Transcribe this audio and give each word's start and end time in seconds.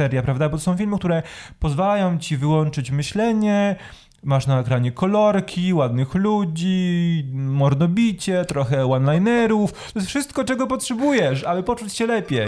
seria, 0.00 0.22
prawda? 0.22 0.48
Bo 0.48 0.56
to 0.56 0.62
są 0.62 0.76
filmy, 0.76 0.98
które 0.98 1.22
pozwalają 1.58 2.18
ci 2.18 2.36
wyłączyć 2.36 2.90
myślenie, 2.90 3.76
masz 4.22 4.46
na 4.46 4.60
ekranie 4.60 4.92
kolorki, 4.92 5.74
ładnych 5.74 6.14
ludzi, 6.14 7.24
mordobicie, 7.32 8.44
trochę 8.44 8.86
one-linerów. 8.86 9.72
To 9.92 9.98
jest 9.98 10.08
wszystko, 10.08 10.44
czego 10.44 10.66
potrzebujesz, 10.66 11.44
aby 11.44 11.62
poczuć 11.62 11.96
się 11.96 12.06
lepiej. 12.06 12.46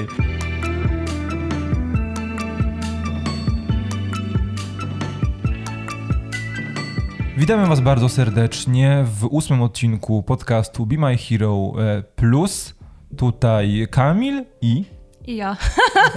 Witamy 7.36 7.66
Was 7.66 7.80
bardzo 7.80 8.08
serdecznie 8.08 9.04
w 9.04 9.24
ósmym 9.24 9.62
odcinku 9.62 10.22
podcastu 10.22 10.86
Be 10.86 10.96
My 10.96 11.16
Hero 11.16 11.72
e, 11.78 12.02
Plus. 12.02 12.74
Tutaj 13.16 13.86
Kamil 13.90 14.44
i 14.60 14.97
i 15.28 15.36
ja. 15.36 15.56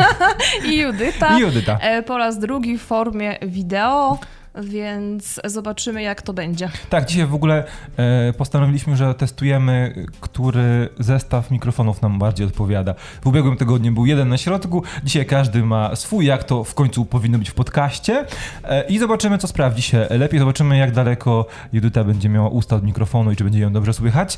I 0.71 0.77
Judyta. 0.77 1.38
I 1.38 1.41
Judyta. 1.41 1.77
E, 1.77 2.04
po 2.04 2.18
raz 2.18 2.39
drugi 2.39 2.77
w 2.77 2.82
formie 2.82 3.38
wideo 3.41 4.20
więc 4.55 5.40
zobaczymy, 5.45 6.02
jak 6.02 6.22
to 6.22 6.34
będzie. 6.34 6.70
Tak, 6.90 7.05
dzisiaj 7.05 7.26
w 7.26 7.35
ogóle 7.35 7.63
e, 7.98 8.34
postanowiliśmy, 8.34 8.98
że 8.98 9.13
testujemy, 9.13 10.05
który 10.21 10.90
zestaw 10.99 11.52
mikrofonów 11.52 12.02
nam 12.02 12.20
bardziej 12.20 12.48
odpowiada. 12.48 12.94
W 13.21 13.27
ubiegłym 13.27 13.58
tygodniu 13.58 13.91
był 13.91 14.05
jeden 14.05 14.30
na 14.30 14.38
środku, 14.38 14.84
dzisiaj 15.04 15.26
każdy 15.26 15.63
ma 15.63 15.96
swój, 15.96 16.26
jak 16.26 16.43
to 16.43 16.63
w 16.63 16.73
końcu 16.73 17.05
powinno 17.05 17.38
być 17.38 17.49
w 17.49 17.54
podcaście 17.54 18.26
e, 18.63 18.88
i 18.88 18.99
zobaczymy, 18.99 19.38
co 19.38 19.48
sprawdzi 19.48 19.82
się 19.82 20.07
lepiej, 20.09 20.40
zobaczymy, 20.40 20.77
jak 20.77 20.91
daleko 20.91 21.46
Judyta 21.73 22.04
będzie 22.04 22.30
miała 22.30 22.49
usta 22.49 22.76
od 22.76 22.84
mikrofonu 22.84 23.32
i 23.32 23.35
czy 23.35 23.43
będzie 23.43 23.59
ją 23.59 23.73
dobrze 23.73 23.93
słychać. 23.93 24.38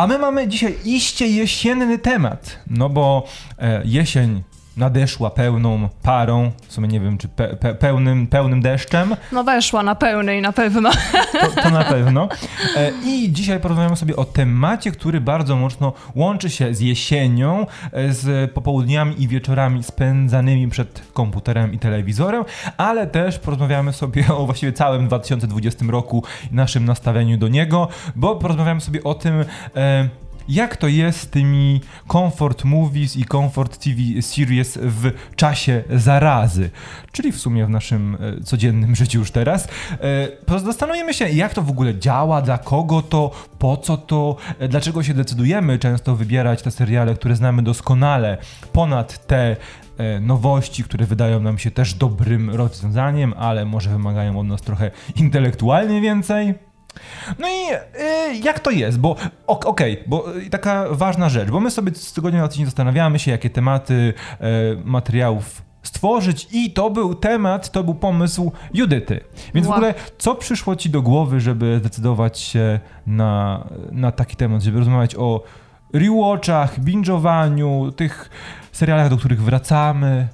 A 0.00 0.06
my 0.06 0.18
mamy 0.18 0.48
dzisiaj 0.48 0.76
iście 0.84 1.26
jesienny 1.26 1.98
temat, 1.98 2.58
no 2.66 2.88
bo 2.88 3.26
e, 3.58 3.82
jesień 3.84 4.42
nadeszła 4.80 5.30
pełną 5.30 5.88
parą, 6.02 6.50
w 6.68 6.72
sumie 6.72 6.88
nie 6.88 7.00
wiem, 7.00 7.18
czy 7.18 7.28
pe, 7.28 7.48
pe, 7.48 7.74
pełnym, 7.74 8.26
pełnym 8.26 8.62
deszczem. 8.62 9.16
No 9.32 9.44
weszła 9.44 9.82
na 9.82 9.94
pełnej 9.94 10.42
na 10.42 10.52
pewno. 10.52 10.90
To, 11.54 11.62
to 11.62 11.70
na 11.70 11.84
pewno. 11.84 12.28
E, 12.76 12.92
I 13.06 13.32
dzisiaj 13.32 13.60
porozmawiamy 13.60 13.96
sobie 13.96 14.16
o 14.16 14.24
temacie, 14.24 14.90
który 14.90 15.20
bardzo 15.20 15.56
mocno 15.56 15.92
łączy 16.14 16.50
się 16.50 16.74
z 16.74 16.80
jesienią, 16.80 17.66
e, 17.92 18.12
z 18.12 18.52
popołudniami 18.52 19.22
i 19.22 19.28
wieczorami 19.28 19.82
spędzanymi 19.82 20.68
przed 20.68 21.02
komputerem 21.12 21.72
i 21.72 21.78
telewizorem, 21.78 22.44
ale 22.76 23.06
też 23.06 23.38
porozmawiamy 23.38 23.92
sobie 23.92 24.24
o 24.36 24.46
właściwie 24.46 24.72
całym 24.72 25.06
2020 25.06 25.90
roku 25.90 26.24
i 26.52 26.54
naszym 26.54 26.84
nastawieniu 26.84 27.38
do 27.38 27.48
niego, 27.48 27.88
bo 28.16 28.36
porozmawiamy 28.36 28.80
sobie 28.80 29.04
o 29.04 29.14
tym, 29.14 29.44
e, 29.76 30.08
jak 30.50 30.76
to 30.76 30.88
jest 30.88 31.20
z 31.20 31.26
tymi 31.26 31.80
comfort 32.12 32.64
movies 32.64 33.16
i 33.16 33.24
comfort 33.24 33.78
TV 33.78 34.22
series 34.22 34.78
w 34.82 35.12
czasie 35.36 35.84
zarazy, 35.90 36.70
czyli 37.12 37.32
w 37.32 37.40
sumie 37.40 37.66
w 37.66 37.70
naszym 37.70 38.16
e, 38.20 38.44
codziennym 38.44 38.96
życiu 39.00 39.18
już 39.18 39.30
teraz. 39.30 39.68
E, 40.48 40.58
zastanowimy 40.58 41.14
się, 41.14 41.28
jak 41.28 41.54
to 41.54 41.62
w 41.62 41.70
ogóle 41.70 41.98
działa, 41.98 42.42
dla 42.42 42.58
kogo 42.58 43.02
to, 43.02 43.30
po 43.58 43.76
co 43.76 43.96
to, 43.96 44.36
e, 44.58 44.68
dlaczego 44.68 45.02
się 45.02 45.14
decydujemy 45.14 45.78
często 45.78 46.16
wybierać 46.16 46.62
te 46.62 46.70
seriale, 46.70 47.14
które 47.14 47.36
znamy 47.36 47.62
doskonale, 47.62 48.38
ponad 48.72 49.26
te 49.26 49.56
nowości, 50.20 50.84
które 50.84 51.06
wydają 51.06 51.40
nam 51.40 51.58
się 51.58 51.70
też 51.70 51.94
dobrym 51.94 52.50
rozwiązaniem, 52.50 53.34
ale 53.36 53.64
może 53.64 53.90
wymagają 53.90 54.38
od 54.38 54.46
nas 54.46 54.62
trochę 54.62 54.90
intelektualnie 55.16 56.00
więcej. 56.00 56.54
No 57.38 57.48
i 57.48 57.74
y, 58.32 58.36
jak 58.44 58.60
to 58.60 58.70
jest? 58.70 58.98
Bo 58.98 59.16
okej, 59.46 59.92
okay, 59.92 60.04
bo 60.06 60.36
y, 60.36 60.50
taka 60.50 60.84
ważna 60.90 61.28
rzecz, 61.28 61.50
bo 61.50 61.60
my 61.60 61.70
sobie 61.70 61.94
z 61.94 62.12
tygodnia 62.12 62.40
na 62.40 62.48
tydzień 62.48 62.66
zastanawiamy 62.66 63.18
się, 63.18 63.30
jakie 63.30 63.50
tematy 63.50 63.94
y, 63.94 64.44
materiałów 64.84 65.62
stworzyć 65.82 66.48
i 66.52 66.72
to 66.72 66.90
był 66.90 67.14
temat, 67.14 67.70
to 67.70 67.84
był 67.84 67.94
pomysł 67.94 68.52
Judyty. 68.74 69.20
Więc 69.54 69.66
wow. 69.66 69.74
w 69.74 69.76
ogóle 69.76 69.94
co 70.18 70.34
przyszło 70.34 70.76
ci 70.76 70.90
do 70.90 71.02
głowy, 71.02 71.40
żeby 71.40 71.78
zdecydować 71.78 72.38
się 72.38 72.80
na, 73.06 73.64
na 73.92 74.12
taki 74.12 74.36
temat, 74.36 74.62
żeby 74.62 74.78
rozmawiać 74.78 75.14
o 75.16 75.42
rewatchach, 75.92 76.80
binge'owaniu, 76.80 77.92
tych 77.92 78.30
serialach, 78.72 79.08
do 79.08 79.16
których 79.16 79.42
wracamy? 79.42 80.28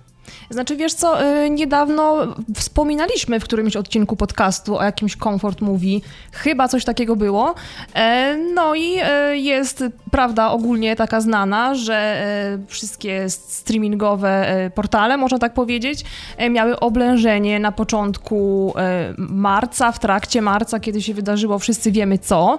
Znaczy, 0.51 0.77
wiesz 0.77 0.95
co, 0.95 1.25
y, 1.25 1.51
niedawno 1.51 2.35
wspominaliśmy 2.55 3.41
w 3.41 3.45
którymś 3.45 3.77
odcinku 3.77 4.17
podcastu 4.17 4.77
o 4.79 4.83
jakimś 4.83 5.17
comfort 5.17 5.61
movie. 5.61 6.01
Chyba 6.33 6.69
coś 6.69 6.85
takiego 6.85 7.17
było. 7.17 7.55
E, 7.95 8.37
no 8.55 8.75
i 8.75 8.99
e, 9.03 9.37
jest 9.37 9.85
prawda 10.11 10.51
ogólnie 10.51 10.97
taka 10.97 11.21
znana, 11.21 11.75
że 11.75 11.95
e, 11.95 12.59
wszystkie 12.67 13.31
streamingowe 13.31 14.47
portale, 14.75 15.17
można 15.17 15.39
tak 15.39 15.55
powiedzieć, 15.55 16.05
miały 16.51 16.81
oblężenie 16.81 17.61
na 17.61 17.73
początku 17.73 18.75
marca, 19.19 19.93
w 19.93 19.99
trakcie 19.99 20.43
marca, 20.43 20.81
kiedy 20.81 21.03
się 21.03 21.15
wydarzyło, 21.15 21.59
wszyscy 21.59 21.93
wiemy 21.93 22.19
co. 22.19 22.59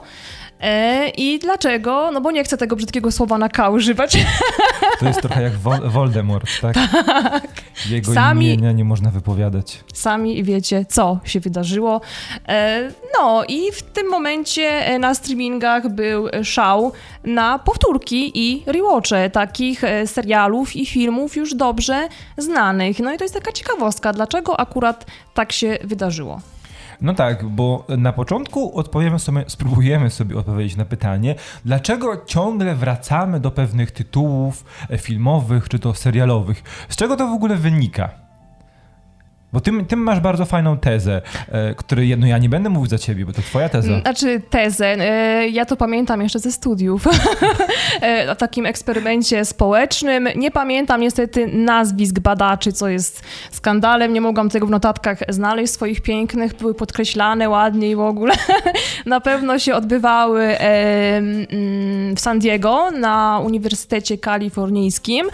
E, 0.61 1.09
I 1.09 1.39
dlaczego? 1.39 2.11
No 2.11 2.21
bo 2.21 2.31
nie 2.31 2.43
chcę 2.43 2.57
tego 2.57 2.75
brzydkiego 2.75 3.11
słowa 3.11 3.37
na 3.37 3.49
K 3.49 3.69
używać. 3.69 4.17
To 4.99 5.05
jest 5.05 5.21
trochę 5.21 5.43
jak 5.43 5.53
Voldemort, 5.91 6.49
tak? 6.61 6.73
tak. 6.73 7.47
Jego 7.89 8.13
sami, 8.13 8.45
imienia 8.45 8.71
nie 8.71 8.83
można 8.83 9.09
wypowiadać. 9.11 9.83
Sami 9.93 10.43
wiecie, 10.43 10.85
co 10.89 11.19
się 11.23 11.39
wydarzyło. 11.39 12.01
E, 12.47 12.91
no 13.19 13.43
i 13.47 13.71
w 13.71 13.81
tym 13.81 14.09
momencie 14.09 14.63
e, 14.63 14.99
na 14.99 15.15
streamingach 15.15 15.89
był 15.89 16.27
szał 16.43 16.91
na 17.23 17.59
powtórki 17.59 18.31
i 18.35 18.63
rewatche 18.65 19.29
takich 19.29 19.81
serialów 20.05 20.75
i 20.75 20.85
filmów 20.85 21.35
już 21.35 21.55
dobrze 21.55 22.07
znanych. 22.37 22.99
No 22.99 23.13
i 23.13 23.17
to 23.17 23.23
jest 23.23 23.33
taka 23.33 23.51
ciekawostka, 23.51 24.13
dlaczego 24.13 24.59
akurat 24.59 25.05
tak 25.33 25.51
się 25.51 25.77
wydarzyło. 25.83 26.41
No 27.01 27.13
tak, 27.13 27.45
bo 27.45 27.85
na 27.97 28.13
początku 28.13 28.77
odpowiemy 28.77 29.19
sobie, 29.19 29.43
spróbujemy 29.47 30.09
sobie 30.09 30.37
odpowiedzieć 30.37 30.75
na 30.75 30.85
pytanie, 30.85 31.35
dlaczego 31.65 32.25
ciągle 32.25 32.75
wracamy 32.75 33.39
do 33.39 33.51
pewnych 33.51 33.91
tytułów 33.91 34.65
filmowych 34.97 35.69
czy 35.69 35.79
to 35.79 35.93
serialowych. 35.93 36.63
Z 36.89 36.95
czego 36.95 37.15
to 37.15 37.27
w 37.27 37.33
ogóle 37.33 37.55
wynika? 37.55 38.26
Bo 39.53 39.61
ty, 39.61 39.71
ty 39.87 39.95
masz 39.95 40.19
bardzo 40.19 40.45
fajną 40.45 40.77
tezę, 40.77 41.21
e, 41.51 41.75
której 41.75 42.17
no 42.17 42.27
ja 42.27 42.37
nie 42.37 42.49
będę 42.49 42.69
mówił 42.69 42.89
za 42.89 42.97
ciebie, 42.97 43.25
bo 43.25 43.33
to 43.33 43.41
twoja 43.41 43.69
teza. 43.69 43.87
Mm, 43.87 44.01
znaczy 44.01 44.41
tezę, 44.49 44.85
e, 44.85 45.49
ja 45.49 45.65
to 45.65 45.75
pamiętam 45.75 46.21
jeszcze 46.21 46.39
ze 46.39 46.51
studiów, 46.51 47.07
e, 48.01 48.31
o 48.31 48.35
takim 48.35 48.65
eksperymencie 48.65 49.45
społecznym. 49.45 50.29
Nie 50.35 50.51
pamiętam 50.51 51.01
niestety 51.01 51.47
nazwisk 51.47 52.19
badaczy, 52.19 52.73
co 52.73 52.87
jest 52.87 53.23
skandalem, 53.51 54.13
nie 54.13 54.21
mogłam 54.21 54.49
tego 54.49 54.67
w 54.67 54.69
notatkach 54.69 55.17
znaleźć, 55.29 55.73
swoich 55.73 56.01
pięknych, 56.01 56.53
były 56.55 56.73
podkreślane 56.73 57.49
ładnie 57.49 57.89
i 57.89 57.95
w 57.95 57.99
ogóle. 57.99 58.33
na 59.05 59.21
pewno 59.21 59.59
się 59.59 59.75
odbywały 59.75 60.41
mm, 60.41 62.15
w 62.15 62.19
San 62.19 62.39
Diego 62.39 62.91
na 62.91 63.41
Uniwersytecie 63.45 64.17
Kalifornijskim 64.17 65.27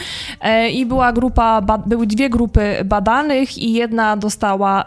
i 0.72 0.86
była 0.86 1.14
grupa, 1.14 1.62
były 1.86 2.08
dwie 2.08 2.30
grupy 2.30 2.78
badanych 2.86 3.58
i 3.58 3.74
jedna 3.74 4.03
Dostała 4.18 4.84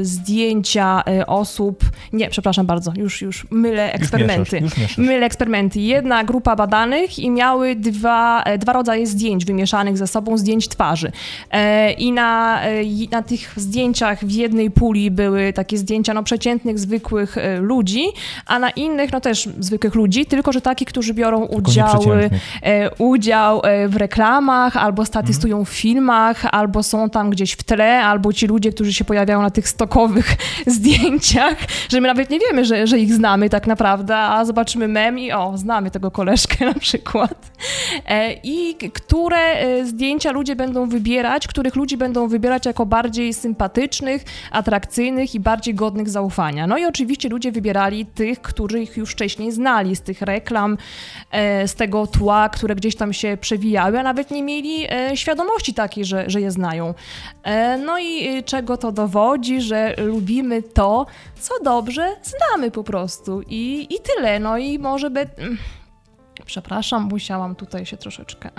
y, 0.00 0.04
zdjęcia 0.04 1.02
y, 1.20 1.26
osób, 1.26 1.84
nie, 2.12 2.30
przepraszam 2.30 2.66
bardzo, 2.66 2.92
już, 2.96 3.22
już 3.22 3.46
mylę 3.50 3.92
eksperymenty. 3.92 4.40
Już 4.40 4.52
mieszasz, 4.52 4.70
już 4.70 4.78
mieszasz. 4.78 4.98
Mylę 4.98 5.26
eksperymenty. 5.26 5.80
Jedna 5.80 6.24
grupa 6.24 6.56
badanych 6.56 7.18
i 7.18 7.30
miały 7.30 7.76
dwa, 7.76 8.42
e, 8.42 8.58
dwa 8.58 8.72
rodzaje 8.72 9.06
zdjęć 9.06 9.44
wymieszanych 9.44 9.98
ze 9.98 10.06
sobą, 10.06 10.38
zdjęć 10.38 10.68
twarzy. 10.68 11.12
E, 11.50 11.92
I 11.92 12.12
na, 12.12 12.62
e, 12.62 12.82
na 13.10 13.22
tych 13.22 13.52
zdjęciach 13.56 14.24
w 14.24 14.30
jednej 14.30 14.70
puli 14.70 15.10
były 15.10 15.52
takie 15.52 15.78
zdjęcia 15.78 16.14
no, 16.14 16.22
przeciętnych, 16.22 16.78
zwykłych 16.78 17.36
ludzi, 17.60 18.04
a 18.46 18.58
na 18.58 18.70
innych 18.70 19.12
no 19.12 19.20
też 19.20 19.48
zwykłych 19.58 19.94
ludzi, 19.94 20.26
tylko 20.26 20.52
że 20.52 20.60
takich, 20.60 20.88
którzy 20.88 21.14
biorą 21.14 21.44
udział, 21.44 22.02
udział 22.98 23.62
w 23.88 23.96
reklamach, 23.96 24.76
albo 24.76 25.04
statystują 25.04 25.56
mhm. 25.56 25.66
w 25.66 25.78
filmach, 25.78 26.46
albo 26.50 26.82
są 26.82 27.10
tam 27.10 27.30
gdzieś 27.30 27.52
w 27.52 27.62
tle, 27.62 28.02
albo 28.04 28.32
ci 28.32 28.46
ludzie, 28.50 28.72
którzy 28.72 28.92
się 28.92 29.04
pojawiają 29.04 29.42
na 29.42 29.50
tych 29.50 29.68
stokowych 29.68 30.36
zdjęciach, 30.76 31.56
że 31.88 32.00
my 32.00 32.08
nawet 32.08 32.30
nie 32.30 32.38
wiemy, 32.38 32.64
że, 32.64 32.86
że 32.86 32.98
ich 32.98 33.14
znamy 33.14 33.50
tak 33.50 33.66
naprawdę, 33.66 34.16
a 34.16 34.44
zobaczymy 34.44 34.88
mem 34.88 35.18
i 35.18 35.32
o, 35.32 35.52
znamy 35.56 35.90
tego 35.90 36.10
koleżkę 36.10 36.64
na 36.72 36.74
przykład. 36.74 37.50
E, 38.06 38.32
I 38.32 38.74
które 38.92 39.36
e, 39.36 39.86
zdjęcia 39.86 40.32
ludzie 40.32 40.56
będą 40.56 40.88
wybierać, 40.88 41.46
których 41.46 41.76
ludzi 41.76 41.96
będą 41.96 42.28
wybierać 42.28 42.66
jako 42.66 42.86
bardziej 42.86 43.34
sympatycznych, 43.34 44.24
atrakcyjnych 44.50 45.34
i 45.34 45.40
bardziej 45.40 45.74
godnych 45.74 46.08
zaufania. 46.08 46.66
No 46.66 46.78
i 46.78 46.84
oczywiście 46.84 47.28
ludzie 47.28 47.52
wybierali 47.52 48.06
tych, 48.06 48.42
których 48.42 48.96
już 48.96 49.12
wcześniej 49.12 49.52
znali 49.52 49.96
z 49.96 50.00
tych 50.00 50.22
reklam, 50.22 50.78
e, 51.30 51.68
z 51.68 51.74
tego 51.74 52.06
tła, 52.06 52.48
które 52.48 52.74
gdzieś 52.74 52.96
tam 52.96 53.12
się 53.12 53.38
przewijały, 53.40 54.00
a 54.00 54.02
nawet 54.02 54.30
nie 54.30 54.42
mieli 54.42 54.86
świadomości 55.14 55.74
takiej, 55.74 56.04
że, 56.04 56.24
że 56.30 56.40
je 56.40 56.50
znają. 56.50 56.94
No 57.84 57.98
i 57.98 58.42
czego 58.44 58.76
to 58.76 58.92
dowodzi, 58.92 59.60
że 59.60 59.94
lubimy 59.98 60.62
to, 60.62 61.06
co 61.40 61.54
dobrze 61.64 62.16
znamy 62.22 62.70
po 62.70 62.84
prostu. 62.84 63.42
I, 63.48 63.86
i 63.90 63.96
tyle. 64.14 64.40
No 64.40 64.58
i 64.58 64.78
może 64.78 65.10
by 65.10 65.26
Przepraszam, 66.50 67.02
musiałam 67.02 67.54
tutaj 67.54 67.86
się 67.86 67.96
troszeczkę. 67.96 68.50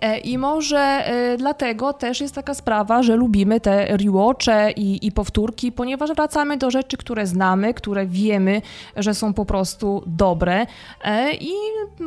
E, 0.00 0.18
I 0.18 0.38
może 0.38 0.78
e, 0.78 1.36
dlatego 1.36 1.92
też 1.92 2.20
jest 2.20 2.34
taka 2.34 2.54
sprawa, 2.54 3.02
że 3.02 3.16
lubimy 3.16 3.60
te 3.60 3.96
rewatche 3.96 4.72
i, 4.72 5.06
i 5.06 5.12
powtórki, 5.12 5.72
ponieważ 5.72 6.10
wracamy 6.12 6.56
do 6.56 6.70
rzeczy, 6.70 6.96
które 6.96 7.26
znamy, 7.26 7.74
które 7.74 8.06
wiemy, 8.06 8.62
że 8.96 9.14
są 9.14 9.34
po 9.34 9.44
prostu 9.44 10.02
dobre 10.06 10.66
e, 11.04 11.34
i 11.34 11.52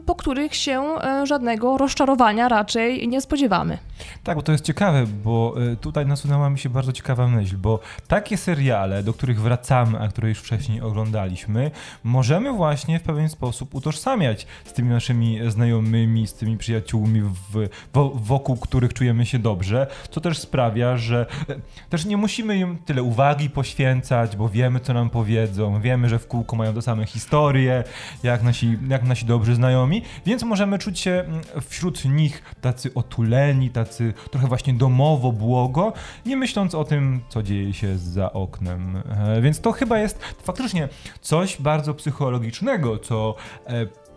po 0.05 0.15
których 0.15 0.55
się 0.55 0.83
żadnego 1.23 1.77
rozczarowania 1.77 2.49
raczej 2.49 3.07
nie 3.07 3.21
spodziewamy. 3.21 3.77
Tak, 4.23 4.35
bo 4.35 4.41
to 4.41 4.51
jest 4.51 4.63
ciekawe, 4.63 5.05
bo 5.23 5.55
tutaj 5.81 6.05
nasunęła 6.05 6.49
mi 6.49 6.59
się 6.59 6.69
bardzo 6.69 6.91
ciekawa 6.91 7.27
myśl, 7.27 7.57
bo 7.57 7.79
takie 8.07 8.37
seriale, 8.37 9.03
do 9.03 9.13
których 9.13 9.41
wracamy, 9.41 9.99
a 9.99 10.07
które 10.07 10.29
już 10.29 10.39
wcześniej 10.39 10.81
oglądaliśmy, 10.81 11.71
możemy 12.03 12.53
właśnie 12.53 12.99
w 12.99 13.03
pewien 13.03 13.29
sposób 13.29 13.75
utożsamiać 13.75 14.47
z 14.65 14.73
tymi 14.73 14.88
naszymi 14.89 15.39
znajomymi, 15.47 16.27
z 16.27 16.33
tymi 16.33 16.57
przyjaciółmi, 16.57 17.21
w, 17.21 17.69
wokół 18.15 18.57
których 18.57 18.93
czujemy 18.93 19.25
się 19.25 19.39
dobrze, 19.39 19.87
co 20.09 20.21
też 20.21 20.37
sprawia, 20.37 20.97
że 20.97 21.25
e, 21.49 21.55
też 21.89 22.05
nie 22.05 22.17
musimy 22.17 22.57
im 22.57 22.77
tyle 22.77 23.03
uwagi 23.03 23.49
poświęcać, 23.49 24.35
bo 24.35 24.49
wiemy, 24.49 24.79
co 24.79 24.93
nam 24.93 25.09
powiedzą, 25.09 25.81
wiemy, 25.81 26.09
że 26.09 26.19
w 26.19 26.27
kółko 26.27 26.55
mają 26.55 26.73
te 26.73 26.81
same 26.81 27.05
historie, 27.05 27.83
jak 28.23 28.43
nasi, 28.43 28.77
jak 28.89 29.03
nasi 29.03 29.25
dobrzy 29.25 29.55
znajomi, 29.55 30.01
więc 30.25 30.43
możemy 30.43 30.79
czuć 30.79 30.99
się 30.99 31.11
mm, 31.11 31.41
wśród 31.61 32.05
nich 32.05 32.55
tacy 32.61 32.93
otuleni, 32.93 33.69
tacy 33.69 34.13
trochę 34.31 34.47
właśnie 34.47 34.73
domowo, 34.73 35.31
błogo, 35.31 35.93
nie 36.25 36.37
myśląc 36.37 36.75
o 36.75 36.83
tym, 36.83 37.21
co 37.29 37.43
dzieje 37.43 37.73
się 37.73 37.97
za 37.97 38.33
oknem. 38.33 39.03
E, 39.37 39.41
więc 39.41 39.61
to 39.61 39.71
chyba 39.71 39.99
jest 39.99 40.19
faktycznie 40.43 40.89
coś 41.21 41.61
bardzo 41.61 41.93
psychologicznego, 41.93 42.97
co 42.97 43.35
e, 43.67 44.08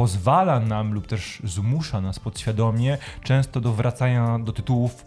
pozwala 0.00 0.60
nam 0.60 0.92
lub 0.94 1.06
też 1.06 1.42
zmusza 1.44 2.00
nas 2.00 2.18
podświadomie 2.18 2.98
często 3.22 3.60
do 3.60 3.72
wracania 3.72 4.38
do 4.38 4.52
tytułów 4.52 5.06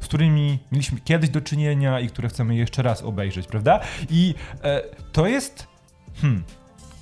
z 0.00 0.04
którymi 0.04 0.58
mieliśmy 0.72 1.00
kiedyś 1.00 1.30
do 1.30 1.40
czynienia 1.40 2.00
i 2.00 2.08
które 2.08 2.28
chcemy 2.28 2.56
jeszcze 2.56 2.82
raz 2.82 3.02
obejrzeć, 3.02 3.46
prawda? 3.46 3.80
I 4.10 4.34
e, 4.62 4.82
to 5.12 5.26
jest. 5.26 5.66
Hmm, 6.20 6.44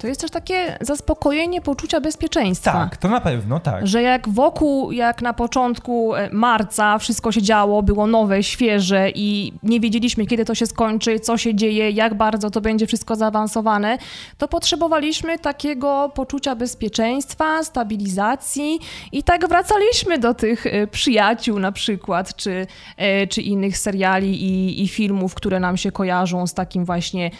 to 0.01 0.07
jest 0.07 0.21
też 0.21 0.31
takie 0.31 0.79
zaspokojenie 0.81 1.61
poczucia 1.61 2.01
bezpieczeństwa. 2.01 2.73
Tak, 2.73 2.97
to 2.97 3.09
na 3.09 3.21
pewno, 3.21 3.61
tak. 3.61 3.87
Że 3.87 4.03
jak 4.03 4.29
wokół, 4.29 4.93
jak 4.93 5.23
na 5.23 5.33
początku 5.33 6.15
e, 6.15 6.29
marca 6.33 6.99
wszystko 6.99 7.33
się 7.33 7.43
działo, 7.43 7.83
było 7.83 8.07
nowe, 8.07 8.43
świeże 8.43 9.11
i 9.15 9.53
nie 9.63 9.81
wiedzieliśmy, 9.81 10.27
kiedy 10.27 10.45
to 10.45 10.55
się 10.55 10.67
skończy, 10.67 11.21
co 11.21 11.37
się 11.37 11.55
dzieje, 11.55 11.91
jak 11.91 12.15
bardzo 12.15 12.51
to 12.51 12.61
będzie 12.61 12.87
wszystko 12.87 13.17
zaawansowane, 13.17 13.99
to 14.39 14.49
potrzebowaliśmy 14.49 15.39
takiego 15.39 16.13
poczucia 16.15 16.57
bezpieczeństwa, 16.57 17.65
stabilizacji 17.65 18.79
i 19.13 19.23
tak 19.23 19.49
wracaliśmy 19.49 20.19
do 20.19 20.35
tych 20.35 20.67
e, 20.67 20.87
przyjaciół 20.87 21.59
na 21.59 21.73
przykład, 21.73 22.37
czy, 22.37 22.67
e, 22.97 23.27
czy 23.27 23.43
innych 23.43 23.79
seriali 23.79 24.43
i, 24.43 24.83
i 24.83 24.89
filmów, 24.89 25.35
które 25.35 25.61
nam 25.61 25.77
się 25.77 25.93
kojarzą 25.93 26.47
z 26.47 26.55
takim 26.55 26.85
właśnie 26.85 27.31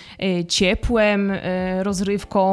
ciepłem, 0.49 1.33
rozrywką, 1.83 2.50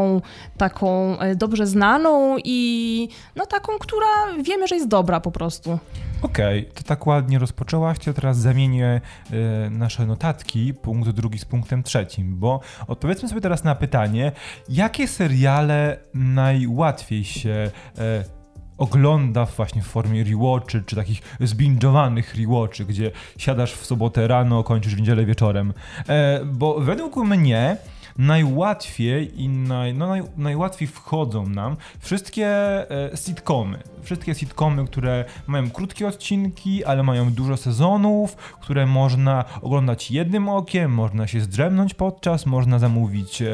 taką 0.58 1.20
e, 1.20 1.36
dobrze 1.36 1.68
znaną 1.68 2.38
i 2.44 3.10
no 3.36 3.46
taką, 3.46 3.74
która 3.80 4.08
wiemy, 4.44 4.68
że 4.68 4.76
jest 4.76 4.88
dobra 4.88 5.20
po 5.20 5.32
prostu. 5.32 5.80
Okej, 6.22 6.60
okay, 6.60 6.74
to 6.74 6.84
tak 6.84 7.08
ładnie 7.08 7.40
rozpoczęłaś, 7.40 8.00
to 8.00 8.14
teraz 8.14 8.38
zamienię 8.38 9.02
y, 9.32 9.70
nasze 9.70 10.06
notatki, 10.06 10.74
punkt 10.74 11.10
drugi 11.10 11.40
z 11.40 11.46
punktem 11.46 11.84
trzecim, 11.84 12.36
bo 12.40 12.60
odpowiedzmy 12.88 13.30
sobie 13.30 13.42
teraz 13.42 13.64
na 13.64 13.76
pytanie, 13.76 14.32
jakie 14.70 15.08
seriale 15.08 15.98
najłatwiej 16.14 17.24
się 17.24 17.72
y, 17.98 18.38
ogląda 18.78 19.46
właśnie 19.46 19.82
w 19.82 19.86
formie 19.86 20.24
rewatchy, 20.24 20.84
czy 20.86 20.96
takich 20.96 21.22
zbingowanych 21.40 22.36
rewatchy, 22.36 22.86
gdzie 22.86 23.12
siadasz 23.38 23.74
w 23.74 23.86
sobotę 23.86 24.28
rano, 24.28 24.64
kończysz 24.64 24.96
w 24.96 25.00
niedzielę 25.00 25.26
wieczorem. 25.26 25.74
E, 26.10 26.46
bo 26.46 26.80
według 26.80 27.16
mnie 27.16 27.78
najłatwiej 28.18 29.42
i 29.42 29.50
naj, 29.50 29.94
no 29.94 30.08
naj, 30.08 30.22
najłatwiej 30.38 30.88
wchodzą 30.88 31.50
nam 31.50 31.78
wszystkie 32.00 32.48
e, 32.92 33.18
sitcomy. 33.18 33.84
Wszystkie 34.04 34.36
sitcomy, 34.36 34.86
które 34.86 35.26
mają 35.48 35.70
krótkie 35.70 36.08
odcinki, 36.08 36.86
ale 36.86 37.04
mają 37.04 37.34
dużo 37.34 37.58
sezonów, 37.58 38.36
które 38.36 38.86
można 38.86 39.46
oglądać 39.62 40.12
jednym 40.12 40.50
okiem, 40.50 40.94
można 40.94 41.28
się 41.28 41.42
zdrzemnąć 41.42 41.94
podczas, 41.94 42.46
można 42.46 42.80
zamówić 42.80 43.42
e, 43.42 43.48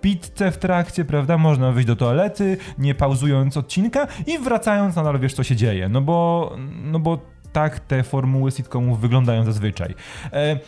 pizzę 0.00 0.50
w 0.50 0.58
trakcie, 0.58 1.04
prawda? 1.04 1.38
Można 1.38 1.72
wyjść 1.72 1.86
do 1.86 1.96
toalety, 1.96 2.56
nie 2.78 2.94
pauzując 2.94 3.56
odcinka 3.56 4.06
i 4.26 4.38
wracając 4.38 4.96
nadal 4.96 5.18
wiesz 5.18 5.34
co 5.34 5.44
się 5.44 5.56
dzieje. 5.56 5.88
No 5.88 6.00
bo, 6.00 6.52
no 6.82 6.98
bo 6.98 7.18
tak 7.52 7.80
te 7.80 8.02
formuły 8.02 8.50
sitcomów 8.50 9.00
wyglądają 9.00 9.44
zazwyczaj. 9.44 9.94
E, 10.32 10.58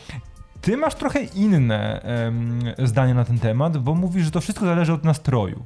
ty 0.61 0.77
masz 0.77 0.95
trochę 0.95 1.21
inne 1.21 2.01
um, 2.25 2.61
zdanie 2.79 3.15
na 3.15 3.25
ten 3.25 3.39
temat, 3.39 3.79
bo 3.79 3.95
mówisz, 3.95 4.25
że 4.25 4.31
to 4.31 4.41
wszystko 4.41 4.67
zależy 4.67 4.93
od 4.93 5.05
nastroju. 5.05 5.63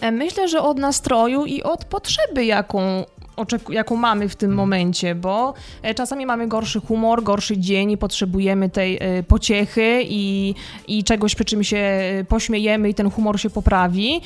E, 0.00 0.10
myślę, 0.10 0.48
że 0.48 0.62
od 0.62 0.78
nastroju 0.78 1.46
i 1.46 1.62
od 1.62 1.84
potrzeby, 1.84 2.44
jaką 2.44 3.04
jaką 3.70 3.96
mamy 3.96 4.28
w 4.28 4.36
tym 4.36 4.54
momencie, 4.54 5.14
bo 5.14 5.54
e, 5.82 5.94
czasami 5.94 6.26
mamy 6.26 6.48
gorszy 6.48 6.80
humor, 6.80 7.22
gorszy 7.22 7.58
dzień 7.58 7.90
i 7.90 7.96
potrzebujemy 7.96 8.70
tej 8.70 8.98
e, 9.00 9.22
pociechy 9.22 10.00
i, 10.04 10.54
i 10.88 11.04
czegoś, 11.04 11.34
przy 11.34 11.44
czym 11.44 11.64
się 11.64 11.88
pośmiejemy 12.28 12.88
i 12.88 12.94
ten 12.94 13.10
humor 13.10 13.40
się 13.40 13.50
poprawi, 13.50 14.20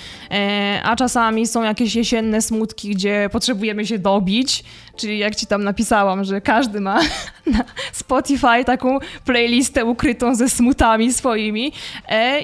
a 0.85 0.97
czasami 0.97 1.47
są 1.47 1.63
jakieś 1.63 1.95
jesienne 1.95 2.43
smutki, 2.43 2.91
gdzie 2.91 3.29
potrzebujemy 3.33 3.87
się 3.87 3.99
dobić, 3.99 4.65
czyli 4.96 5.19
jak 5.19 5.37
ci 5.37 5.46
tam 5.46 5.64
napisałam, 5.64 6.25
że 6.25 6.41
każdy 6.41 6.81
ma 6.81 7.00
na 7.46 7.64
Spotify 7.93 8.64
taką 8.67 8.99
playlistę 9.25 9.85
ukrytą 9.85 10.35
ze 10.35 10.49
smutami 10.49 11.12
swoimi 11.12 11.73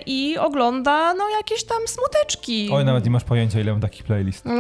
i 0.06 0.38
ogląda 0.38 1.14
no 1.14 1.24
jakieś 1.36 1.64
tam 1.64 1.78
smuteczki. 1.86 2.68
Oj, 2.72 2.84
nawet 2.84 3.04
nie 3.04 3.10
masz 3.10 3.24
pojęcia, 3.24 3.60
ile 3.60 3.72
mam 3.72 3.80
takich 3.80 4.04
playlist. 4.04 4.44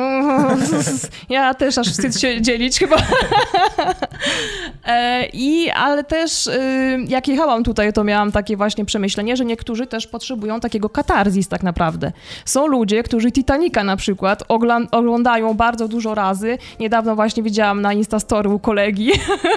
Ja 1.28 1.54
też 1.54 1.78
aż 1.78 1.88
wstyd 1.88 2.20
się 2.20 2.42
dzielić 2.42 2.78
chyba. 2.78 2.96
E, 4.86 5.26
I, 5.32 5.70
ale 5.70 6.04
też 6.04 6.46
y, 6.46 6.98
jak 7.08 7.28
jechałam 7.28 7.64
tutaj, 7.64 7.92
to 7.92 8.04
miałam 8.04 8.32
takie 8.32 8.56
właśnie 8.56 8.84
przemyślenie, 8.84 9.36
że 9.36 9.44
niektórzy 9.44 9.86
też 9.86 10.06
potrzebują 10.06 10.60
takiego 10.60 10.88
katarzis 10.88 11.48
tak 11.48 11.62
naprawdę. 11.62 12.12
Są 12.44 12.66
ludzie, 12.66 13.02
którzy 13.02 13.32
Titanica 13.32 13.84
na 13.84 13.96
przykład 13.96 14.42
oglądają 14.92 15.54
bardzo 15.54 15.88
dużo 15.88 16.14
razy. 16.14 16.58
Niedawno 16.80 17.16
właśnie 17.16 17.42
widziałam 17.42 17.79
na 17.80 17.92
Instastory 17.92 18.48
u 18.48 18.58
kolegi 18.58 19.10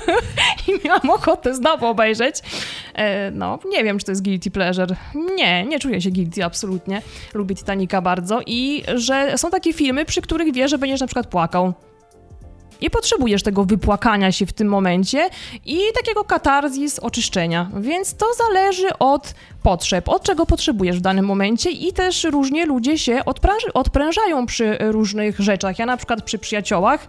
i 0.68 0.88
miałam 0.88 1.10
ochotę 1.10 1.56
znowu 1.56 1.86
obejrzeć. 1.86 2.36
E, 2.94 3.32
no, 3.32 3.60
nie 3.70 3.84
wiem, 3.84 4.00
czy 4.00 4.06
to 4.06 4.12
jest 4.12 4.24
guilty 4.24 4.52
pleasure. 4.52 4.96
Nie, 5.36 5.66
nie 5.66 5.80
czuję 5.80 6.02
się 6.02 6.12
guilty 6.12 6.46
absolutnie. 6.46 7.02
Lubię 7.34 7.56
Titanica 7.56 8.02
bardzo 8.02 8.40
i 8.46 8.84
że 8.96 9.38
są 9.38 9.50
takie 9.50 9.74
filmy, 9.74 10.06
przy 10.06 10.22
których 10.22 10.54
wie, 10.54 10.68
że 10.68 10.78
będziesz 10.78 11.02
na 11.02 11.08
przykład 11.08 11.28
płakał. 11.28 11.74
Nie 12.84 12.90
potrzebujesz 12.90 13.44
tego 13.44 13.66
wypłakania 13.66 14.32
się 14.32 14.46
w 14.46 14.54
tym 14.54 14.68
momencie 14.68 15.30
i 15.66 15.80
takiego 15.96 16.24
katarzis, 16.24 17.00
oczyszczenia. 17.00 17.70
Więc 17.80 18.16
to 18.16 18.26
zależy 18.38 18.88
od 19.00 19.34
potrzeb, 19.64 20.10
od 20.10 20.24
czego 20.24 20.46
potrzebujesz 20.46 20.98
w 20.98 21.02
danym 21.02 21.26
momencie 21.26 21.72
i 21.72 21.94
też 21.94 22.24
różnie 22.24 22.66
ludzie 22.66 22.98
się 22.98 23.20
odprężają 23.74 24.46
przy 24.46 24.78
różnych 24.80 25.40
rzeczach. 25.40 25.80
Ja 25.80 25.86
na 25.86 25.98
przykład 25.98 26.24
przy 26.24 26.38
przyjaciołach 26.40 27.08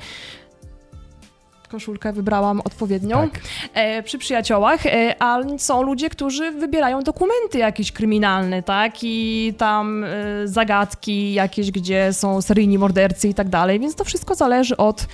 koszulkę 1.75 2.12
wybrałam 2.12 2.61
odpowiednią 2.61 3.28
tak. 3.31 3.40
e, 3.75 4.02
przy 4.02 4.19
przyjaciołach, 4.19 4.87
e, 4.87 5.23
ale 5.23 5.59
są 5.59 5.83
ludzie, 5.83 6.11
którzy 6.11 6.50
wybierają 6.50 7.02
dokumenty 7.02 7.59
jakieś 7.59 7.93
kryminalne, 7.93 8.62
tak, 8.62 8.93
i 9.02 9.54
tam 9.59 10.04
e, 10.04 10.09
zagadki 10.45 11.33
jakieś, 11.33 11.71
gdzie 11.71 12.12
są 12.12 12.43
seryjni 12.43 12.78
mordercy 12.78 13.28
i 13.28 13.35
tak 13.35 13.49
dalej, 13.49 13.81
więc 13.81 13.95
to 13.95 14.04
wszystko 14.04 14.35
zależy 14.35 14.76
od 14.76 15.07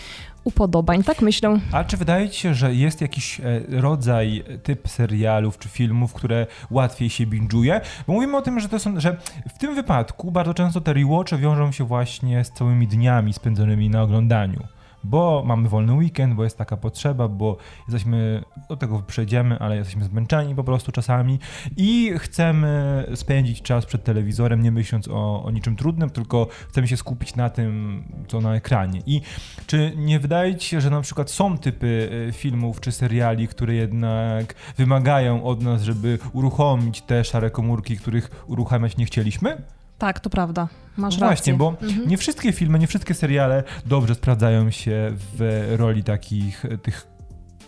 upodobań, 0.45 1.05
tak 1.05 1.23
myślę. 1.23 1.61
A 1.73 1.85
czy 1.85 1.97
wydaje 1.97 2.29
ci 2.29 2.41
się, 2.41 2.55
że 2.55 2.75
jest 2.75 3.01
jakiś 3.01 3.41
e, 3.41 3.45
rodzaj, 3.69 4.45
typ 4.63 4.89
serialów 4.89 5.59
czy 5.59 5.69
filmów, 5.69 6.13
które 6.13 6.47
łatwiej 6.71 7.11
się 7.11 7.27
binge'uje? 7.27 7.81
Bo 8.07 8.13
mówimy 8.13 8.37
o 8.37 8.43
tym, 8.43 8.61
że 8.61 8.69
to 8.69 8.79
są, 8.79 9.01
że 9.01 9.17
w 9.55 9.59
tym 9.59 9.75
wypadku 9.75 10.31
bardzo 10.31 10.55
często 10.55 10.81
te 10.81 10.93
rewatche 10.93 11.39
wiążą 11.39 11.73
się 11.73 11.85
właśnie 11.85 12.45
z 12.45 12.51
całymi 12.51 12.87
dniami 12.87 13.33
spędzonymi 13.33 13.91
na 13.91 14.03
oglądaniu 14.03 14.80
bo 15.05 15.43
mamy 15.47 15.69
wolny 15.69 15.93
weekend, 15.95 16.35
bo 16.35 16.45
jest 16.45 16.59
taka 16.59 16.77
potrzeba, 16.77 17.29
bo 17.29 17.57
jesteśmy, 17.89 18.45
do 18.69 18.77
tego 18.77 19.03
przejdziemy, 19.03 19.59
ale 19.59 19.77
jesteśmy 19.77 20.05
zmęczeni 20.05 20.55
po 20.55 20.65
prostu 20.65 20.93
czasami 20.93 21.39
i 21.77 22.13
chcemy 22.19 23.05
spędzić 23.15 23.63
czas 23.63 23.87
przed 23.87 24.05
telewizorem, 24.05 24.63
nie 24.63 24.73
myśląc 24.73 25.09
o, 25.09 25.45
o 25.45 25.51
niczym 25.51 25.77
trudnym, 25.77 26.11
tylko 26.11 26.49
chcemy 26.69 26.89
się 26.89 26.97
skupić 26.97 27.37
na 27.37 27.51
tym, 27.51 28.03
co 28.29 28.41
na 28.41 28.55
ekranie. 28.55 29.03
I 29.07 29.21
czy 29.67 29.93
nie 29.97 30.21
wydaje 30.21 30.57
ci 30.57 30.69
się, 30.69 30.81
że 30.81 30.91
na 30.91 31.01
przykład 31.01 31.31
są 31.31 31.59
typy 31.59 32.11
e, 32.29 32.33
filmów 32.33 32.81
czy 32.81 32.93
seriali, 32.93 33.49
które 33.49 33.75
jednak 33.75 34.55
wymagają 34.77 35.45
od 35.45 35.63
nas, 35.63 35.83
żeby 35.83 36.19
uruchomić 36.33 37.03
te 37.03 37.25
szare 37.25 37.51
komórki, 37.51 37.97
których 37.97 38.45
uruchamiać 38.47 38.97
nie 38.97 39.05
chcieliśmy? 39.05 39.63
Tak, 40.01 40.21
to 40.21 40.31
prawda. 40.31 40.69
Masz 40.97 41.19
No 41.19 41.21
rację. 41.21 41.37
Właśnie, 41.37 41.55
bo 41.55 41.75
Mhm. 41.83 42.09
nie 42.09 42.17
wszystkie 42.17 42.53
filmy, 42.53 42.79
nie 42.79 42.87
wszystkie 42.87 43.15
seriale 43.15 43.63
dobrze 43.87 44.15
sprawdzają 44.15 44.71
się 44.71 45.11
w 45.39 45.67
roli 45.79 46.05
takich 46.05 46.65
tych 46.83 47.07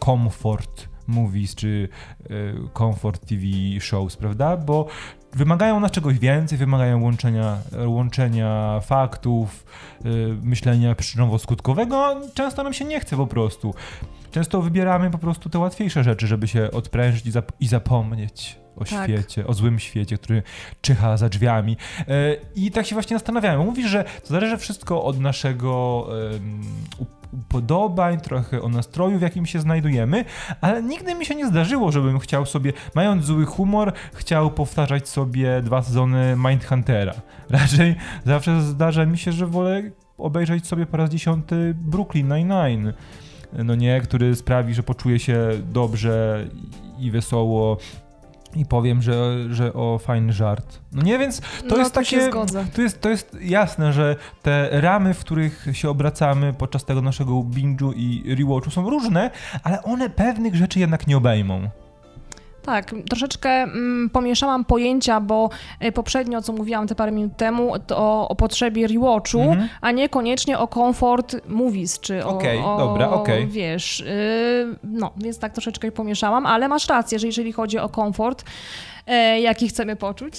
comfort 0.04 0.88
movies 1.06 1.54
czy 1.54 1.88
e, 2.24 2.24
comfort 2.78 3.26
TV 3.26 3.42
shows, 3.80 4.16
prawda? 4.16 4.56
Bo 4.56 4.86
wymagają 5.32 5.80
na 5.80 5.90
czegoś 5.90 6.18
więcej, 6.18 6.58
wymagają 6.58 7.02
łączenia, 7.02 7.58
łączenia 7.86 8.80
faktów, 8.80 9.64
e, 10.04 10.08
myślenia 10.42 10.94
przyczynowo-skutkowego, 10.94 12.16
często 12.34 12.62
nam 12.62 12.72
się 12.72 12.84
nie 12.84 13.00
chce 13.00 13.16
po 13.16 13.26
prostu. 13.26 13.74
Często 14.32 14.62
wybieramy 14.62 15.10
po 15.10 15.18
prostu 15.18 15.50
te 15.50 15.58
łatwiejsze 15.58 16.04
rzeczy, 16.04 16.26
żeby 16.26 16.48
się 16.48 16.70
odprężyć 16.70 17.26
i, 17.26 17.32
zap- 17.32 17.52
i 17.60 17.66
zapomnieć 17.68 18.58
o 18.76 18.84
Tak. 18.84 19.04
świecie, 19.04 19.46
o 19.46 19.54
złym 19.54 19.78
świecie, 19.78 20.18
który 20.18 20.42
czyha 20.80 21.16
za 21.16 21.28
drzwiami. 21.28 21.76
E, 22.00 22.36
I 22.54 22.70
tak 22.70 22.86
się 22.86 22.94
właśnie 22.94 23.16
zastanawiałem. 23.16 23.60
Mówisz, 23.60 23.86
że 23.90 24.04
to 24.04 24.26
zależy 24.28 24.58
wszystko 24.58 25.04
od 25.04 25.20
naszego 25.20 26.06
up- 26.98 27.10
upodobań, 27.32 28.20
trochę 28.20 28.62
o 28.62 28.68
nastroju, 28.68 29.18
w 29.18 29.22
jakim 29.22 29.46
się 29.46 29.60
znajdujemy, 29.60 30.24
ale 30.60 30.82
nigdy 30.82 31.14
mi 31.14 31.26
się 31.26 31.34
nie 31.34 31.46
zdarzyło, 31.46 31.92
żebym 31.92 32.18
chciał 32.18 32.46
sobie, 32.46 32.72
mając 32.94 33.24
zły 33.24 33.46
humor, 33.46 33.92
chciał 34.14 34.50
powtarzać 34.50 35.08
sobie 35.08 35.62
dwa 35.62 35.82
sezony 35.82 36.36
Mindhuntera. 36.36 37.14
Raczej 37.50 37.94
zawsze 38.26 38.62
zdarza 38.62 39.06
mi 39.06 39.18
się, 39.18 39.32
że 39.32 39.46
wolę 39.46 39.82
obejrzeć 40.18 40.66
sobie 40.66 40.86
po 40.86 40.96
raz 40.96 41.10
dziesiąty 41.10 41.74
Brooklyn 41.76 42.28
Nine-Nine. 42.28 42.92
No 43.52 43.74
nie, 43.74 44.00
który 44.00 44.36
sprawi, 44.36 44.74
że 44.74 44.82
poczuję 44.82 45.18
się 45.18 45.48
dobrze 45.72 46.46
i 46.98 47.10
wesoło 47.10 47.78
i 48.56 48.66
powiem, 48.66 49.02
że, 49.02 49.36
że 49.50 49.72
o 49.72 49.98
fajny 49.98 50.32
żart. 50.32 50.78
No 50.92 51.02
nie, 51.02 51.18
więc 51.18 51.40
to 51.40 51.46
no, 51.68 51.76
jest 51.76 51.90
tu 51.90 52.00
takie. 52.00 52.30
To 52.74 52.82
jest, 52.82 53.00
to 53.00 53.08
jest 53.08 53.36
jasne, 53.40 53.92
że 53.92 54.16
te 54.42 54.68
ramy, 54.80 55.14
w 55.14 55.20
których 55.20 55.66
się 55.72 55.90
obracamy 55.90 56.52
podczas 56.52 56.84
tego 56.84 57.02
naszego 57.02 57.32
binge'u 57.32 57.92
i 57.96 58.34
rewatchu 58.34 58.70
są 58.70 58.90
różne, 58.90 59.30
ale 59.62 59.82
one 59.82 60.10
pewnych 60.10 60.54
rzeczy 60.54 60.80
jednak 60.80 61.06
nie 61.06 61.16
obejmą. 61.16 61.68
Tak, 62.64 62.94
troszeczkę 63.08 63.50
mm, 63.50 64.10
pomieszałam 64.10 64.64
pojęcia, 64.64 65.20
bo 65.20 65.50
y, 65.84 65.92
poprzednio, 65.92 66.42
co 66.42 66.52
mówiłam 66.52 66.86
te 66.86 66.94
parę 66.94 67.12
minut 67.12 67.36
temu, 67.36 67.72
to 67.86 68.28
o, 68.28 68.34
potrzebie 68.34 68.86
rewatchu, 68.86 69.40
Mhm. 69.40 69.68
a 69.80 69.90
niekoniecznie 69.90 70.58
o 70.58 70.66
comfort 70.68 71.36
movies, 71.48 72.00
czy 72.00 72.24
o, 72.26 72.28
Okej, 72.28 72.58
o 72.64 72.78
dobra, 72.78 73.10
okej. 73.10 73.46
wiesz, 73.46 74.00
y, 74.00 74.76
no, 74.84 75.10
więc 75.16 75.38
tak 75.38 75.52
troszeczkę 75.52 75.92
pomieszałam, 75.92 76.46
ale 76.46 76.68
masz 76.68 76.88
rację, 76.88 77.18
że 77.18 77.26
jeżeli 77.26 77.52
chodzi 77.52 77.78
o 77.78 77.88
komfort, 77.88 78.42
e, 78.42 78.44
jaki 79.40 79.68
chcemy 79.68 79.96
poczuć, 79.96 80.34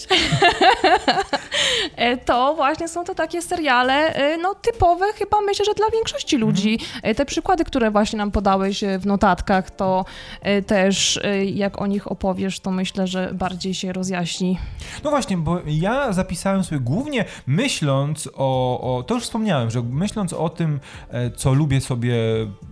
e, 1.95 2.17
to 2.17 2.53
właśnie 2.55 2.87
są 2.87 3.03
to 3.03 3.15
takie 3.15 3.41
seriale, 3.41 4.13
e, 4.15 4.37
no 4.37 4.55
typowe 4.55 5.05
chyba 5.13 5.41
myślę, 5.41 5.65
że 5.65 5.73
dla 5.73 5.89
większości 5.89 6.37
ludzi. 6.37 6.79
E, 7.03 7.15
Te 7.15 7.25
przykłady, 7.25 7.63
które 7.65 7.91
właśnie 7.91 8.17
nam 8.17 8.31
podałeś 8.31 8.83
e, 8.83 8.99
w 8.99 9.05
notatkach, 9.05 9.71
to 9.71 10.05
e, 10.41 10.61
też 10.61 11.19
e, 11.23 11.45
jak 11.45 11.81
o 11.81 11.87
nich 11.87 12.11
opowiesz, 12.11 12.59
to 12.59 12.71
myślę, 12.71 13.07
że 13.07 13.29
bardziej 13.33 13.73
się 13.73 13.93
rozjaśni. 13.93 14.57
No 15.03 15.09
właśnie, 15.09 15.37
bo 15.37 15.59
ja 15.65 16.13
zapisałem 16.13 16.63
sobie 16.63 16.81
głównie 16.81 17.25
myśląc 17.47 18.29
o, 18.35 18.97
o 18.97 19.03
to 19.03 19.15
już 19.15 19.23
wspomniałem, 19.23 19.71
że 19.71 19.81
myśląc 19.81 20.33
o 20.33 20.49
tym, 20.49 20.79
e, 21.09 21.31
co 21.31 21.53
lubię 21.53 21.81
sobie 21.81 22.15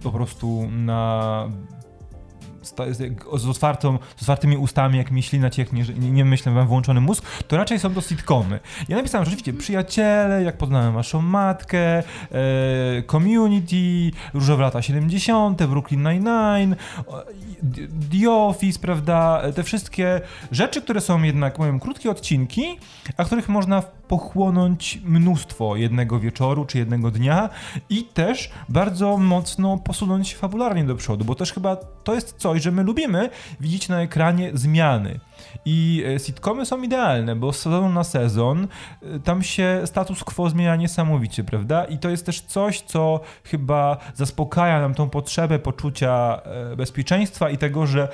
po 0.03 0.12
prostu 0.12 0.67
na 0.71 1.50
z, 2.62 3.48
otwartą, 3.48 4.00
z 4.18 4.22
otwartymi 4.22 4.58
ustami, 4.58 4.98
jak 4.98 5.12
mi 5.12 5.24
ślina 5.24 5.50
cieknie, 5.50 5.86
że 5.86 5.94
nie, 5.94 6.12
nie 6.12 6.25
myślę, 6.25 6.51
mam 6.51 6.68
włączony 6.68 7.01
mózg, 7.01 7.24
to 7.48 7.58
raczej 7.58 7.80
są 7.80 7.94
to 7.94 8.01
sitcomy. 8.01 8.60
Ja 8.89 8.98
napisałem 8.98 9.25
rzeczywiście 9.25 9.53
Przyjaciele, 9.53 10.44
Jak 10.44 10.58
poznałem 10.58 10.94
waszą 10.94 11.22
matkę, 11.22 11.98
e, 11.98 12.03
Community, 13.08 14.18
Różowe 14.34 14.63
lata 14.63 14.82
70., 14.82 15.65
Brooklyn 15.68 16.03
Nine-Nine, 16.03 16.75
The 18.12 18.32
Office, 18.32 18.80
prawda, 18.80 19.41
te 19.56 19.63
wszystkie 19.63 20.22
rzeczy, 20.51 20.82
które 20.82 21.01
są 21.01 21.24
jednak, 21.24 21.53
powiem, 21.53 21.80
krótkie 21.80 22.12
odcinki, 22.12 22.77
a 23.18 23.25
których 23.25 23.50
można 23.50 23.84
pochłonąć 24.12 25.00
mnóstwo 25.03 25.75
jednego 25.75 26.20
wieczoru 26.20 26.65
czy 26.65 26.77
jednego 26.77 27.12
dnia 27.12 27.50
i 27.89 28.03
też 28.03 28.51
bardzo 28.70 29.18
mocno 29.18 29.77
posunąć 29.77 30.30
się 30.30 30.38
fabularnie 30.38 30.84
do 30.84 30.96
przodu, 30.96 31.25
bo 31.25 31.36
też 31.36 31.53
chyba 31.53 31.75
to 31.75 32.13
jest 32.13 32.36
coś, 32.38 32.62
że 32.62 32.72
my 32.72 32.84
lubimy 32.84 33.30
widzieć 33.60 33.89
na 33.89 34.01
ekranie 34.01 34.51
zmiany. 34.53 35.20
I 35.65 36.03
e, 36.15 36.20
sitcomy 36.20 36.65
są 36.65 36.82
idealne, 36.82 37.36
bo 37.36 37.53
z 37.53 37.60
sezonu 37.60 37.89
na 37.89 38.03
sezon 38.03 38.68
e, 39.01 39.20
tam 39.20 39.44
się 39.44 39.82
status 39.86 40.24
quo 40.24 40.50
zmienia 40.50 40.75
niesamowicie, 40.75 41.44
prawda? 41.44 41.86
I 41.86 41.98
to 41.98 42.10
jest 42.10 42.25
też 42.25 42.41
coś, 42.41 42.82
co 42.82 43.20
chyba 43.44 43.98
zaspokaja 44.15 44.82
nam 44.82 44.94
tą 44.94 45.10
potrzebę 45.10 45.60
poczucia 45.60 46.41
e, 46.44 46.75
bezpieczeństwa 46.75 47.50
i 47.50 47.58
tego, 47.58 47.88
że 47.88 48.08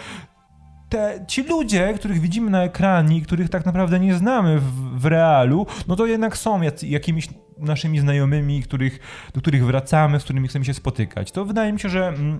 te, 0.90 1.26
ci 1.28 1.44
ludzie, 1.44 1.94
których 1.94 2.20
widzimy 2.20 2.52
na 2.52 2.64
ekranie, 2.64 3.22
których 3.22 3.50
tak 3.50 3.66
naprawdę 3.66 4.00
nie 4.00 4.16
znamy 4.16 4.60
w, 4.60 5.00
w 5.00 5.06
realu, 5.06 5.66
no 5.88 5.96
to 5.96 6.06
jednak 6.06 6.38
są 6.38 6.62
jakimiś 6.84 7.28
naszymi 7.58 8.00
znajomymi, 8.00 8.64
których, 8.64 9.00
do 9.34 9.42
których 9.42 9.66
wracamy, 9.66 10.20
z 10.20 10.24
którymi 10.24 10.48
chcemy 10.48 10.66
się 10.66 10.74
spotykać. 10.74 11.32
To 11.32 11.46
wydaje 11.46 11.74
mi 11.74 11.80
się, 11.80 11.90
że 11.90 12.08
mm, 12.08 12.40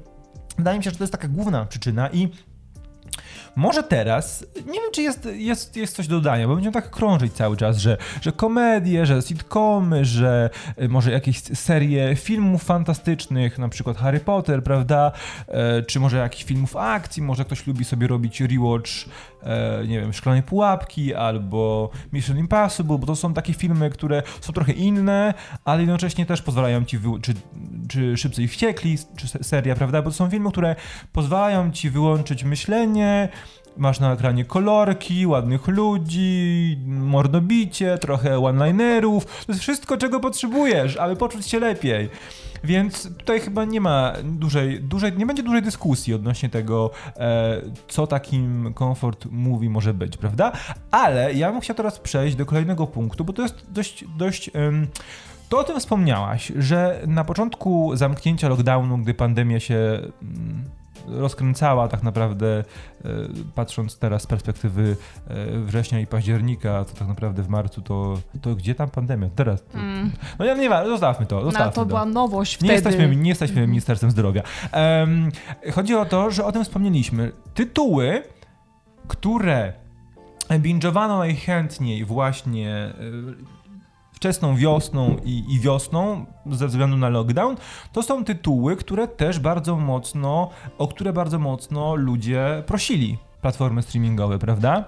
wydaje 0.58 0.78
mi 0.78 0.84
się, 0.84 0.90
że 0.90 0.98
to 0.98 1.04
jest 1.04 1.12
taka 1.12 1.28
główna 1.28 1.66
przyczyna 1.66 2.10
i 2.10 2.30
może 3.58 3.84
teraz, 3.84 4.46
nie 4.56 4.80
wiem 4.80 4.92
czy 4.92 5.02
jest, 5.02 5.30
jest, 5.34 5.78
jest 5.78 5.96
coś 5.96 6.08
do 6.08 6.16
dodania, 6.16 6.48
bo 6.48 6.54
będziemy 6.54 6.74
tak 6.74 6.90
krążyć 6.90 7.34
cały 7.34 7.58
czas, 7.58 7.78
że, 7.78 7.98
że 8.22 8.32
komedie, 8.32 9.06
że 9.06 9.22
sitcomy, 9.22 10.06
że 10.06 10.50
y, 10.82 10.90
może 10.90 11.12
jakieś 11.12 11.42
serie 11.42 12.16
filmów 12.16 12.64
fantastycznych, 12.64 13.60
na 13.60 13.70
przykład 13.70 13.98
Harry 13.98 14.20
Potter, 14.20 14.64
prawda, 14.64 15.12
e, 15.48 15.84
czy 15.84 16.00
może 16.00 16.18
jakichś 16.18 16.44
filmów 16.44 16.76
akcji, 16.76 17.24
może 17.24 17.46
ktoś 17.46 17.68
lubi 17.68 17.86
sobie 17.86 18.08
robić 18.08 18.42
rewatch, 18.42 18.90
e, 19.44 19.88
nie 19.88 20.02
wiem, 20.02 20.14
Szklanej 20.14 20.44
Pułapki 20.44 21.16
albo 21.16 21.90
Mission 22.14 22.38
Impossible, 22.38 22.98
bo 22.98 23.08
to 23.08 23.16
są 23.16 23.34
takie 23.34 23.54
filmy, 23.54 23.90
które 23.90 24.24
są 24.42 24.54
trochę 24.54 24.72
inne, 24.72 25.34
ale 25.66 25.82
jednocześnie 25.82 26.26
też 26.26 26.42
pozwalają 26.42 26.86
ci, 26.86 27.00
czy, 27.22 27.34
czy 27.90 28.18
Szybcy 28.18 28.44
i 28.44 28.48
Wściekli, 28.48 28.98
czy 29.18 29.28
se- 29.28 29.44
seria, 29.44 29.76
prawda, 29.76 30.02
bo 30.02 30.10
to 30.10 30.16
są 30.16 30.30
filmy, 30.30 30.52
które 30.52 30.76
pozwalają 31.14 31.72
ci 31.72 31.90
wyłączyć 31.90 32.44
myślenie, 32.44 33.30
Masz 33.78 34.00
na 34.00 34.14
ekranie 34.14 34.46
kolorki, 34.46 35.28
ładnych 35.28 35.68
ludzi, 35.68 36.78
mordobicie, 36.88 37.98
trochę 37.98 38.40
one-linerów. 38.40 39.26
To 39.46 39.52
jest 39.52 39.62
wszystko, 39.62 39.98
czego 39.98 40.20
potrzebujesz, 40.20 40.98
aby 40.98 41.16
poczuć 41.16 41.48
się 41.48 41.60
lepiej. 41.60 42.10
Więc 42.64 43.18
tutaj 43.18 43.40
chyba 43.40 43.66
nie 43.66 43.82
ma 43.82 44.14
dużej, 44.24 44.80
dużej 44.80 45.18
nie 45.18 45.26
będzie 45.26 45.44
dużej 45.44 45.62
dyskusji 45.62 46.14
odnośnie 46.14 46.50
tego, 46.50 46.92
e, 47.18 47.62
co 47.88 48.08
takim 48.08 48.74
comfort 48.80 49.26
movie 49.32 49.70
może 49.70 49.94
być, 49.94 50.18
prawda? 50.18 50.52
Ale 50.92 51.34
ja 51.34 51.52
bym 51.52 51.62
chciał 51.62 51.76
teraz 51.76 52.00
przejść 52.00 52.36
do 52.36 52.46
kolejnego 52.46 52.88
punktu, 52.88 53.26
bo 53.26 53.34
to 53.34 53.42
jest 53.42 53.72
dość, 53.72 54.06
dość 54.18 54.52
em, 54.54 54.88
to 55.50 55.60
o 55.60 55.64
tym 55.64 55.80
wspomniałaś, 55.80 56.52
że 56.56 57.02
na 57.08 57.24
początku 57.24 57.96
zamknięcia 57.96 58.50
lockdownu, 58.50 58.98
gdy 58.98 59.14
pandemia 59.14 59.60
się 59.60 59.76
mm, 60.22 60.64
rozkręcała 61.08 61.88
tak 61.88 62.04
naprawdę, 62.04 62.48
e, 62.58 63.10
patrząc 63.56 64.00
teraz 64.00 64.22
z 64.22 64.28
perspektywy 64.28 64.96
e, 65.28 65.60
września 65.60 66.00
i 66.00 66.08
października, 66.08 66.86
to 66.86 66.94
tak 67.00 67.08
naprawdę 67.08 67.44
w 67.44 67.50
marcu 67.50 67.82
to, 67.82 68.18
to 68.42 68.56
gdzie 68.56 68.76
tam 68.76 68.90
pandemia? 68.90 69.30
Teraz. 69.36 69.64
To, 69.64 69.78
Mm. 69.78 70.12
No 70.40 70.46
ja 70.46 70.54
nie 70.56 70.70
wiem, 70.70 70.88
zostawmy 70.88 71.26
to, 71.26 71.36
No, 71.36 71.42
zostawmy 71.42 71.74
to 71.74 71.86
była 71.86 72.06
nowość 72.06 72.52
nie 72.54 72.58
wtedy. 72.58 72.74
jesteśmy, 72.74 73.16
nie 73.16 73.30
jesteśmy 73.30 73.68
Ministerstwem 73.68 74.12
Zdrowia. 74.12 74.42
Em, 74.72 75.32
chodzi 75.74 75.96
o 75.96 76.06
to, 76.06 76.32
że 76.32 76.46
o 76.46 76.52
tym 76.52 76.64
wspomnieliśmy. 76.64 77.32
Tytuły, 77.54 78.24
które 79.08 79.74
binge'owano 80.50 81.18
najchętniej 81.18 82.06
właśnie 82.06 82.70
e, 82.70 82.94
wczesną 84.18 84.56
wiosną 84.56 85.16
i, 85.26 85.44
i 85.50 85.60
wiosną 85.60 86.26
ze 86.52 86.68
względu 86.68 86.98
na 86.98 87.10
lockdown, 87.10 87.56
to 87.94 88.04
są 88.04 88.26
tytuły, 88.26 88.76
które 88.76 89.08
też 89.08 89.40
bardzo 89.40 89.76
mocno, 89.76 90.50
o 90.78 90.88
które 90.88 91.14
bardzo 91.14 91.40
mocno 91.40 91.96
ludzie 91.96 92.64
prosili 92.66 93.18
platformy 93.42 93.82
streamingowe, 93.82 94.40
prawda? 94.40 94.84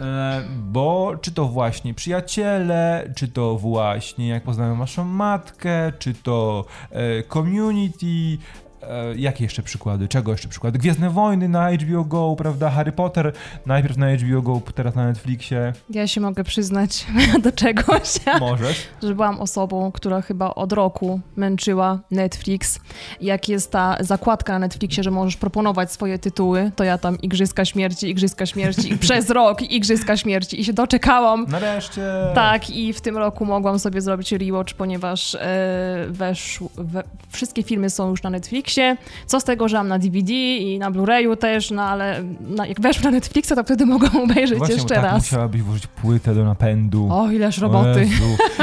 E, 0.00 0.42
Bo 0.58 1.12
czy 1.20 1.32
to 1.32 1.44
właśnie 1.44 1.94
przyjaciele, 1.94 3.12
czy 3.16 3.28
to 3.28 3.58
właśnie 3.58 4.28
jak 4.28 4.42
poznałem 4.42 4.78
waszą 4.78 5.04
matkę, 5.04 5.92
czy 5.98 6.14
to 6.14 6.64
e, 6.90 7.22
community, 7.22 8.38
E, 8.82 9.14
jakie 9.16 9.44
jeszcze 9.44 9.62
przykłady? 9.62 10.08
Czego 10.08 10.32
jeszcze 10.32 10.48
przykłady? 10.48 10.78
Gwiezdne 10.78 11.10
Wojny 11.10 11.48
na 11.48 11.72
HBO 11.72 12.04
Go, 12.04 12.34
prawda? 12.38 12.70
Harry 12.70 12.92
Potter 12.92 13.32
najpierw 13.66 13.96
na 13.96 14.16
HBO 14.16 14.42
Go, 14.42 14.62
teraz 14.74 14.94
na 14.94 15.06
Netflixie. 15.06 15.72
Ja 15.90 16.06
się 16.06 16.20
mogę 16.20 16.44
przyznać 16.44 17.06
do 17.44 17.52
czegoś. 17.52 18.14
Możesz. 18.40 18.86
że 19.02 19.14
byłam 19.14 19.40
osobą, 19.40 19.92
która 19.92 20.22
chyba 20.22 20.54
od 20.54 20.72
roku 20.72 21.20
męczyła 21.36 21.98
Netflix. 22.10 22.80
Jak 23.20 23.48
jest 23.48 23.70
ta 23.72 23.96
zakładka 24.00 24.52
na 24.52 24.58
Netflixie, 24.58 25.02
że 25.02 25.10
możesz 25.10 25.36
proponować 25.36 25.92
swoje 25.92 26.18
tytuły, 26.18 26.70
to 26.76 26.84
ja 26.84 26.98
tam 26.98 27.18
Igrzyska 27.20 27.64
Śmierci, 27.64 28.08
Igrzyska 28.10 28.46
Śmierci 28.46 28.92
i 28.92 28.98
przez 28.98 29.30
rok 29.30 29.62
Igrzyska 29.62 30.16
Śmierci 30.16 30.60
i 30.60 30.64
się 30.64 30.72
doczekałam. 30.72 31.46
Nareszcie. 31.48 32.02
Tak, 32.34 32.70
i 32.70 32.92
w 32.92 33.00
tym 33.00 33.16
roku 33.16 33.44
mogłam 33.44 33.78
sobie 33.78 34.00
zrobić 34.00 34.32
rewatch, 34.32 34.74
ponieważ 34.74 35.34
e, 35.34 36.06
weszł, 36.08 36.70
we, 36.76 37.02
wszystkie 37.30 37.62
filmy 37.62 37.90
są 37.90 38.10
już 38.10 38.22
na 38.22 38.30
Netflixie. 38.66 38.96
Co 39.26 39.40
z 39.40 39.44
tego, 39.44 39.68
że 39.68 39.76
mam 39.76 39.88
na 39.88 39.98
DVD 39.98 40.32
i 40.32 40.78
na 40.78 40.90
Blu-rayu 40.90 41.36
też, 41.36 41.70
no 41.70 41.82
ale 41.82 42.22
na, 42.40 42.66
jak 42.66 42.80
weszł 42.80 43.04
na 43.04 43.10
Netflixa, 43.10 43.52
to 43.54 43.64
wtedy 43.64 43.86
mogłam 43.86 44.16
obejrzeć 44.30 44.58
Właśnie, 44.58 44.74
jeszcze 44.74 44.94
tak 44.94 45.04
raz. 45.04 45.14
musiałabyś 45.14 45.62
włożyć 45.62 45.86
płytę 45.86 46.34
do 46.34 46.44
napędu. 46.44 47.08
O, 47.12 47.30
ileż 47.30 47.58
roboty. 47.58 48.08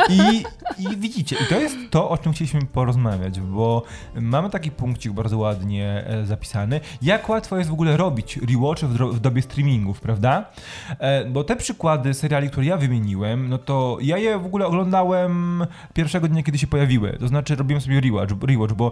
I, 0.10 0.44
I 0.84 0.98
widzicie, 0.98 1.36
i 1.46 1.46
to 1.50 1.60
jest 1.60 1.76
to, 1.90 2.10
o 2.10 2.18
czym 2.18 2.34
chcieliśmy 2.34 2.62
porozmawiać, 2.66 3.40
bo 3.40 3.84
mamy 4.16 4.50
taki 4.50 4.72
punkcik 4.72 5.12
bardzo 5.12 5.38
ładnie 5.38 6.04
e, 6.08 6.26
zapisany. 6.26 6.80
Jak 7.02 7.30
łatwo 7.30 7.58
jest 7.58 7.70
w 7.70 7.74
ogóle 7.74 7.98
robić 7.98 8.38
rewatche 8.38 8.88
w, 8.88 8.94
w 8.94 9.20
dobie 9.20 9.42
streamingów, 9.42 10.02
prawda? 10.02 10.46
E, 11.00 11.26
bo 11.26 11.44
te 11.44 11.56
przykłady 11.56 12.14
seriali, 12.14 12.50
które 12.50 12.66
ja 12.66 12.78
wymieniłem, 12.78 13.50
no 13.50 13.58
to 13.58 13.98
ja 14.02 14.18
je 14.18 14.40
w 14.40 14.46
ogóle 14.46 14.66
oglądałem 14.66 15.66
pierwszego 15.94 16.28
dnia, 16.28 16.44
kiedy 16.44 16.58
się 16.58 16.68
pojawiły. 16.68 17.18
To 17.20 17.28
znaczy 17.28 17.56
robiłem 17.56 17.82
sobie 17.82 18.02
rewatch, 18.02 18.34
rewatch 18.48 18.74
bo 18.74 18.92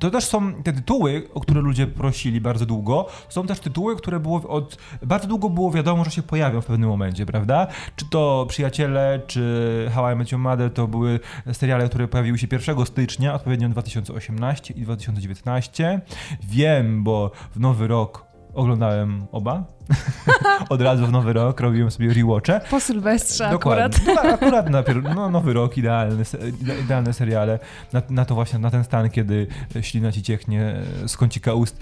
to 0.00 0.10
też 0.10 0.24
są 0.32 0.62
te 0.62 0.72
tytuły, 0.72 1.28
o 1.34 1.40
które 1.40 1.60
ludzie 1.60 1.86
prosili 1.86 2.40
bardzo 2.40 2.66
długo. 2.66 3.06
Są 3.28 3.46
też 3.46 3.60
tytuły, 3.60 3.96
które 3.96 4.20
było 4.20 4.42
od 4.48 4.78
bardzo 5.02 5.28
długo 5.28 5.50
było 5.50 5.70
wiadomo, 5.70 6.04
że 6.04 6.10
się 6.10 6.22
pojawią 6.22 6.60
w 6.60 6.66
pewnym 6.66 6.88
momencie, 6.88 7.26
prawda? 7.26 7.66
Czy 7.96 8.04
to 8.10 8.46
Przyjaciele, 8.48 9.20
czy 9.26 9.90
How 9.94 10.12
I 10.12 10.16
Met 10.16 10.32
Your 10.32 10.40
Mother 10.40 10.72
to 10.72 10.88
były 10.88 11.20
seriale, 11.52 11.88
które 11.88 12.08
pojawiły 12.08 12.38
się 12.38 12.46
1 12.52 12.86
stycznia, 12.86 13.34
odpowiednio 13.34 13.68
2018 13.68 14.74
i 14.74 14.82
2019. 14.82 16.00
Wiem, 16.42 17.04
bo 17.04 17.30
w 17.54 17.60
nowy 17.60 17.88
rok 17.88 18.26
oglądałem 18.54 19.26
oba. 19.32 19.64
Od 20.68 20.80
razu 20.82 21.06
w 21.06 21.12
nowy 21.12 21.32
rok 21.32 21.60
robiłem 21.60 21.90
sobie 21.90 22.14
rewatche. 22.14 22.60
Po 22.70 22.80
Sylwestrze 22.80 23.50
Dokładnie. 23.50 23.84
akurat. 23.84 24.24
No, 24.24 24.30
akurat 24.34 24.70
na 24.70 24.82
pier- 24.82 25.14
no, 25.14 25.30
nowy 25.30 25.52
rok, 25.52 25.76
idealny, 25.76 26.24
se- 26.24 26.38
ide- 26.38 26.80
idealne 26.80 27.12
seriale. 27.12 27.58
Na, 27.92 28.02
na 28.10 28.24
to 28.24 28.34
właśnie, 28.34 28.58
na 28.58 28.70
ten 28.70 28.84
stan, 28.84 29.10
kiedy 29.10 29.46
ślina 29.80 30.12
ci 30.12 30.22
cieknie 30.22 30.74
z 31.06 31.16
kącika 31.16 31.54
ust, 31.54 31.80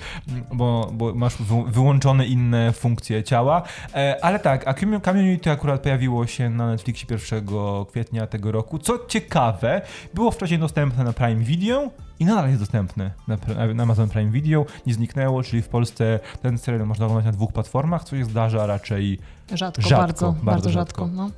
bo, 0.53 0.91
bo 0.93 1.15
masz 1.15 1.37
wy, 1.37 1.55
wyłączone 1.67 2.27
inne 2.27 2.73
funkcje 2.73 3.23
ciała. 3.25 3.63
E, 3.95 4.25
ale 4.25 4.39
tak, 4.39 4.69
a 4.69 4.73
Commu- 4.73 5.01
Community 5.05 5.51
akurat 5.51 5.81
pojawiło 5.81 6.27
się 6.27 6.51
na 6.51 6.67
Netflixie 6.67 7.07
1 7.11 7.47
kwietnia 7.91 8.27
tego 8.27 8.53
roku. 8.53 8.79
Co 8.79 8.99
ciekawe, 9.09 9.83
było 10.15 10.31
wcześniej 10.31 10.61
dostępne 10.61 11.05
na 11.05 11.13
Prime 11.13 11.45
Video 11.45 11.91
i 12.21 12.25
nadal 12.25 12.49
jest 12.49 12.61
dostępne 12.61 13.11
na, 13.29 13.37
na 13.75 13.83
Amazon 13.83 14.09
Prime 14.09 14.31
Video. 14.31 14.67
Nie 14.87 14.95
zniknęło, 14.95 15.43
czyli 15.43 15.63
w 15.63 15.69
Polsce 15.69 16.21
ten 16.43 16.59
serial 16.59 16.87
można 16.87 17.07
oglądać 17.07 17.27
na 17.27 17.33
dwóch 17.33 17.53
platformach, 17.53 17.90
co 17.99 18.17
się 18.17 18.25
zdarza 18.25 18.67
raczej 18.67 19.19
Rzadko, 19.55 19.83
Rzadko, 19.83 19.97
bardzo, 19.97 20.27
bardzo 20.27 20.45
bardzo, 20.45 20.71
rzadko. 20.71 21.05
rzadko. 21.05 21.31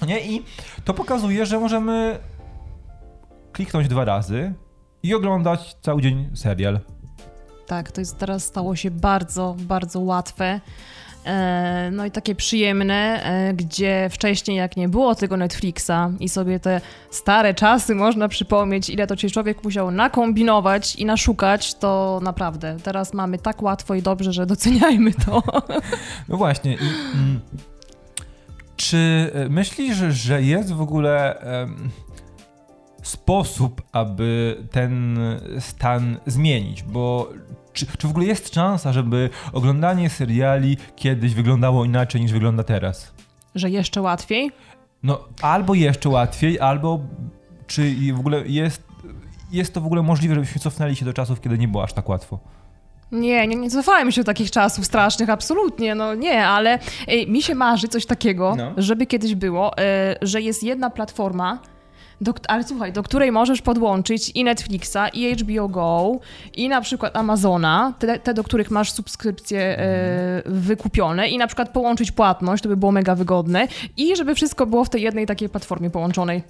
No. 0.00 0.06
nie? 0.06 0.20
I 0.20 0.42
to 0.84 0.94
pokazuje, 0.94 1.46
że 1.46 1.60
możemy 1.60 2.18
kliknąć 3.52 3.88
dwa 3.88 4.04
razy 4.04 4.54
i 5.02 5.14
oglądać 5.14 5.76
cały 5.82 6.02
dzień 6.02 6.30
serial. 6.34 6.80
Tak, 7.66 7.92
to 7.92 8.00
jest 8.00 8.18
teraz 8.18 8.44
stało 8.44 8.76
się 8.76 8.90
bardzo, 8.90 9.56
bardzo 9.58 10.00
łatwe. 10.00 10.60
E, 11.26 11.90
No 11.92 12.06
i 12.06 12.10
takie 12.10 12.34
przyjemne, 12.34 13.24
e, 13.24 13.54
gdzie 13.54 14.08
wcześniej 14.12 14.56
jak 14.56 14.76
nie 14.76 14.88
było 14.88 15.14
tego 15.14 15.36
Netflixa 15.36 15.90
i 16.20 16.28
sobie 16.28 16.60
te 16.60 16.80
stare 17.10 17.54
czasy 17.54 17.94
można 17.94 18.28
przypomnieć, 18.28 18.90
ile 18.90 19.06
to 19.06 19.16
się 19.16 19.30
człowiek 19.30 19.64
musiał 19.64 19.90
nakombinować 19.90 20.96
i 20.96 21.04
naszukać, 21.04 21.74
to 21.74 22.20
naprawdę 22.22 22.76
teraz 22.82 23.14
mamy 23.14 23.38
tak 23.38 23.62
łatwo 23.62 23.94
i 23.94 24.02
dobrze, 24.02 24.32
że 24.32 24.46
doceniajmy 24.46 25.12
to. 25.26 25.42
No 26.28 26.36
właśnie. 26.36 26.74
I, 26.74 26.78
mm, 27.14 27.40
czy 28.76 29.30
myślisz, 29.50 29.96
że 29.96 30.42
jest 30.42 30.72
w 30.72 30.80
ogóle 30.80 31.42
sposób, 33.02 33.82
aby 33.92 34.56
ten 34.70 35.18
stan 35.58 36.16
zmienić? 36.26 36.82
Bo 36.82 37.32
czy, 37.80 37.86
czy 37.98 38.06
w 38.06 38.10
ogóle 38.10 38.26
jest 38.26 38.54
szansa, 38.54 38.92
żeby 38.92 39.30
oglądanie 39.52 40.10
seriali 40.10 40.76
kiedyś 40.96 41.34
wyglądało 41.34 41.84
inaczej 41.84 42.20
niż 42.20 42.32
wygląda 42.32 42.62
teraz? 42.64 43.12
że 43.54 43.70
jeszcze 43.70 44.02
łatwiej? 44.02 44.50
No, 45.02 45.20
albo 45.42 45.74
jeszcze 45.74 46.08
łatwiej, 46.08 46.60
albo 46.60 47.00
czy 47.66 47.94
w 48.14 48.18
ogóle 48.20 48.42
jest, 48.46 48.82
jest 49.52 49.74
to 49.74 49.80
w 49.80 49.86
ogóle 49.86 50.02
możliwe, 50.02 50.34
żebyśmy 50.34 50.60
cofnęli 50.60 50.96
się 50.96 51.04
do 51.04 51.12
czasów, 51.12 51.40
kiedy 51.40 51.58
nie 51.58 51.68
było 51.68 51.82
aż 51.82 51.92
tak 51.92 52.08
łatwo? 52.08 52.38
Nie, 53.12 53.46
nie, 53.46 53.56
nie 53.56 53.70
cofajmy 53.70 54.12
się 54.12 54.20
do 54.20 54.24
takich 54.24 54.50
czasów 54.50 54.86
strasznych, 54.86 55.30
absolutnie, 55.30 55.94
no 55.94 56.14
nie, 56.14 56.46
ale 56.46 56.78
ej, 57.08 57.28
mi 57.30 57.42
się 57.42 57.54
marzy 57.54 57.88
coś 57.88 58.06
takiego, 58.06 58.54
No. 58.56 58.72
żeby 58.76 59.06
kiedyś 59.06 59.34
było, 59.34 59.78
e, 59.78 60.16
że 60.22 60.40
jest 60.40 60.62
jedna 60.62 60.90
platforma, 60.90 61.58
do, 62.20 62.34
ale 62.48 62.64
słuchaj, 62.64 62.92
do 62.92 63.02
której 63.02 63.32
możesz 63.32 63.62
podłączyć 63.62 64.28
i 64.34 64.44
Netflixa, 64.44 64.96
i 65.12 65.34
HBO 65.36 65.68
Go, 65.68 66.12
i 66.54 66.68
na 66.68 66.80
przykład 66.80 67.16
Amazona, 67.16 67.94
te, 67.98 68.18
te 68.18 68.34
do 68.34 68.44
których 68.44 68.70
masz 68.70 68.92
subskrypcje 68.92 69.60
e, 69.78 70.42
wykupione, 70.46 71.28
i 71.28 71.38
na 71.38 71.46
przykład 71.46 71.68
połączyć 71.68 72.12
płatność, 72.12 72.62
to 72.62 72.68
by 72.68 72.76
było 72.76 72.92
mega 72.92 73.14
wygodne, 73.14 73.68
i 73.96 74.16
żeby 74.16 74.34
wszystko 74.34 74.66
było 74.66 74.84
w 74.84 74.90
tej 74.90 75.02
jednej 75.02 75.26
takiej 75.26 75.48
platformie 75.48 75.90
połączonej. 75.90 76.42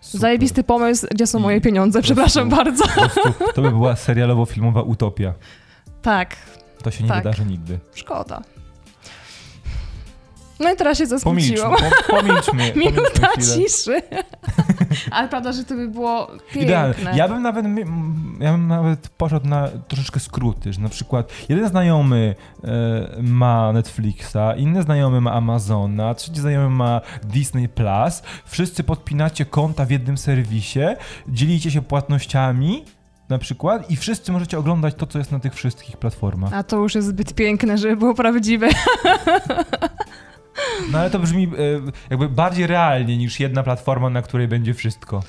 Super. 0.00 0.20
Zajebisty 0.20 0.64
pomysł, 0.64 1.06
gdzie 1.10 1.26
są 1.26 1.38
moje 1.38 1.60
pieniądze, 1.60 1.98
po 1.98 2.06
prostu- 2.06 2.14
przepraszam 2.14 2.48
bardzo. 2.64 2.84
Prostu 2.88 3.20
to 3.54 3.62
by 3.62 3.70
była 3.70 3.94
serialowo-filmowa 3.94 4.82
utopia. 4.86 5.32
Tak, 6.02 6.36
To 6.82 6.90
się 6.90 7.02
nie 7.02 7.08
Tak. 7.08 7.18
wydarzy 7.24 7.44
nigdy. 7.44 7.78
Szkoda. 7.94 8.42
No 10.60 10.72
i 10.72 10.76
teraz 10.76 10.98
się 10.98 11.06
Pomilczmy, 11.24 11.56
zasmuciłam. 11.56 11.92
po, 12.06 12.16
pomilczmy, 12.16 12.72
Minuta 12.76 13.10
pomilczmy 13.10 13.64
ciszy. 13.64 14.02
Ale 15.10 15.28
prawda, 15.28 15.52
że 15.52 15.64
to 15.64 15.74
by 15.74 15.88
było 15.88 16.26
piękne. 16.26 16.62
Idealne. 16.62 17.12
Ja 17.16 17.28
bym 17.28 17.42
nawet, 17.42 17.66
ja 18.40 18.52
bym 18.52 18.68
nawet 18.68 19.08
poszedł 19.08 19.46
na 19.46 19.68
troszeczkę 19.68 20.20
skróty, 20.20 20.72
że 20.72 20.80
na 20.80 20.88
przykład 20.88 21.32
jeden 21.48 21.68
znajomy 21.68 22.34
e, 22.64 22.68
ma 23.22 23.72
Netflixa, 23.72 24.36
inny 24.56 24.82
znajomy 24.82 25.20
ma 25.20 25.32
Amazona, 25.32 26.14
trzeci 26.14 26.40
znajomy 26.40 26.70
ma 26.70 27.00
Disney 27.24 27.68
Plus, 27.68 28.22
wszyscy 28.44 28.84
podpinacie 28.84 29.44
konta 29.44 29.84
w 29.84 29.90
jednym 29.90 30.18
serwisie, 30.18 30.80
dzielicie 31.28 31.70
się 31.70 31.82
płatnościami 31.82 32.84
na 33.28 33.38
przykład 33.38 33.90
i 33.90 33.96
wszyscy 33.96 34.32
możecie 34.32 34.58
oglądać 34.58 34.94
to, 34.94 35.06
co 35.06 35.18
jest 35.18 35.32
na 35.32 35.40
tych 35.40 35.54
wszystkich 35.54 35.96
platformach. 35.96 36.52
A 36.52 36.62
to 36.62 36.76
już 36.76 36.94
jest 36.94 37.08
zbyt 37.08 37.34
piękne, 37.34 37.78
żeby 37.78 37.96
było 37.96 38.14
prawdziwe. 38.14 38.68
No 40.92 40.98
ale 40.98 41.10
to 41.10 41.18
brzmi 41.18 41.44
e, 41.44 41.48
jakby 42.10 42.28
bardziej 42.28 42.66
realnie 42.66 43.16
niż 43.16 43.40
jedna 43.40 43.62
platforma, 43.62 44.10
na 44.10 44.22
której 44.22 44.48
będzie 44.48 44.74
wszystko. 44.74 45.22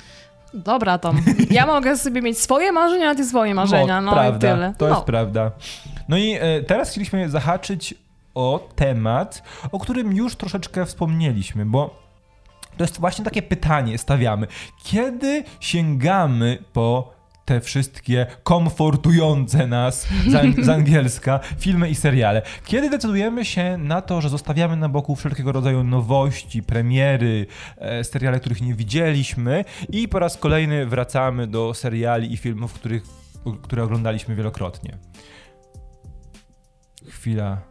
Dobra, 0.54 0.98
Tom. 0.98 1.22
Ja 1.50 1.66
mogę 1.66 1.96
sobie 1.96 2.22
mieć 2.22 2.38
swoje 2.38 2.72
marzenia, 2.72 3.10
a 3.10 3.14
ty 3.14 3.24
swoje 3.24 3.54
marzenia. 3.54 4.00
No, 4.00 4.12
prawda, 4.12 4.48
i 4.48 4.52
tyle. 4.52 4.74
To 4.78 4.88
no. 4.88 4.94
jest 4.94 5.06
prawda. 5.06 5.50
No 6.08 6.16
i 6.16 6.32
e, 6.40 6.62
teraz 6.62 6.90
chcieliśmy 6.90 7.30
zahaczyć 7.30 7.94
o 8.34 8.68
temat, 8.76 9.42
o 9.72 9.78
którym 9.78 10.12
już 10.12 10.36
troszeczkę 10.36 10.86
wspomnieliśmy, 10.86 11.66
bo 11.66 12.00
to 12.76 12.84
jest 12.84 13.00
właśnie 13.00 13.24
takie 13.24 13.42
pytanie 13.42 13.98
stawiamy. 13.98 14.46
Kiedy 14.84 15.44
sięgamy 15.60 16.58
po 16.72 17.19
te 17.50 17.60
wszystkie 17.60 18.26
komfortujące 18.42 19.66
nas 19.66 20.06
z, 20.26 20.32
ang- 20.32 20.64
z 20.64 20.68
angielska 20.68 21.40
filmy 21.58 21.90
i 21.90 21.94
seriale. 21.94 22.42
Kiedy 22.64 22.90
decydujemy 22.90 23.44
się 23.44 23.78
na 23.78 24.02
to, 24.02 24.20
że 24.20 24.28
zostawiamy 24.28 24.76
na 24.76 24.88
boku 24.88 25.16
wszelkiego 25.16 25.52
rodzaju 25.52 25.84
nowości, 25.84 26.62
premiery, 26.62 27.46
e, 27.76 28.04
seriale, 28.04 28.40
których 28.40 28.62
nie 28.62 28.74
widzieliśmy 28.74 29.64
i 29.88 30.08
po 30.08 30.18
raz 30.18 30.36
kolejny 30.36 30.86
wracamy 30.86 31.46
do 31.46 31.74
seriali 31.74 32.32
i 32.32 32.36
filmów, 32.36 32.72
których, 32.72 33.02
które 33.62 33.82
oglądaliśmy 33.82 34.34
wielokrotnie. 34.34 34.98
Chwila 37.08 37.69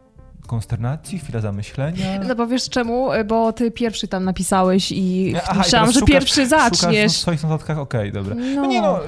konsternacji, 0.50 1.18
chwila 1.18 1.40
zamyślenia. 1.40 2.18
No 2.28 2.34
bo 2.34 2.46
wiesz 2.46 2.68
czemu? 2.68 3.08
Bo 3.26 3.52
ty 3.52 3.70
pierwszy 3.70 4.08
tam 4.08 4.24
napisałeś 4.24 4.92
i 4.92 5.34
Aha, 5.36 5.52
i 5.54 5.58
myślałam, 5.58 5.86
teraz 5.88 5.94
że 5.94 6.00
szukasz- 6.00 6.12
pierwszy 6.12 6.44
Szukasz 6.44 6.70
zaczniesz. 6.78 7.12
w 7.12 7.16
swoich 7.16 7.42
notatkach, 7.42 7.78
okej, 7.78 8.12
dobra. 8.12 8.34
No. 8.34 8.62
No. 8.62 8.66
nie 8.66 8.82
no, 8.82 9.00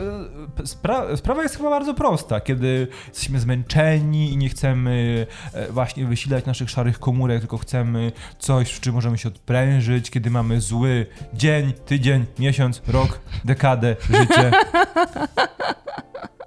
y, 0.63 0.67
spra 0.67 1.17
sprawa 1.17 1.43
jest 1.43 1.57
chyba 1.57 1.71
bardzo 1.71 1.95
prosta. 1.95 2.41
Kiedy 2.41 2.89
jesteśmy 3.09 3.41
zmęczeni 3.41 4.33
i 4.33 4.37
nie 4.37 4.49
chcemy 4.49 5.27
e, 5.53 5.73
właśnie 5.73 6.07
wysilać 6.07 6.47
naszych 6.47 6.71
szarych 6.71 6.99
komórek, 6.99 7.41
tylko 7.41 7.59
chcemy 7.59 8.13
coś, 8.39 8.71
w 8.73 8.81
czym 8.81 8.95
możemy 8.95 9.19
się 9.19 9.29
odprężyć, 9.29 10.11
kiedy 10.11 10.31
mamy 10.31 10.61
zły 10.61 11.07
dzień, 11.35 11.73
tydzień, 11.87 12.25
miesiąc, 12.39 12.83
rok, 12.89 13.21
dekadę, 13.45 13.97
życie. 14.11 14.51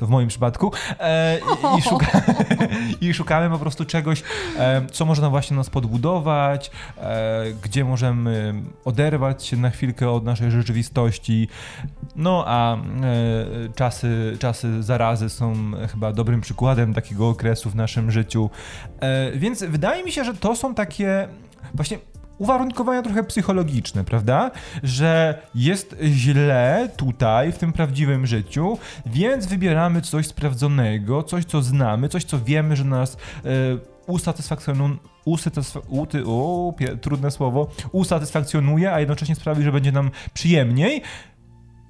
to 0.00 0.06
w 0.06 0.10
moim 0.10 0.28
przypadku, 0.28 0.72
e, 1.00 1.38
i, 1.78 1.82
szuka, 1.82 2.06
i, 3.00 3.14
szukamy 3.14 3.50
po 3.50 3.58
prostu 3.58 3.84
czegoś, 3.84 4.22
e, 4.58 4.86
co 4.92 5.04
można 5.04 5.30
właśnie 5.30 5.56
nas 5.56 5.70
podbudować, 5.70 6.70
e, 6.98 7.44
gdzie 7.62 7.84
możemy 7.84 8.54
oderwać 8.84 9.46
się 9.46 9.56
na 9.56 9.70
chwilkę 9.70 10.10
od 10.10 10.24
naszej 10.24 10.50
rzeczywistości. 10.50 11.48
No 12.16 12.44
a 12.46 12.76
e, 12.76 12.78
czasy, 13.74 14.36
czasy 14.38 14.82
zarazy 14.82 15.28
są 15.28 15.54
chyba 15.92 16.12
dobrym 16.12 16.40
przykładem 16.40 16.94
takiego 16.94 17.28
okresu 17.28 17.70
w 17.70 17.74
naszym 17.74 18.10
życiu. 18.10 18.50
E, 19.00 19.32
więc 19.32 19.62
wydaje 19.62 20.04
mi 20.04 20.12
się, 20.12 20.24
że 20.24 20.34
to 20.34 20.56
są 20.56 20.74
takie 20.74 21.28
właśnie 21.74 21.98
uwarunkowania 22.40 23.02
trochę 23.02 23.24
psychologiczne, 23.24 24.04
prawda? 24.04 24.50
Że 24.82 25.42
jest 25.54 25.96
źle 26.02 26.88
tutaj, 26.96 27.52
w 27.52 27.58
tym 27.58 27.72
prawdziwym 27.72 28.26
życiu, 28.26 28.78
więc 29.06 29.46
wybieramy 29.46 30.00
coś 30.00 30.26
sprawdzonego, 30.26 31.22
coś, 31.22 31.44
co 31.44 31.62
znamy, 31.62 32.08
coś, 32.08 32.24
co 32.24 32.40
wiemy, 32.40 32.76
że 32.76 32.84
nas 32.84 33.14
e, 33.14 33.18
usatysfakcjonuje 34.06 34.96
usatysfa- 35.26 35.80
o, 36.26 36.74
trudne 37.00 37.30
słowo, 37.30 37.68
usatysfakcjonuje, 37.92 38.92
a 38.92 39.00
jednocześnie 39.00 39.34
sprawi, 39.34 39.62
że 39.62 39.72
będzie 39.72 39.92
nam 39.92 40.10
przyjemniej 40.34 41.02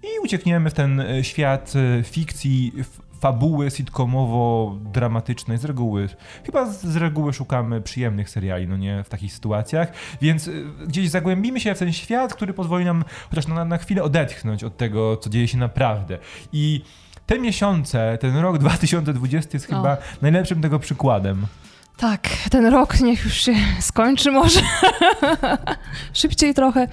i 0.02 0.18
uciekniemy 0.24 0.70
w 0.70 0.74
ten 0.74 1.00
e, 1.00 1.24
świat 1.24 1.72
e, 1.76 2.02
fikcji, 2.02 2.72
fabuły 3.20 3.70
sitcomowo-dramatycznej 3.70 5.58
z 5.58 5.64
reguły. 5.64 6.08
Chyba 6.46 6.66
z, 6.66 6.84
z, 6.84 6.96
reguły 6.96 7.32
szukamy 7.32 7.80
przyjemnych 7.80 8.30
seriali, 8.30 8.68
no 8.68 8.76
nie, 8.76 9.04
w 9.04 9.08
takich 9.08 9.32
sytuacjach, 9.32 9.92
więc 10.20 10.48
y, 10.48 10.64
gdzieś 10.86 11.10
zagłębimy 11.10 11.60
się 11.60 11.74
w 11.74 11.78
ten 11.78 11.92
świat, 11.92 12.34
który 12.34 12.52
pozwoli 12.52 12.84
nam 12.84 13.04
chociaż 13.30 13.46
na, 13.46 13.64
na 13.64 13.78
chwilę 13.78 14.02
odetchnąć 14.02 14.64
od 14.64 14.76
tego, 14.76 15.16
co 15.16 15.30
dzieje 15.30 15.48
się 15.48 15.58
naprawdę. 15.58 16.18
I 16.52 16.82
te 17.26 17.38
miesiące, 17.38 18.18
ten 18.20 18.36
rok 18.36 18.58
2020 18.58 19.50
jest 19.52 19.66
chyba 19.66 19.96
najlepszym 20.22 20.60
tego 20.60 20.78
przykładem. 20.78 21.46
Tak, 21.96 22.20
ten 22.50 22.66
rok 22.66 23.00
niech 23.00 23.24
już 23.24 23.34
się 23.34 23.54
skończy 23.80 24.30
może. 24.30 24.60
Szybciej 26.12 26.54
trochę. 26.54 26.88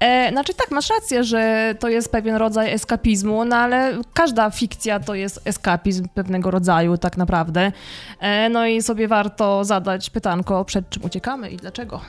E, 0.00 0.30
znaczy 0.30 0.54
tak, 0.54 0.70
masz 0.70 0.90
rację, 0.90 1.24
że 1.24 1.74
to 1.78 1.88
jest 1.88 2.12
pewien 2.12 2.36
rodzaj 2.36 2.72
eskapizmu, 2.72 3.44
no 3.44 3.56
ale 3.56 3.98
każda 4.12 4.50
fikcja 4.50 5.00
to 5.00 5.14
jest 5.14 5.40
eskapizm 5.44 6.08
pewnego 6.14 6.50
rodzaju 6.50 6.98
tak 6.98 7.16
naprawdę. 7.16 7.72
E, 8.20 8.48
no 8.48 8.66
i 8.66 8.82
sobie 8.82 9.08
warto 9.08 9.64
zadać 9.64 10.10
pytanko, 10.10 10.64
przed 10.64 10.90
czym 10.90 11.04
uciekamy 11.04 11.50
i 11.50 11.56
dlaczego 11.56 12.00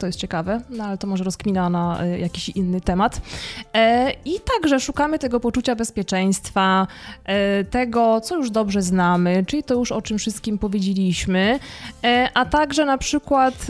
to 0.00 0.06
jest 0.06 0.18
ciekawe, 0.18 0.60
no 0.70 0.84
ale 0.84 0.98
to 0.98 1.06
może 1.06 1.24
rozkmina 1.24 1.70
na 1.70 2.02
e, 2.02 2.18
jakiś 2.18 2.48
inny 2.48 2.80
temat. 2.80 3.20
E, 3.74 4.12
I 4.24 4.34
także 4.54 4.80
szukamy 4.80 5.18
tego 5.18 5.40
poczucia 5.40 5.76
bezpieczeństwa, 5.76 6.86
e, 7.24 7.64
tego, 7.64 8.20
co 8.20 8.36
już 8.36 8.50
dobrze 8.50 8.82
znamy, 8.82 9.44
czyli 9.46 9.62
to 9.62 9.74
już 9.74 9.92
o 9.92 10.02
czym 10.02 10.18
wszystkim 10.18 10.58
powiedzieliśmy, 10.58 11.58
a 12.34 12.44
także 12.44 12.84
na 12.84 12.98
przykład 12.98 13.66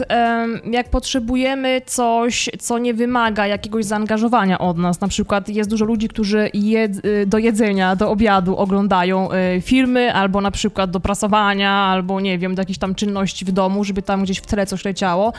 jak 0.71 0.89
potrzebujemy 0.89 1.81
coś, 1.85 2.49
co 2.59 2.77
nie 2.77 2.93
wymaga 2.93 3.47
jakiegoś 3.47 3.85
zaangażowania 3.85 4.59
od 4.59 4.77
nas, 4.77 5.01
na 5.01 5.07
przykład 5.07 5.49
jest 5.49 5.69
dużo 5.69 5.85
ludzi, 5.85 6.07
którzy 6.07 6.49
jed, 6.53 6.91
do 7.25 7.37
jedzenia, 7.37 7.95
do 7.95 8.11
obiadu 8.11 8.57
oglądają 8.57 9.29
filmy, 9.61 10.13
albo 10.13 10.41
na 10.41 10.51
przykład 10.51 10.91
do 10.91 10.99
prasowania, 10.99 11.71
albo 11.71 12.21
nie 12.21 12.37
wiem, 12.37 12.55
do 12.55 12.61
jakiejś 12.61 12.77
tam 12.77 12.95
czynności 12.95 13.45
w 13.45 13.51
domu, 13.51 13.83
żeby 13.83 14.01
tam 14.01 14.23
gdzieś 14.23 14.37
w 14.37 14.45
tle 14.45 14.65
coś 14.65 14.85
leciało, 14.85 15.33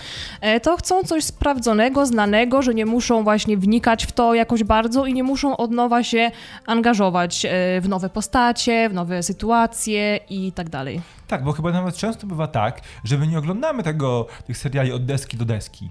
to 0.62 0.76
chcą 0.82 1.02
coś 1.02 1.24
sprawdzonego, 1.24 2.06
znanego, 2.06 2.62
że 2.62 2.74
nie 2.74 2.86
muszą 2.86 3.24
właśnie 3.24 3.56
wnikać 3.56 4.06
w 4.06 4.12
to 4.12 4.34
jakoś 4.34 4.64
bardzo 4.64 5.06
i 5.06 5.14
nie 5.14 5.22
muszą 5.22 5.56
od 5.56 5.70
nowa 5.70 6.02
się 6.02 6.30
angażować 6.66 7.44
e, 7.44 7.80
w 7.80 7.88
nowe 7.88 8.08
postacie, 8.08 8.88
w 8.88 8.94
nowe 8.94 9.22
sytuacje 9.22 10.16
i 10.30 10.52
tak 10.52 10.70
dalej. 10.70 11.00
Tak, 11.26 11.44
bo 11.44 11.52
chyba 11.52 11.72
nawet 11.72 11.96
często 11.96 12.26
bywa 12.26 12.46
tak, 12.46 12.80
że 13.04 13.18
my 13.18 13.26
nie 13.26 13.38
oglądamy 13.38 13.82
tego, 13.82 14.26
tych 14.46 14.58
seriali 14.58 14.92
od 14.92 15.04
deski 15.04 15.36
do 15.36 15.44
deski. 15.44 15.90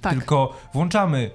Tak. 0.00 0.12
Tylko 0.12 0.56
włączamy 0.74 1.30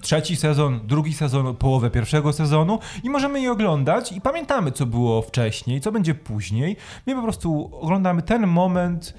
trzeci 0.00 0.36
sezon, 0.36 0.80
drugi 0.84 1.14
sezon, 1.14 1.56
połowę 1.56 1.90
pierwszego 1.90 2.32
sezonu 2.32 2.78
i 3.02 3.10
możemy 3.10 3.40
je 3.40 3.52
oglądać 3.52 4.12
i 4.12 4.20
pamiętamy, 4.20 4.72
co 4.72 4.86
było 4.86 5.22
wcześniej, 5.22 5.80
co 5.80 5.92
będzie 5.92 6.14
później. 6.14 6.76
My 7.06 7.14
po 7.14 7.22
prostu 7.22 7.70
oglądamy 7.72 8.22
ten 8.22 8.46
moment 8.46 9.14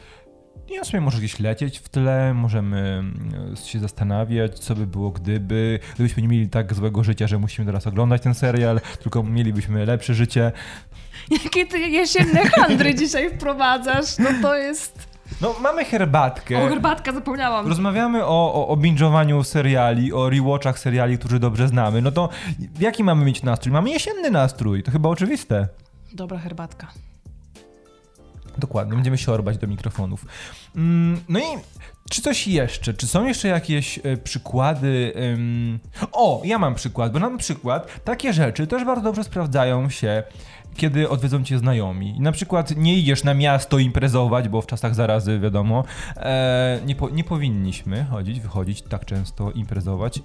i 0.70 0.80
on 0.80 0.86
sobie 0.86 1.02
może 1.02 1.18
gdzieś 1.18 1.40
lecieć 1.40 1.80
w 1.80 1.90
tle, 1.90 2.34
możemy 2.34 2.78
mm, 2.78 3.56
się 3.66 3.80
zastanawiać, 3.80 4.60
co 4.60 4.76
by 4.76 4.88
było 4.88 5.12
gdyby, 5.12 5.80
gdybyśmy 5.96 6.22
nie 6.22 6.28
mieli 6.28 6.50
tak 6.50 6.74
złego 6.74 7.04
życia, 7.04 7.28
że 7.28 7.38
musimy 7.38 7.66
teraz 7.66 7.88
oglądać 7.88 8.22
ten 8.22 8.34
serial, 8.34 8.82
tylko 9.04 9.24
mielibyśmy 9.24 9.86
lepsze 9.86 10.14
życie. 10.14 10.52
Jakie 11.44 11.66
ty 11.66 11.80
jesienne 11.80 12.50
handry 12.50 12.96
dzisiaj 12.96 13.30
wprowadzasz, 13.30 14.18
no 14.18 14.30
to 14.42 14.56
jest... 14.56 15.18
No, 15.42 15.56
mamy 15.62 15.86
herbatkę. 15.86 16.64
O, 16.66 16.70
herbatka, 16.70 17.12
zapomniałam. 17.12 17.68
Rozmawiamy 17.68 18.26
o, 18.26 18.54
o, 18.54 18.68
o 18.68 18.76
binge'owaniu 18.76 19.44
seriali, 19.44 20.14
o 20.14 20.30
rewatchach 20.30 20.80
seriali, 20.80 21.18
którzy 21.18 21.40
dobrze 21.40 21.68
znamy. 21.68 22.02
No 22.02 22.12
to 22.12 22.30
jaki 22.80 23.04
mamy 23.04 23.26
mieć 23.26 23.44
nastrój? 23.44 23.74
Mamy 23.74 23.90
jesienny 23.90 24.32
nastrój, 24.32 24.84
to 24.84 24.92
chyba 24.92 25.10
oczywiste. 25.10 25.68
Dobra 26.14 26.38
herbatka. 26.38 26.88
Dokładnie, 28.58 28.96
będziemy 28.96 29.18
się 29.18 29.32
orbać 29.32 29.58
do 29.58 29.68
mikrofonów. 29.68 30.26
Mm, 30.76 31.22
no 31.30 31.40
i 31.40 31.44
czy 32.10 32.22
coś 32.22 32.48
jeszcze? 32.48 32.94
Czy 32.94 33.08
są 33.08 33.26
jeszcze 33.26 33.48
jakieś 33.48 34.00
e, 34.04 34.18
przykłady? 34.18 35.14
O, 36.12 36.42
ja 36.46 36.60
mam 36.60 36.76
przykład, 36.76 37.12
bo 37.12 37.20
na 37.20 37.38
przykład 37.38 38.04
takie 38.04 38.34
rzeczy 38.34 38.68
też 38.68 38.86
bardzo 38.86 39.04
dobrze 39.04 39.24
sprawdzają 39.24 39.90
się 39.90 40.24
kiedy 40.78 41.10
odwiedzą 41.10 41.44
cię 41.44 41.58
znajomi. 41.58 42.18
I 42.18 42.20
na 42.20 42.32
przykład 42.32 42.78
nie 42.78 42.96
idziesz 42.96 43.24
na 43.24 43.34
miasto 43.34 43.80
imprezować, 43.80 44.50
bo 44.50 44.62
w 44.62 44.68
czasach 44.68 44.96
zarazy, 44.96 45.40
wiadomo, 45.40 45.84
e, 46.18 46.80
nie, 46.86 46.96
po, 46.96 47.10
nie 47.10 47.24
powinniśmy 47.24 48.04
chodzić, 48.04 48.40
wychodzić 48.40 48.82
tak 48.82 49.06
często, 49.06 49.52
imprezować 49.52 50.18
e, 50.18 50.22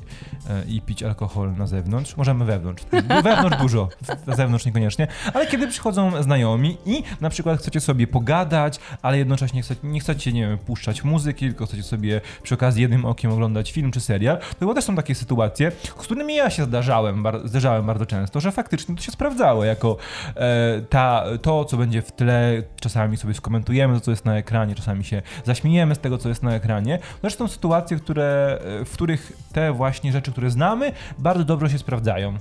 i 0.69 0.81
pić 0.81 1.03
alkohol 1.03 1.55
na 1.57 1.67
zewnątrz. 1.67 2.17
Możemy 2.17 2.45
wewnątrz. 2.45 2.85
Wewnątrz 3.23 3.57
dużo, 3.57 3.89
na 4.27 4.37
zewnątrz 4.37 4.67
niekoniecznie. 4.67 5.07
Ale 5.35 5.47
kiedy 5.47 5.69
przychodzą 5.69 6.23
znajomi 6.23 6.77
i 6.87 7.03
na 7.21 7.31
przykład 7.31 7.59
chcecie 7.59 7.81
sobie 7.81 8.07
pogadać, 8.07 8.81
ale 9.03 9.19
jednocześnie 9.19 9.63
chcecie, 9.63 9.81
nie 9.85 10.01
chcecie, 10.01 10.33
nie 10.33 10.49
wiem, 10.49 10.59
puszczać 10.59 11.05
muzyki, 11.05 11.47
tylko 11.47 11.67
chcecie 11.67 11.83
sobie 11.83 12.21
przy 12.43 12.55
okazji 12.55 12.83
jednym 12.83 13.05
okiem 13.05 13.33
oglądać 13.33 13.73
film 13.73 13.91
czy 13.91 14.01
serial, 14.01 14.39
to 14.61 14.75
też 14.75 14.85
są 14.85 14.97
takie 14.97 15.15
sytuacje, 15.15 15.73
z 15.85 15.91
którymi 15.93 16.35
ja 16.35 16.51
się 16.51 16.65
zdarzałem, 16.65 17.23
bar 17.23 17.49
zdarzałem 17.49 17.87
bardzo 17.87 18.07
często, 18.07 18.41
że 18.41 18.53
faktycznie 18.53 18.97
to 18.97 19.03
się 19.03 19.13
sprawdzało 19.13 19.65
jako 19.65 19.97
E, 20.37 20.42
ta, 20.89 21.25
to, 21.43 21.65
co 21.65 21.77
będzie 21.77 22.03
w 22.03 22.13
tle, 22.13 22.63
czasami 22.81 23.17
sobie 23.17 23.35
skomentujemy 23.35 23.95
to, 23.95 24.01
co 24.01 24.11
jest 24.11 24.25
na 24.25 24.37
ekranie, 24.37 24.75
czasami 24.75 25.05
się 25.05 25.23
zaśmiejemy 25.45 25.95
z 25.95 25.99
tego, 25.99 26.19
co 26.19 26.29
jest 26.29 26.43
na 26.43 26.55
ekranie. 26.55 26.99
Zresztą 27.21 27.49
sytuacje, 27.49 27.97
które, 27.97 28.59
w 28.85 28.93
których 28.93 29.33
te 29.53 29.73
właśnie 29.73 30.13
rzeczy, 30.13 30.33
które 30.33 30.51
znamy, 30.51 30.93
bardzo 31.19 31.45
dobrze 31.45 31.71
się 31.71 31.79
sprawdzają. 31.79 32.39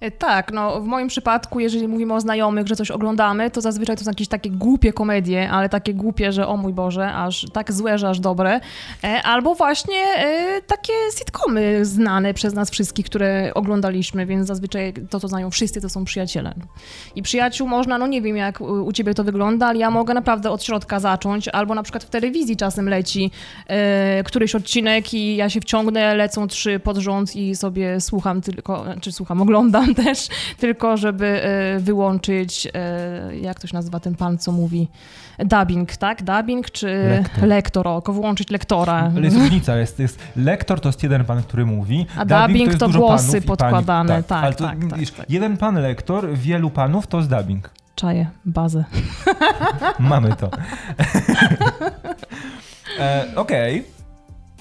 E, 0.00 0.10
tak, 0.10 0.52
no 0.52 0.80
w 0.80 0.84
moim 0.84 1.08
przypadku, 1.08 1.60
jeżeli 1.60 1.88
mówimy 1.88 2.14
o 2.14 2.20
znajomych, 2.20 2.66
że 2.66 2.76
coś 2.76 2.90
oglądamy, 2.90 3.50
to 3.50 3.60
zazwyczaj 3.60 3.96
to 3.96 4.04
są 4.04 4.10
jakieś 4.10 4.28
takie 4.28 4.50
głupie 4.50 4.92
komedie, 4.92 5.50
ale 5.50 5.68
takie 5.68 5.94
głupie, 5.94 6.32
że 6.32 6.48
o 6.48 6.56
mój 6.56 6.72
Boże, 6.72 7.12
aż 7.12 7.46
tak 7.52 7.72
złe, 7.72 7.98
że 7.98 8.08
aż 8.08 8.20
dobre. 8.20 8.60
E, 9.04 9.22
albo 9.22 9.54
właśnie 9.54 9.98
e, 10.16 10.62
takie 10.66 10.92
sitcomy 11.18 11.84
znane 11.84 12.34
przez 12.34 12.54
nas 12.54 12.70
wszystkich, 12.70 13.06
które 13.06 13.50
oglądaliśmy, 13.54 14.26
więc 14.26 14.46
zazwyczaj 14.46 14.92
to, 15.10 15.20
co 15.20 15.28
znają 15.28 15.50
wszyscy, 15.50 15.80
to 15.80 15.88
są 15.88 16.04
przyjaciele. 16.04 16.54
I 17.14 17.22
przyjaciół 17.22 17.68
można, 17.68 17.98
no 17.98 18.06
nie 18.06 18.22
wiem 18.22 18.36
jak 18.36 18.60
u 18.60 18.92
ciebie 18.92 19.14
to 19.14 19.24
wygląda, 19.24 19.66
ale 19.66 19.78
ja 19.78 19.90
mogę 19.90 20.14
naprawdę 20.14 20.50
od 20.50 20.64
środka 20.64 21.00
zacząć, 21.00 21.48
albo 21.48 21.74
na 21.74 21.82
przykład 21.82 22.04
w 22.04 22.10
telewizji 22.10 22.56
czasem 22.56 22.88
leci 22.88 23.30
któryś 24.24 24.54
odcinek 24.54 25.14
i 25.14 25.36
ja 25.36 25.50
się 25.50 25.60
wciągnę, 25.60 26.14
lecą 26.14 26.46
trzy 26.48 26.80
pod 26.80 26.96
rząd 26.96 27.36
i 27.36 27.56
sobie 27.56 28.00
słucham 28.00 28.40
tylko, 28.40 28.84
czy 29.00 29.12
słucham, 29.12 29.42
oglądam 29.42 29.89
też, 30.04 30.28
tylko 30.58 30.96
żeby 30.96 31.42
e, 31.42 31.80
wyłączyć, 31.80 32.68
e, 32.74 33.36
jak 33.36 33.60
to 33.60 33.66
się 33.66 33.74
nazywa 33.74 34.00
ten 34.00 34.14
pan, 34.14 34.38
co 34.38 34.52
mówi, 34.52 34.88
dubbing, 35.38 35.96
tak? 35.96 36.22
Dubbing 36.22 36.70
czy 36.70 36.86
lektor, 36.86 37.48
lektor 37.48 37.88
o, 37.88 38.02
wyłączyć 38.06 38.50
lektora. 38.50 39.10
Ale 39.16 39.24
jest 39.24 39.36
różnica, 39.36 39.76
jest, 39.76 39.98
jest 39.98 40.18
lektor 40.36 40.80
to 40.80 40.88
jest 40.88 41.02
jeden 41.02 41.24
pan, 41.24 41.42
który 41.42 41.66
mówi, 41.66 42.06
a 42.16 42.24
dubbing, 42.24 42.48
dubbing 42.48 42.72
to, 42.72 42.88
to 42.88 42.98
głosy 42.98 43.42
podkładane, 43.42 44.16
tak, 44.16 44.26
tak, 44.26 44.44
ale 44.44 44.54
to, 44.54 44.64
tak, 44.64 44.92
widzisz, 44.92 45.10
tak, 45.10 45.30
Jeden 45.30 45.56
pan 45.56 45.74
lektor, 45.74 46.34
wielu 46.34 46.70
panów 46.70 47.06
to 47.06 47.18
jest 47.18 47.30
dubbing. 47.30 47.70
Czaję, 47.94 48.26
bazę. 48.44 48.84
Mamy 49.98 50.36
to. 50.36 50.50
e, 52.98 53.26
Okej. 53.36 53.80
Okay. 53.80 53.92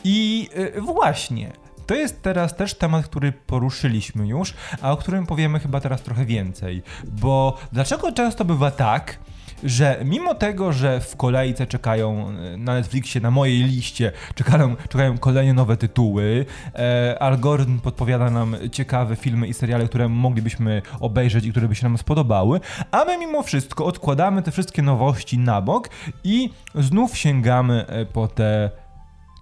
I 0.03 0.49
e, 0.75 0.81
właśnie, 0.81 1.51
to 1.89 1.95
jest 1.95 2.21
teraz 2.21 2.55
też 2.55 2.73
temat, 2.73 3.05
który 3.05 3.31
poruszyliśmy 3.31 4.27
już, 4.27 4.53
a 4.81 4.91
o 4.91 4.97
którym 4.97 5.25
powiemy 5.25 5.59
chyba 5.59 5.79
teraz 5.79 6.01
trochę 6.01 6.25
więcej. 6.25 6.83
Bo 7.03 7.57
dlaczego 7.71 8.11
często 8.11 8.45
bywa 8.45 8.71
tak, 8.71 9.19
że 9.63 10.01
mimo 10.05 10.35
tego, 10.35 10.73
że 10.73 10.99
w 10.99 11.15
kolejce 11.15 11.67
czekają 11.67 12.29
e, 12.29 12.57
na 12.57 12.73
Netflixie, 12.73 13.21
na 13.21 13.31
mojej 13.31 13.63
liście, 13.63 14.11
czekają, 14.35 14.75
czekają 14.89 15.17
kolejne 15.17 15.53
nowe 15.53 15.77
tytuły, 15.77 16.45
e, 16.75 17.17
algorytm 17.19 17.79
podpowiada 17.79 18.29
nam 18.29 18.55
ciekawe 18.71 19.15
filmy 19.15 19.47
i 19.47 19.53
seriale, 19.53 19.85
które 19.85 20.09
moglibyśmy 20.09 20.81
obejrzeć 20.99 21.45
i 21.45 21.51
które 21.51 21.67
by 21.67 21.75
się 21.75 21.83
nam 21.83 21.97
spodobały, 21.97 22.59
a 22.91 23.05
my 23.05 23.17
mimo 23.17 23.43
wszystko 23.43 23.85
odkładamy 23.85 24.41
te 24.41 24.51
wszystkie 24.51 24.81
nowości 24.81 25.37
na 25.37 25.61
bok 25.61 25.89
i 26.23 26.49
znów 26.75 27.17
sięgamy 27.17 27.85
e, 27.87 28.05
po 28.05 28.27
te 28.27 28.69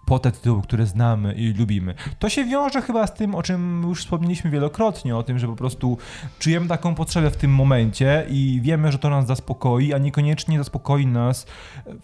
po 0.07 0.19
te 0.19 0.31
tytuły, 0.31 0.61
które 0.61 0.85
znamy 0.85 1.33
i 1.33 1.53
lubimy. 1.53 1.93
To 2.19 2.29
się 2.29 2.45
wiąże 2.45 2.81
chyba 2.81 3.07
z 3.07 3.13
tym, 3.13 3.35
o 3.35 3.43
czym 3.43 3.83
już 3.87 3.99
wspomnieliśmy 3.99 4.51
wielokrotnie, 4.51 5.15
o 5.17 5.23
tym, 5.23 5.39
że 5.39 5.47
po 5.47 5.55
prostu 5.55 5.97
czujemy 6.39 6.67
taką 6.67 6.95
potrzebę 6.95 7.31
w 7.31 7.37
tym 7.37 7.51
momencie 7.51 8.25
i 8.29 8.59
wiemy, 8.63 8.91
że 8.91 8.99
to 8.99 9.09
nas 9.09 9.27
zaspokoi, 9.27 9.93
a 9.93 9.97
niekoniecznie 9.97 10.57
zaspokoi 10.57 11.05
nas 11.07 11.45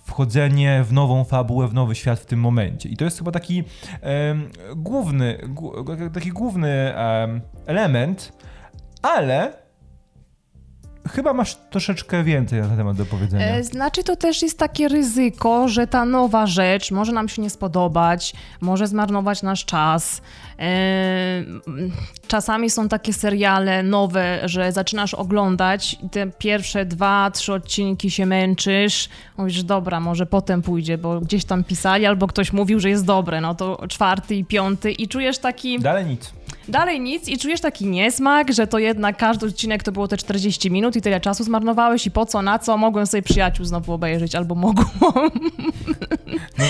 wchodzenie 0.05 0.83
w 0.83 0.93
nową 0.93 1.23
fabułę, 1.23 1.67
w 1.67 1.73
nowy 1.73 1.95
świat 1.95 2.19
w 2.19 2.25
tym 2.25 2.39
momencie. 2.39 2.89
I 2.89 2.97
to 2.97 3.05
jest 3.05 3.17
chyba 3.17 3.31
taki 3.31 3.63
um, 4.01 4.49
główny, 4.75 5.37
taki 6.13 6.29
główny 6.29 6.93
um, 6.95 7.41
element, 7.65 8.33
ale 9.01 9.62
Chyba 11.13 11.33
masz 11.33 11.55
troszeczkę 11.69 12.23
więcej 12.23 12.61
na 12.61 12.67
ten 12.67 12.77
temat 12.77 12.97
do 12.97 13.05
powiedzenia. 13.05 13.45
E, 13.45 13.63
znaczy, 13.63 14.03
to 14.03 14.15
też 14.15 14.41
jest 14.41 14.57
takie 14.57 14.87
ryzyko, 14.87 15.67
że 15.67 15.87
ta 15.87 16.05
nowa 16.05 16.47
rzecz 16.47 16.91
może 16.91 17.11
nam 17.11 17.29
się 17.29 17.41
nie 17.41 17.49
spodobać, 17.49 18.33
może 18.61 18.87
zmarnować 18.87 19.43
nasz 19.43 19.65
czas. 19.65 20.21
E, 20.59 21.43
czasami 22.27 22.69
są 22.69 22.89
takie 22.89 23.13
seriale 23.13 23.83
nowe, 23.83 24.39
że 24.45 24.71
zaczynasz 24.71 25.13
oglądać 25.13 25.97
i 26.03 26.09
te 26.09 26.31
pierwsze 26.31 26.85
dwa, 26.85 27.31
trzy 27.31 27.53
odcinki 27.53 28.11
się 28.11 28.25
męczysz. 28.25 29.09
Mówisz, 29.37 29.63
dobra, 29.63 29.99
może 29.99 30.25
potem 30.25 30.61
pójdzie, 30.61 30.97
bo 30.97 31.19
gdzieś 31.19 31.45
tam 31.45 31.63
pisali 31.63 32.05
albo 32.05 32.27
ktoś 32.27 32.53
mówił, 32.53 32.79
że 32.79 32.89
jest 32.89 33.05
dobre. 33.05 33.41
No 33.41 33.55
to 33.55 33.87
czwarty 33.87 34.35
i 34.35 34.45
piąty 34.45 34.91
i 34.91 35.07
czujesz 35.07 35.37
taki. 35.37 35.79
Dalej 35.79 36.05
nic 36.05 36.33
dalej 36.67 36.99
nic 36.99 37.27
i 37.27 37.37
czujesz 37.37 37.61
taki 37.61 37.85
niesmak, 37.85 38.53
że 38.53 38.67
to 38.67 38.79
jednak 38.79 39.17
każdy 39.17 39.45
odcinek 39.45 39.83
to 39.83 39.91
było 39.91 40.07
te 40.07 40.17
40 40.17 40.71
minut 40.71 40.95
i 40.95 41.01
tyle 41.03 41.21
czasu 41.21 41.43
zmarnowałeś 41.43 42.05
i 42.05 42.11
po 42.11 42.25
co, 42.25 42.41
na 42.41 42.59
co, 42.59 42.77
mogłem 42.77 43.07
sobie 43.07 43.23
przyjaciół 43.23 43.65
znowu 43.65 43.93
obejrzeć 43.93 44.35
albo 44.35 44.55
mogłam. 44.55 44.87
No, 46.57 46.65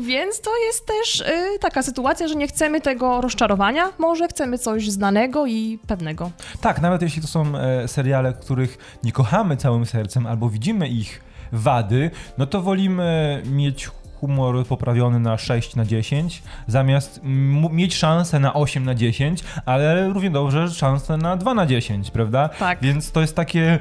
Więc 0.00 0.40
to 0.40 0.50
jest 0.66 0.86
też 0.86 1.20
y, 1.20 1.58
taka 1.60 1.82
sytuacja, 1.82 2.28
że 2.28 2.34
nie 2.34 2.46
chcemy 2.46 2.80
tego 2.80 3.20
rozczarowania, 3.20 3.92
może 3.98 4.28
chcemy 4.28 4.58
coś 4.58 4.90
znanego 4.90 5.46
i 5.46 5.78
pewnego. 5.86 6.30
Tak, 6.60 6.80
nawet 6.80 7.02
jeśli 7.02 7.22
to 7.22 7.28
są 7.28 7.58
e, 7.58 7.88
seriale, 7.88 8.32
których 8.32 8.98
nie 9.02 9.12
kochamy 9.12 9.56
całym 9.56 9.86
sercem 9.86 10.26
albo 10.26 10.48
widzimy 10.48 10.88
ich 10.88 11.20
wady, 11.52 12.10
no 12.38 12.46
to 12.46 12.62
wolimy 12.62 13.42
mieć 13.46 13.90
humor 14.26 14.66
poprawiony 14.66 15.20
na 15.20 15.38
6 15.38 15.76
na 15.76 15.84
10, 15.84 16.42
zamiast 16.66 17.20
mieć 17.70 17.94
szansę 17.94 18.40
na 18.40 18.54
8 18.54 18.84
na 18.84 18.94
10, 18.94 19.44
ale 19.66 20.08
równie 20.08 20.30
dobrze 20.30 20.70
szansę 20.70 21.16
na 21.16 21.36
2 21.36 21.54
na 21.54 21.66
10, 21.66 22.10
prawda? 22.10 22.48
Tak. 22.48 22.78
Więc 22.82 23.12
to 23.12 23.20
jest 23.20 23.36
takie 23.36 23.78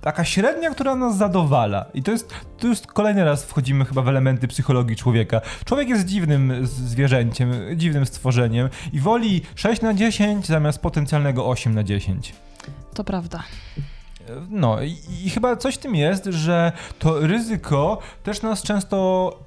taka 0.00 0.24
średnia, 0.24 0.70
która 0.70 0.94
nas 0.94 1.16
zadowala. 1.16 1.84
I 1.94 2.02
to 2.02 2.10
jest, 2.10 2.34
to 2.58 2.66
już 2.66 2.80
kolejny 2.80 3.24
raz 3.24 3.44
wchodzimy 3.44 3.84
chyba 3.84 4.02
w 4.02 4.08
elementy 4.08 4.48
psychologii 4.48 4.96
człowieka. 4.96 5.40
Człowiek 5.64 5.88
jest 5.88 6.06
dziwnym 6.06 6.66
zwierzęciem, 6.66 7.52
dziwnym 7.76 8.06
stworzeniem 8.06 8.68
i 8.92 9.00
woli 9.00 9.42
6 9.54 9.82
na 9.82 9.94
10 9.94 10.46
zamiast 10.46 10.82
potencjalnego 10.82 11.48
8 11.48 11.74
na 11.74 11.84
10. 11.84 12.34
To 12.94 13.04
prawda. 13.04 13.42
No 14.50 14.82
i, 14.82 14.96
i 15.24 15.30
chyba 15.30 15.56
coś 15.56 15.74
w 15.74 15.78
tym 15.78 15.94
jest, 15.94 16.24
że 16.24 16.72
to 16.98 17.20
ryzyko 17.20 17.98
też 18.22 18.42
nas 18.42 18.62
często 18.62 19.38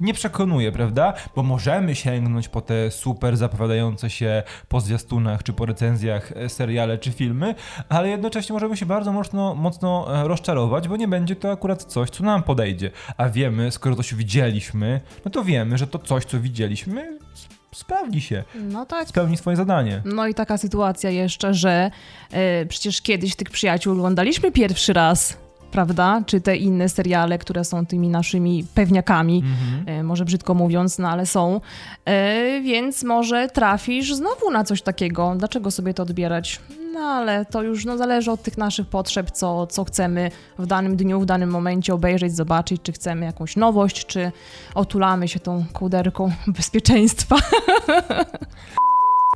nie 0.00 0.14
przekonuje, 0.14 0.72
prawda? 0.72 1.12
Bo 1.36 1.42
możemy 1.42 1.94
sięgnąć 1.94 2.48
po 2.48 2.60
te 2.60 2.90
super 2.90 3.36
zapowiadające 3.36 4.10
się 4.10 4.42
po 4.68 4.80
zwiastunach 4.80 5.42
czy 5.42 5.52
po 5.52 5.66
recenzjach 5.66 6.32
e, 6.32 6.48
seriale 6.48 6.98
czy 6.98 7.12
filmy, 7.12 7.54
ale 7.88 8.08
jednocześnie 8.08 8.52
możemy 8.52 8.76
się 8.76 8.86
bardzo 8.86 9.12
mocno, 9.12 9.54
mocno 9.54 10.20
e, 10.22 10.28
rozczarować, 10.28 10.88
bo 10.88 10.96
nie 10.96 11.08
będzie 11.08 11.36
to 11.36 11.52
akurat 11.52 11.84
coś, 11.84 12.10
co 12.10 12.24
nam 12.24 12.42
podejdzie. 12.42 12.90
A 13.16 13.28
wiemy, 13.28 13.70
skoro 13.70 13.96
coś 13.96 14.14
widzieliśmy, 14.14 15.00
no 15.24 15.30
to 15.30 15.44
wiemy, 15.44 15.78
że 15.78 15.86
to 15.86 15.98
coś, 15.98 16.24
co 16.24 16.40
widzieliśmy, 16.40 17.18
sprawdzi 17.74 18.20
się. 18.20 18.44
No 18.54 18.86
tak. 18.86 19.08
Spełni 19.08 19.36
swoje 19.36 19.56
zadanie. 19.56 20.02
No 20.04 20.26
i 20.26 20.34
taka 20.34 20.58
sytuacja 20.58 21.10
jeszcze, 21.10 21.54
że 21.54 21.90
e, 22.30 22.66
przecież 22.66 23.02
kiedyś 23.02 23.36
tych 23.36 23.50
przyjaciół 23.50 23.92
oglądaliśmy 23.92 24.52
pierwszy 24.52 24.92
raz 24.92 25.36
prawda? 25.70 26.22
Czy 26.26 26.40
te 26.40 26.56
inne 26.56 26.88
seriale, 26.88 27.38
które 27.38 27.64
są 27.64 27.86
tymi 27.86 28.08
naszymi 28.08 28.64
pewniakami, 28.74 29.36
mhm. 29.46 29.98
e, 29.98 30.02
może 30.02 30.24
brzydko 30.24 30.54
mówiąc, 30.54 30.98
no 30.98 31.08
ale 31.08 31.26
są. 31.26 31.60
E, 32.04 32.60
więc 32.60 33.04
może 33.04 33.48
trafisz 33.48 34.14
znowu 34.14 34.50
na 34.50 34.64
coś 34.64 34.82
takiego. 34.82 35.34
Dlaczego 35.38 35.70
sobie 35.70 35.94
to 35.94 36.02
odbierać? 36.02 36.60
No 36.92 37.00
ale 37.00 37.44
to 37.44 37.62
już 37.62 37.84
no, 37.84 37.98
zależy 37.98 38.30
od 38.30 38.42
tych 38.42 38.58
naszych 38.58 38.86
potrzeb, 38.86 39.30
co, 39.30 39.66
co 39.66 39.84
chcemy 39.84 40.30
w 40.58 40.66
danym 40.66 40.96
dniu, 40.96 41.20
w 41.20 41.26
danym 41.26 41.50
momencie 41.50 41.94
obejrzeć, 41.94 42.36
zobaczyć, 42.36 42.82
czy 42.82 42.92
chcemy 42.92 43.26
jakąś 43.26 43.56
nowość, 43.56 44.06
czy 44.06 44.32
otulamy 44.74 45.28
się 45.28 45.40
tą 45.40 45.64
kuderką 45.72 46.32
bezpieczeństwa. 46.56 47.36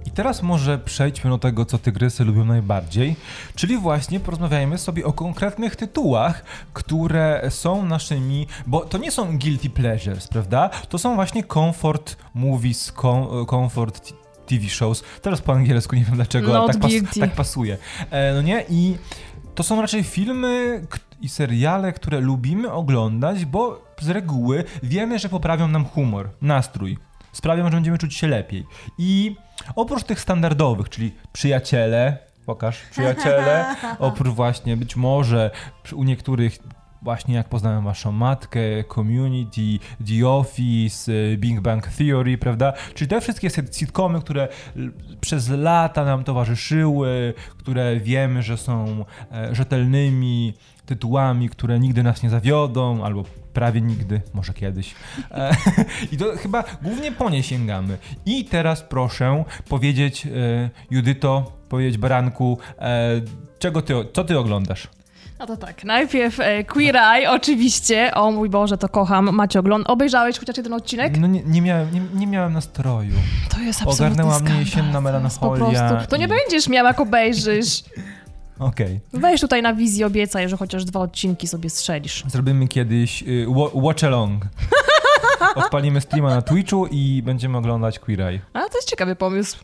I 0.06 0.10
teraz 0.10 0.42
może 0.42 0.78
przejdźmy 0.78 1.30
do 1.30 1.38
tego, 1.38 1.64
co 1.64 1.78
tygrysy 1.78 2.24
lubią 2.24 2.44
najbardziej, 2.44 3.16
czyli 3.54 3.78
właśnie 3.78 4.20
porozmawiajmy 4.20 4.78
sobie 4.78 5.04
o 5.04 5.12
konkretnych 5.12 5.76
tytułach, 5.76 6.44
które 6.72 7.46
są 7.50 7.86
naszymi, 7.86 8.46
bo 8.66 8.80
to 8.80 8.98
nie 8.98 9.10
są 9.10 9.38
guilty 9.38 9.70
pleasures, 9.70 10.28
prawda? 10.28 10.70
To 10.88 10.98
są 10.98 11.14
właśnie 11.14 11.44
comfort 11.44 12.16
movies, 12.34 12.92
com, 12.92 13.46
comfort 13.46 14.23
TV 14.46 14.68
shows. 14.68 15.02
Teraz 15.22 15.42
po 15.42 15.52
angielsku, 15.52 15.96
nie 15.96 16.04
wiem 16.04 16.14
dlaczego, 16.14 16.59
ale 16.59 16.72
tak, 16.72 16.83
pas, 16.83 16.92
tak 17.20 17.30
pasuje. 17.30 17.78
E, 18.11 18.35
no 18.35 18.42
nie? 18.42 18.64
I 18.68 18.96
to 19.54 19.62
są 19.62 19.80
raczej 19.80 20.04
filmy 20.04 20.83
i 21.20 21.28
seriale, 21.28 21.92
które 21.92 22.20
lubimy 22.20 22.72
oglądać, 22.72 23.44
bo 23.44 23.85
z 24.00 24.09
reguły 24.09 24.64
wiemy, 24.83 25.18
że 25.18 25.28
poprawią 25.28 25.68
nam 25.68 25.85
humor, 25.85 26.30
nastrój 26.42 26.98
sprawią, 27.33 27.64
że 27.64 27.70
będziemy 27.70 27.98
czuć 27.98 28.14
się 28.14 28.26
lepiej. 28.26 28.66
I 28.98 29.37
oprócz 29.76 30.04
tych 30.04 30.20
standardowych, 30.20 30.88
czyli 30.88 31.14
przyjaciele, 31.33 32.18
pokaż, 32.46 32.80
przyjaciele, 32.90 33.74
oprócz 33.98 34.35
właśnie 34.35 34.76
być 34.76 34.96
może 34.96 35.50
u 35.92 36.04
niektórych 36.04 36.59
właśnie 37.04 37.34
jak 37.34 37.48
poznałem 37.48 37.84
waszą 37.84 38.12
matkę, 38.12 38.60
Community, 38.94 39.78
The 40.06 40.28
Office, 40.28 41.12
y, 41.12 41.36
Big 41.38 41.60
Bang 41.60 41.86
Theory, 41.86 42.38
prawda? 42.38 42.72
Czyli 42.94 43.08
te 43.08 43.20
wszystkie 43.20 43.48
sitcomy, 43.72 44.20
które 44.20 44.48
przez 45.20 45.48
lata 45.48 46.04
nam 46.04 46.24
towarzyszyły, 46.24 47.34
które 47.58 48.00
wiemy, 48.00 48.42
że 48.42 48.56
są 48.56 49.04
e, 49.32 49.54
rzetelnymi 49.54 50.54
tytułami, 50.86 51.48
które 51.48 51.80
nigdy 51.80 52.02
nas 52.02 52.22
nie 52.22 52.30
zawiodą, 52.30 53.04
albo 53.04 53.24
prawie 53.52 53.80
nigdy, 53.80 54.20
może 54.34 54.54
kiedyś. 54.54 54.94
E, 55.30 55.56
I 56.12 56.16
to 56.16 56.36
chyba 56.36 56.64
głównie 56.82 57.12
po 57.12 57.30
nie 57.30 57.42
sięgamy. 57.42 57.98
I 58.26 58.44
teraz 58.44 58.82
proszę 58.82 59.44
powiedzieć, 59.68 60.26
e, 60.26 60.30
Judyto, 60.90 61.52
powiedzieć 61.68 61.98
Baranku, 61.98 62.58
czego 63.58 63.82
ty, 63.82 63.94
co 64.12 64.24
ty 64.24 64.38
oglądasz? 64.38 64.88
No 65.44 65.57
to 65.57 65.66
tak, 65.66 65.85
najpierw 65.85 66.40
e, 66.40 66.64
Queer 66.64 66.96
Eye, 66.96 67.30
oczywiście. 67.30 68.14
O 68.14 68.30
mój 68.30 68.50
Boże, 68.50 68.78
to 68.78 68.88
kocham. 68.88 69.30
Macie 69.33 69.61
ogląd. 69.61 69.90
Obejrzałeś 69.90 70.38
chociaż 70.38 70.57
jeden 70.57 70.72
odcinek? 70.72 71.18
No 71.18 71.26
nie, 71.26 71.42
nie, 71.42 71.62
miałem, 71.62 71.94
nie, 71.94 72.00
nie 72.14 72.26
miałem 72.26 72.52
nastroju. 72.52 73.14
To 73.50 73.61
jest 73.61 73.83
absolutnie 73.83 74.07
Ogarnęła 74.07 74.38
mnie 74.38 74.61
jesienna 74.61 75.00
melancholia. 75.00 76.00
To, 76.00 76.07
to 76.07 76.16
nie 76.16 76.28
będziesz 76.28 76.68
miał, 76.68 76.87
jak 76.87 77.00
obejrzysz. 77.00 77.83
Okej. 78.59 79.00
Okay. 79.09 79.20
Weź 79.20 79.40
tutaj 79.40 79.62
na 79.62 79.74
wizję, 79.74 80.07
obiecaj, 80.07 80.48
że 80.48 80.57
chociaż 80.57 80.85
dwa 80.85 81.00
odcinki 81.00 81.48
sobie 81.48 81.70
strzelisz. 81.70 82.24
Zrobimy 82.26 82.68
kiedyś 82.68 83.22
y, 83.22 83.46
watch 83.74 84.04
along. 84.04 84.44
Odpalimy 85.64 86.00
streama 86.00 86.35
na 86.35 86.42
Twitchu 86.42 86.87
i 86.87 87.22
będziemy 87.22 87.59
oglądać 87.59 87.98
Queer 87.98 88.22
Eye. 88.22 88.40
A 88.52 88.61
to 88.61 88.76
jest 88.78 88.90
ciekawy 88.90 89.16
pomysł. 89.16 89.59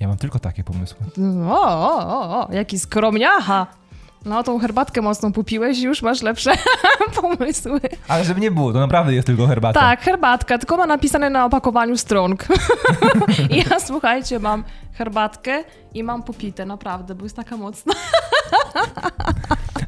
Ja 0.00 0.08
mam 0.08 0.16
tylko 0.16 0.38
takie 0.38 0.64
pomysły. 0.64 1.06
O, 1.50 1.62
o, 1.62 2.08
o, 2.08 2.48
o 2.48 2.52
jaki 2.52 2.78
skromniacha. 2.78 3.80
No, 4.24 4.42
tą 4.42 4.58
herbatkę 4.58 5.02
mocną 5.02 5.32
pupiłeś 5.32 5.78
i 5.78 5.82
już 5.82 6.02
masz 6.02 6.22
lepsze 6.22 6.52
pomysły. 7.22 7.80
Ale 8.08 8.24
żeby 8.24 8.40
nie 8.40 8.50
było, 8.50 8.72
to 8.72 8.78
naprawdę 8.78 9.14
jest 9.14 9.26
tylko 9.26 9.46
herbatka. 9.46 9.80
Tak, 9.80 10.00
herbatka, 10.00 10.58
tylko 10.58 10.76
ma 10.76 10.86
napisane 10.86 11.30
na 11.30 11.44
opakowaniu 11.44 11.96
strong. 11.96 12.46
I 13.50 13.56
ja, 13.56 13.80
słuchajcie, 13.86 14.38
mam 14.38 14.64
herbatkę 14.92 15.64
i 15.94 16.02
mam 16.04 16.22
pupitę, 16.22 16.66
naprawdę, 16.66 17.14
bo 17.14 17.24
jest 17.24 17.36
taka 17.36 17.56
mocna. 17.56 17.94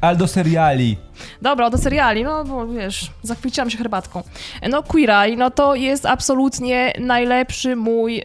Ale 0.03 0.15
do 0.15 0.27
seriali. 0.27 0.97
Dobra, 1.41 1.69
do 1.69 1.77
seriali, 1.77 2.23
no 2.23 2.45
bo 2.45 2.67
wiesz, 2.67 3.11
zachwyciłam 3.21 3.69
się 3.69 3.77
herbatką. 3.77 4.23
No 4.69 4.83
Queer 4.83 5.11
Eye, 5.11 5.37
no 5.37 5.51
to 5.51 5.75
jest 5.75 6.05
absolutnie 6.05 6.93
najlepszy 6.99 7.75
mój... 7.75 8.15
Yy... 8.15 8.23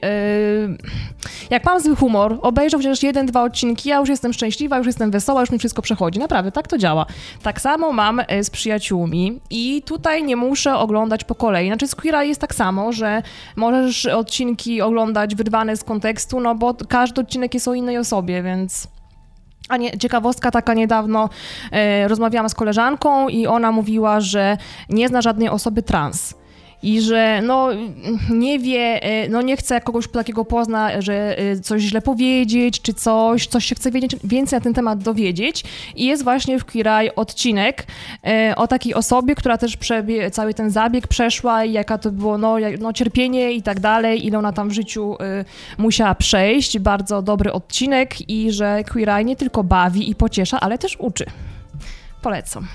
Jak 1.51 1.65
mam 1.65 1.81
zły 1.81 1.97
humor, 1.97 2.39
obejrzał 2.43 2.81
chociaż 2.81 3.03
jeden, 3.03 3.27
dwa 3.27 3.43
odcinki, 3.43 3.89
ja 3.89 3.97
już 3.97 4.09
jestem 4.09 4.33
szczęśliwa, 4.33 4.79
już 4.79 4.87
jestem 4.87 5.11
wesoła, 5.11 5.41
już 5.41 5.51
mi 5.51 5.59
wszystko 5.59 5.83
przechodzi. 5.83 6.19
Naprawdę, 6.19 6.53
tak 6.53 6.69
to 6.69 6.79
działa. 6.79 7.07
Tak 7.43 7.61
samo 7.61 7.93
mam 7.93 8.23
e, 8.29 8.45
z 8.45 8.51
przyjaciółmi 8.51 9.41
i 9.51 9.83
tutaj 9.83 10.25
nie 10.25 10.37
muszę 10.37 10.77
oglądać 10.77 11.25
po 11.25 11.35
kolei. 11.35 11.69
Znaczy 11.69 11.89
z 11.89 11.95
Queer 11.95 12.15
Eye 12.15 12.29
jest 12.29 12.41
tak 12.41 12.55
samo, 12.55 12.93
że 12.93 13.23
możesz 13.57 14.07
odcinki 14.07 14.81
oglądać 14.81 15.35
wyrwane 15.35 15.77
z 15.77 15.85
kontekstu, 15.85 16.41
no 16.41 16.55
bo 16.55 16.75
każdy 16.89 17.21
odcinek 17.21 17.55
jest 17.55 17.69
o 17.69 17.75
innej 17.75 17.99
osobie, 17.99 18.43
więc... 18.43 18.98
A 19.69 19.77
nie, 19.77 19.99
ciekawostka 19.99 20.51
taka 20.51 20.75
niedawno 20.75 21.29
e, 21.73 22.09
rozmawiałam 22.09 22.49
z 22.49 22.55
koleżanką 22.55 23.29
i 23.29 23.47
ona 23.47 23.73
mówiła, 23.73 24.21
że 24.21 24.57
nie 24.89 25.09
zna 25.09 25.23
żadnej 25.23 25.49
osoby 25.49 25.83
trans 25.83 26.35
i 26.83 27.01
że 27.01 27.41
no 27.43 27.69
nie 28.31 28.59
wie, 28.59 29.03
e, 29.03 29.29
no 29.29 29.43
nie 29.43 29.57
chce 29.57 29.81
kogoś 29.81 30.09
takiego 30.09 30.45
pozna, 30.45 31.01
że 31.01 31.39
e, 31.39 31.61
coś 31.61 31.83
źle 31.83 32.03
powiedzieć, 32.03 32.81
czy 32.81 32.95
coś, 32.95 33.47
coś 33.47 33.65
się 33.65 33.75
chce 33.75 33.91
wiedzieć, 33.91 34.17
więcej 34.25 34.57
na 34.57 34.61
ten 34.61 34.75
temat 34.75 35.03
dowiedzieć 35.03 35.65
i 35.97 36.07
jest 36.07 36.25
właśnie 36.25 36.59
w 36.59 36.65
Queer 36.65 37.13
odcinek 37.17 37.87
e, 38.27 38.55
o 38.57 38.67
takiej 38.67 38.95
osobie, 38.95 39.35
która 39.35 39.59
też 39.59 39.77
przebie, 39.77 40.31
cały 40.31 40.55
ten 40.55 40.71
zabieg 40.71 41.07
przeszła 41.07 41.65
i 41.65 41.73
jaka 41.73 41.99
to 41.99 42.11
było 42.11 42.39
no, 42.39 42.57
no 42.81 42.93
cierpienie 42.93 43.53
i 43.53 43.63
tak 43.63 43.81
dalej, 43.81 44.27
ile 44.27 44.39
ona 44.39 44.53
tam 44.53 44.69
w 44.69 44.73
życiu 44.73 45.17
musiała 45.79 46.15
przejść, 46.15 46.79
bardzo 46.79 47.23
dobry 47.23 47.53
odcinek 47.53 48.31
i 48.31 48.53
że 48.53 48.85
Queer 48.85 49.25
nie 49.25 49.37
tylko 49.37 49.65
bawi 49.65 50.11
i 50.11 50.15
pociesza, 50.15 50.61
ale 50.61 50.79
też 50.79 50.97
uczy. 51.01 51.27
Polecam. 52.23 52.67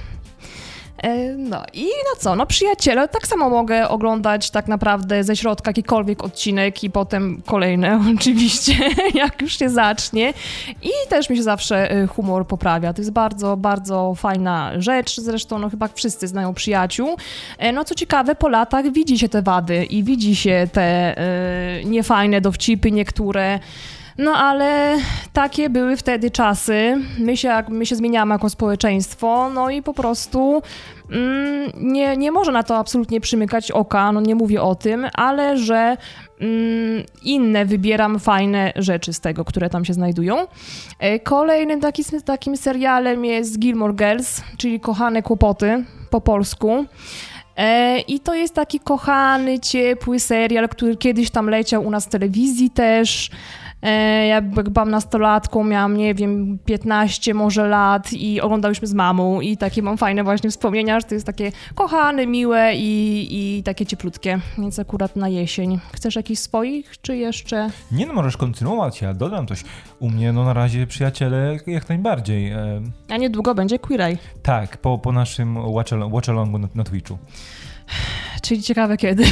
E, 1.04 1.38
no 1.38 1.64
i 1.74 1.84
no 1.84 2.20
co, 2.20 2.36
no 2.36 2.46
przyjaciele, 2.46 3.08
tak 3.08 3.28
samo 3.28 3.50
mogę 3.50 3.90
oglądać 3.90 4.52
tak 4.52 4.68
naprawdę 4.68 5.24
ze 5.24 5.36
środka 5.36 5.70
jakikolwiek 5.70 6.24
odcinek 6.24 6.84
i 6.84 6.90
potem 6.90 7.42
kolejne 7.46 8.00
oczywiście, 8.18 8.74
jak 9.14 9.42
już 9.42 9.60
się 9.60 9.70
zacznie. 9.70 10.34
I 10.82 11.10
też 11.10 11.30
mi 11.30 11.38
się 11.38 11.44
zawsze 11.44 11.92
e, 11.92 12.08
humor 12.08 12.48
poprawia. 12.48 12.94
To 12.94 13.02
jest 13.02 13.12
bardzo, 13.12 13.58
bardzo 13.58 14.14
fajna 14.16 14.72
rzecz. 14.78 15.18
Zresztą 15.18 15.60
no 15.60 15.70
chyba 15.70 15.88
wszyscy 15.88 16.28
znają 16.28 16.54
przyjaciół. 16.54 17.18
E, 17.58 17.72
no 17.72 17.84
co 17.84 17.96
ciekawe, 17.96 18.36
po 18.36 18.50
latach 18.50 18.92
widzi 18.92 19.20
się 19.20 19.30
te 19.30 19.42
wady 19.42 19.86
i 19.86 20.04
widzi 20.04 20.36
się 20.36 20.68
te 20.72 21.16
niefajne 21.86 22.42
dowcipy 22.42 22.92
niektóre. 22.92 23.60
No 24.18 24.32
ale 24.32 24.98
takie 25.34 25.70
były 25.70 25.98
wtedy 25.98 26.32
czasy. 26.32 26.98
My 27.20 27.38
się, 27.38 27.64
my 27.70 27.86
się 27.86 27.96
zmieniamy 27.96 28.34
jako 28.34 28.50
społeczeństwo, 28.50 29.50
no 29.50 29.70
i 29.70 29.82
po 29.82 29.94
prostu 29.94 30.62
mm, 31.12 31.72
nie, 31.82 32.18
nie 32.18 32.32
może 32.32 32.52
na 32.52 32.64
to 32.64 32.78
absolutnie 32.78 33.22
przymykać 33.22 33.72
oka, 33.72 34.12
no 34.12 34.22
nie 34.22 34.36
mówię 34.36 34.62
o 34.62 34.76
tym, 34.76 35.08
ale 35.14 35.58
że 35.58 35.98
mm, 36.40 37.04
inne 37.24 37.66
wybieram 37.66 38.20
fajne 38.20 38.74
rzeczy 38.76 39.14
z 39.14 39.20
tego, 39.20 39.46
które 39.46 39.70
tam 39.70 39.86
się 39.86 39.94
znajdują. 39.94 40.48
E, 41.00 41.20
kolejnym 41.20 41.82
taki, 41.82 42.04
takim 42.26 42.58
serialem 42.58 43.26
jest 43.26 43.60
Gilmore 43.60 43.94
Girls, 43.94 44.42
czyli 44.58 44.80
Kochane 44.80 45.24
Kłopoty 45.24 45.84
po 46.10 46.22
polsku. 46.22 46.86
E, 47.58 48.00
I 48.00 48.20
to 48.20 48.34
jest 48.36 48.54
taki 48.54 48.80
kochany, 48.80 49.60
ciepły 49.60 50.20
serial, 50.20 50.70
który 50.70 50.98
kiedyś 50.98 51.30
tam 51.30 51.50
leciał 51.50 51.86
u 51.86 51.92
nas 51.92 52.06
w 52.06 52.10
telewizji 52.10 52.70
też. 52.70 53.30
E, 53.84 54.28
jak 54.28 54.50
byłam 54.50 54.90
nastolatką, 54.90 55.64
miałam, 55.64 55.98
nie 55.98 56.14
wiem, 56.14 56.60
15 56.66 57.34
może 57.34 57.68
lat 57.68 58.14
i 58.14 58.42
oglądałyśmy 58.42 58.88
z 58.88 58.94
mamą 58.94 59.42
i 59.42 59.58
takie 59.58 59.82
mam 59.82 59.98
fajne 59.98 60.24
właśnie 60.24 60.50
wspomnienia, 60.50 61.00
że 61.00 61.06
to 61.06 61.14
jest 61.14 61.26
takie 61.26 61.52
kochane, 61.76 62.28
miłe 62.28 62.76
i, 62.76 63.28
i 63.32 63.64
takie 63.64 63.86
cieplutkie, 63.86 64.40
więc 64.58 64.80
akurat 64.80 65.16
na 65.16 65.30
jesień. 65.30 65.80
Chcesz 65.94 66.16
jakiś 66.16 66.40
swoich, 66.40 67.02
czy 67.02 67.18
jeszcze? 67.18 67.70
Nie 67.92 68.06
no, 68.06 68.14
możesz 68.14 68.38
kontynuować, 68.38 69.02
ja 69.02 69.14
dodam 69.14 69.48
coś. 69.48 69.64
U 70.00 70.10
mnie 70.10 70.34
no 70.34 70.46
na 70.46 70.54
razie 70.54 70.88
przyjaciele 70.88 71.58
jak 71.68 71.90
najbardziej. 71.90 72.52
E, 72.52 72.82
A 73.10 73.18
niedługo 73.18 73.56
będzie 73.56 73.80
Queer 73.80 74.02
Eye. 74.02 74.18
Tak, 74.44 74.78
po, 74.78 74.98
po 74.98 75.12
naszym 75.12 75.58
watch-alongu 76.12 76.60
na, 76.60 76.68
na 76.76 76.84
Twitchu. 76.84 77.18
Czyli 78.44 78.64
ciekawe 78.64 78.98
kiedy. 78.98 79.24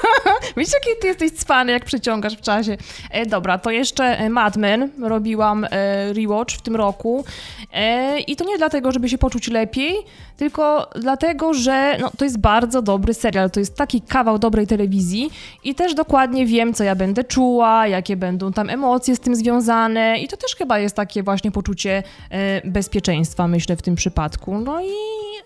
Wiesz, 0.56 0.68
jaki 0.72 1.00
ty 1.00 1.06
jesteś 1.06 1.32
cwany, 1.32 1.72
jak 1.72 1.84
przeciągasz 1.84 2.36
w 2.36 2.40
czasie. 2.40 2.76
E, 3.10 3.26
dobra, 3.26 3.58
to 3.58 3.70
jeszcze 3.70 4.04
e, 4.04 4.30
Mad 4.30 4.56
Men. 4.56 4.90
Robiłam 5.02 5.64
e, 5.64 5.68
rewatch 6.12 6.54
w 6.54 6.62
tym 6.62 6.76
roku. 6.76 7.24
E, 7.72 8.18
I 8.20 8.36
to 8.36 8.44
nie 8.44 8.58
dlatego, 8.58 8.92
żeby 8.92 9.08
się 9.08 9.18
poczuć 9.18 9.48
lepiej, 9.48 9.96
tylko 10.36 10.90
dlatego, 10.94 11.54
że 11.54 11.96
no, 12.00 12.10
to 12.18 12.24
jest 12.24 12.38
bardzo 12.38 12.82
dobry 12.82 13.14
serial. 13.14 13.50
To 13.50 13.60
jest 13.60 13.76
taki 13.76 14.00
kawał 14.00 14.38
dobrej 14.38 14.66
telewizji 14.66 15.30
i 15.64 15.74
też 15.74 15.94
dokładnie 15.94 16.46
wiem, 16.46 16.74
co 16.74 16.84
ja 16.84 16.94
będę 16.94 17.24
czuła, 17.24 17.86
jakie 17.86 18.16
będą 18.16 18.52
tam 18.52 18.70
emocje 18.70 19.16
z 19.16 19.20
tym 19.20 19.36
związane. 19.36 20.18
I 20.18 20.28
to 20.28 20.36
też 20.36 20.56
chyba 20.56 20.78
jest 20.78 20.96
takie 20.96 21.22
właśnie 21.22 21.50
poczucie 21.50 22.02
e, 22.30 22.70
bezpieczeństwa, 22.70 23.48
myślę, 23.48 23.76
w 23.76 23.82
tym 23.82 23.94
przypadku. 23.94 24.58
No 24.58 24.80
i, 24.80 24.94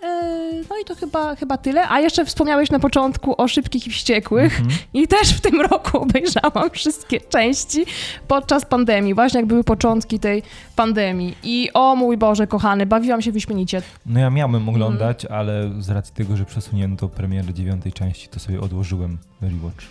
e, 0.02 0.52
no 0.70 0.76
i 0.82 0.84
to 0.84 0.94
chyba, 0.94 1.36
chyba 1.36 1.56
tyle. 1.56 1.88
A 1.88 2.00
jeszcze 2.00 2.24
wspomniałeś 2.24 2.70
na 2.70 2.78
początku 2.78 3.09
o 3.36 3.48
szybkich 3.48 3.86
i 3.86 3.90
wściekłych. 3.90 4.62
-hmm. 4.62 4.72
I 4.94 5.08
też 5.08 5.28
w 5.28 5.40
tym 5.40 5.60
roku 5.60 5.98
obejrzałam 5.98 6.70
wszystkie 6.70 7.20
części 7.20 7.84
podczas 8.28 8.64
pandemii, 8.64 9.14
właśnie 9.14 9.40
jak 9.40 9.46
były 9.46 9.64
początki 9.64 10.18
tej 10.18 10.42
pandemii. 10.76 11.36
I 11.42 11.68
o 11.74 11.96
mój 11.96 12.16
Boże, 12.16 12.46
kochany, 12.46 12.86
bawiłam 12.86 13.22
się 13.22 13.32
wyśmienicie. 13.32 13.82
No 14.06 14.20
ja 14.20 14.30
miałem 14.30 14.68
oglądać, 14.68 15.24
mm. 15.24 15.38
ale 15.38 15.70
z 15.78 15.90
racji 15.90 16.14
tego, 16.14 16.36
że 16.36 16.44
przesunięto 16.44 17.08
premierę 17.08 17.54
dziewiątej 17.54 17.92
części, 17.92 18.28
to 18.28 18.40
sobie 18.40 18.60
odłożyłem 18.60 19.18
rewatch. 19.40 19.84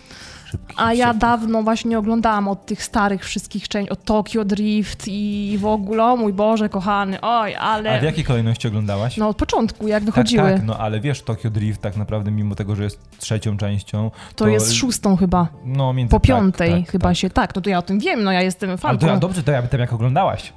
A 0.76 0.94
ja 0.94 1.14
dawno 1.14 1.62
właśnie 1.62 1.98
oglądałam 1.98 2.48
od 2.48 2.66
tych 2.66 2.82
starych 2.82 3.24
wszystkich 3.24 3.68
części, 3.68 3.90
od 3.90 4.04
Tokyo 4.04 4.44
Drift 4.44 5.04
i 5.08 5.58
w 5.60 5.66
ogóle, 5.66 6.04
o 6.04 6.16
mój 6.16 6.32
Boże, 6.32 6.68
kochany, 6.68 7.20
oj, 7.20 7.54
ale... 7.54 7.96
A 7.96 8.00
w 8.00 8.02
jakiej 8.02 8.24
kolejności 8.24 8.68
oglądałaś? 8.68 9.16
No 9.16 9.28
od 9.28 9.36
początku, 9.36 9.88
jak 9.88 10.04
wychodziły. 10.04 10.42
Tak, 10.42 10.56
tak, 10.56 10.66
no 10.66 10.78
ale 10.78 11.00
wiesz, 11.00 11.22
Tokyo 11.22 11.50
Drift 11.50 11.80
tak 11.80 11.96
naprawdę, 11.96 12.30
mimo 12.30 12.54
tego, 12.54 12.76
że 12.76 12.84
jest 12.84 13.18
trzecią 13.18 13.56
częścią... 13.56 14.10
To, 14.10 14.44
to 14.44 14.48
jest 14.48 14.72
szóstą 14.72 15.16
chyba. 15.16 15.48
No, 15.64 15.92
między... 15.92 16.10
Po 16.10 16.20
tak, 16.20 16.26
piątej 16.26 16.82
tak, 16.82 16.92
chyba 16.92 17.08
tak. 17.08 17.16
się, 17.16 17.30
tak, 17.30 17.54
no 17.54 17.62
to 17.62 17.70
ja 17.70 17.78
o 17.78 17.82
tym 17.82 17.98
wiem, 17.98 18.24
no 18.24 18.32
ja 18.32 18.42
jestem 18.42 18.78
fanką. 18.78 19.06
Ale 19.06 19.14
to 19.14 19.20
dobrze, 19.20 19.42
to 19.42 19.52
ja 19.52 19.62
pytam, 19.62 19.80
jak 19.80 19.92
oglądałaś. 19.92 20.52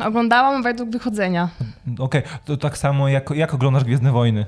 Oglądałam 0.00 0.62
według 0.62 0.90
wychodzenia. 0.90 1.48
Okej, 1.98 2.24
okay, 2.24 2.38
to 2.44 2.56
tak 2.56 2.78
samo 2.78 3.08
jak, 3.08 3.30
jak 3.30 3.54
oglądasz 3.54 3.84
Gwiezdne 3.84 4.12
Wojny? 4.12 4.46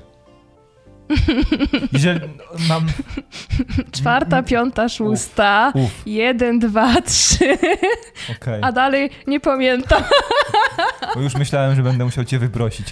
Jeżeli 1.93 2.19
mam... 2.69 2.87
Czwarta, 3.91 4.43
piąta, 4.43 4.89
szósta. 4.89 5.71
Uf, 5.75 5.83
uf. 5.83 5.91
Jeden, 6.05 6.59
dwa, 6.59 7.01
trzy. 7.01 7.57
Okay. 8.37 8.59
A 8.61 8.71
dalej 8.71 9.09
nie 9.27 9.39
pamiętam. 9.39 10.03
Bo 11.15 11.21
już 11.21 11.35
myślałem, 11.35 11.75
że 11.75 11.83
będę 11.83 12.05
musiał 12.05 12.25
cię 12.25 12.39
wyprosić. 12.39 12.87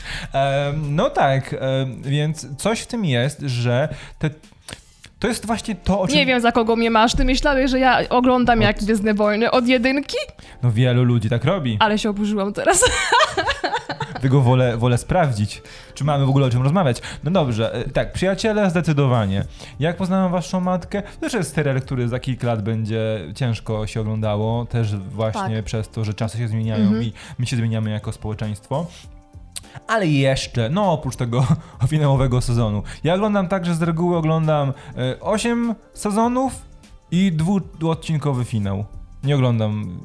no 0.89 1.09
tak, 1.09 1.55
więc 2.01 2.57
coś 2.57 2.79
w 2.79 2.87
tym 2.87 3.05
jest, 3.05 3.39
że 3.39 3.89
te 4.19 4.29
to 5.21 5.27
jest 5.27 5.45
właśnie 5.45 5.75
to, 5.75 6.01
o 6.01 6.07
czym... 6.07 6.15
Nie 6.15 6.25
wiem, 6.25 6.41
za 6.41 6.51
kogo 6.51 6.75
mnie 6.75 6.91
masz. 6.91 7.15
Ty 7.15 7.25
myślałeś, 7.25 7.71
że 7.71 7.79
ja 7.79 8.09
oglądam 8.09 8.59
od... 8.59 8.63
jak 8.63 8.77
Gwiezdne 8.77 9.13
Wojny 9.13 9.51
od 9.51 9.67
jedynki? 9.67 10.17
No 10.63 10.71
wielu 10.71 11.03
ludzi 11.03 11.29
tak 11.29 11.45
robi. 11.45 11.77
Ale 11.79 11.97
się 11.97 12.09
oburzyłam 12.09 12.53
teraz. 12.53 12.83
Tego 14.21 14.41
wolę, 14.41 14.77
wolę 14.77 14.97
sprawdzić, 14.97 15.61
czy 15.93 16.03
mamy 16.03 16.25
w 16.25 16.29
ogóle 16.29 16.45
o 16.45 16.49
czym 16.49 16.61
rozmawiać. 16.61 17.01
No 17.23 17.31
dobrze, 17.31 17.73
e, 17.73 17.89
tak, 17.89 18.13
przyjaciele 18.13 18.69
zdecydowanie. 18.69 19.45
Jak 19.79 19.97
poznałem 19.97 20.31
waszą 20.31 20.59
matkę? 20.59 21.01
To 21.01 21.19
też 21.19 21.33
jest 21.33 21.55
serial, 21.55 21.81
który 21.81 22.07
za 22.07 22.19
kilka 22.19 22.47
lat 22.47 22.61
będzie 22.61 23.19
ciężko 23.35 23.87
się 23.87 24.01
oglądało, 24.01 24.65
też 24.65 24.95
właśnie 24.95 25.55
tak. 25.55 25.65
przez 25.65 25.89
to, 25.89 26.05
że 26.05 26.13
czasy 26.13 26.37
się 26.37 26.47
zmieniają 26.47 26.83
mhm. 26.83 27.03
i 27.03 27.13
my 27.39 27.45
się 27.45 27.55
zmieniamy 27.55 27.89
jako 27.89 28.11
społeczeństwo. 28.11 28.85
Ale 29.87 30.07
jeszcze, 30.07 30.69
no 30.69 30.91
oprócz 30.91 31.15
tego 31.15 31.45
finałowego 31.87 32.41
sezonu. 32.41 32.83
Ja 33.03 33.13
oglądam 33.13 33.47
tak, 33.47 33.65
że 33.65 33.75
z 33.75 33.81
reguły 33.81 34.17
oglądam 34.17 34.73
8 35.21 35.71
e, 35.71 35.75
sezonów 35.93 36.53
i 37.11 37.31
dwuodcinkowy 37.79 38.45
finał. 38.45 38.85
Nie 39.23 39.35
oglądam 39.35 39.99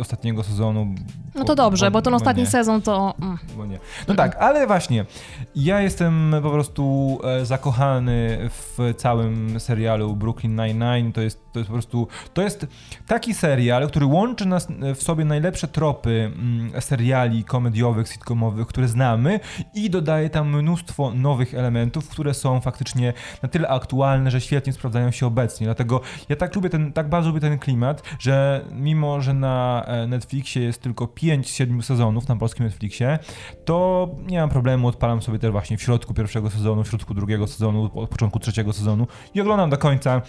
ostatniego 0.00 0.42
sezonu. 0.42 0.94
No 1.34 1.44
to 1.44 1.54
dobrze, 1.54 1.90
bo, 1.90 1.98
bo 1.98 2.02
ten 2.02 2.10
bo 2.10 2.16
ostatni 2.16 2.42
nie. 2.42 2.48
sezon 2.48 2.82
to. 2.82 3.14
Mm. 3.22 3.38
Bo 3.56 3.66
nie. 3.66 3.78
No 4.08 4.14
tak, 4.14 4.36
ale 4.36 4.66
właśnie, 4.66 5.06
ja 5.54 5.80
jestem 5.80 6.34
po 6.42 6.50
prostu 6.50 7.18
e, 7.24 7.46
zakochany 7.46 8.38
w 8.50 8.94
całym 8.96 9.60
serialu 9.60 10.16
Brooklyn 10.16 10.56
Nine-Nine. 10.56 11.12
To 11.12 11.20
jest, 11.20 11.40
to 11.52 11.58
jest 11.58 11.68
po 11.68 11.72
prostu. 11.72 12.08
To 12.34 12.42
jest 12.42 12.66
taki 13.06 13.34
serial, 13.34 13.88
który 13.88 14.06
łączy 14.06 14.46
nas 14.46 14.68
w 14.94 15.02
sobie 15.02 15.24
najlepsze 15.24 15.68
tropy 15.68 16.32
mm, 16.34 16.82
seriali 16.82 17.44
komediowych, 17.44 18.08
sitcomowych, 18.08 18.66
które 18.66 18.88
znamy 18.88 19.40
i 19.74 19.90
dodaje 19.90 20.30
tam 20.30 20.56
mnóstwo 20.56 21.12
nowych 21.14 21.54
elementów, 21.54 22.08
które 22.08 22.34
są 22.34 22.60
faktycznie 22.60 23.12
na 23.42 23.48
tyle 23.48 23.68
aktualne, 23.68 24.30
że 24.30 24.40
świetnie 24.40 24.72
sprawdzają 24.72 25.10
się 25.10 25.26
obecnie. 25.26 25.66
Dlatego 25.66 26.00
ja 26.28 26.36
tak 26.36 26.54
lubię 26.54 26.70
ten, 26.70 26.92
tak 26.92 27.08
bardzo 27.08 27.28
lubię 27.28 27.40
ten 27.40 27.58
klimat, 27.58 28.02
że 28.18 28.64
mimo, 28.72 29.20
że 29.20 29.34
na 29.34 29.65
na 29.66 29.84
e, 29.84 30.06
Netflixie 30.06 30.62
jest 30.62 30.82
tylko 30.82 31.06
5 31.06 31.50
z 31.50 31.54
7 31.54 31.82
sezonów 31.82 32.28
na 32.28 32.36
polskim 32.36 32.64
Netflixie, 32.66 33.18
to 33.64 34.08
nie 34.26 34.40
mam 34.40 34.48
problemu, 34.48 34.88
odpalam 34.88 35.22
sobie 35.22 35.38
też 35.38 35.50
właśnie 35.50 35.76
w 35.76 35.82
środku 35.82 36.14
pierwszego 36.14 36.50
sezonu, 36.50 36.84
w 36.84 36.88
środku 36.88 37.14
drugiego 37.14 37.46
sezonu, 37.46 37.90
od 37.94 38.10
początku 38.10 38.38
trzeciego 38.38 38.72
sezonu 38.72 39.06
i 39.34 39.40
oglądam 39.40 39.70
do 39.70 39.78
końca 39.78 40.22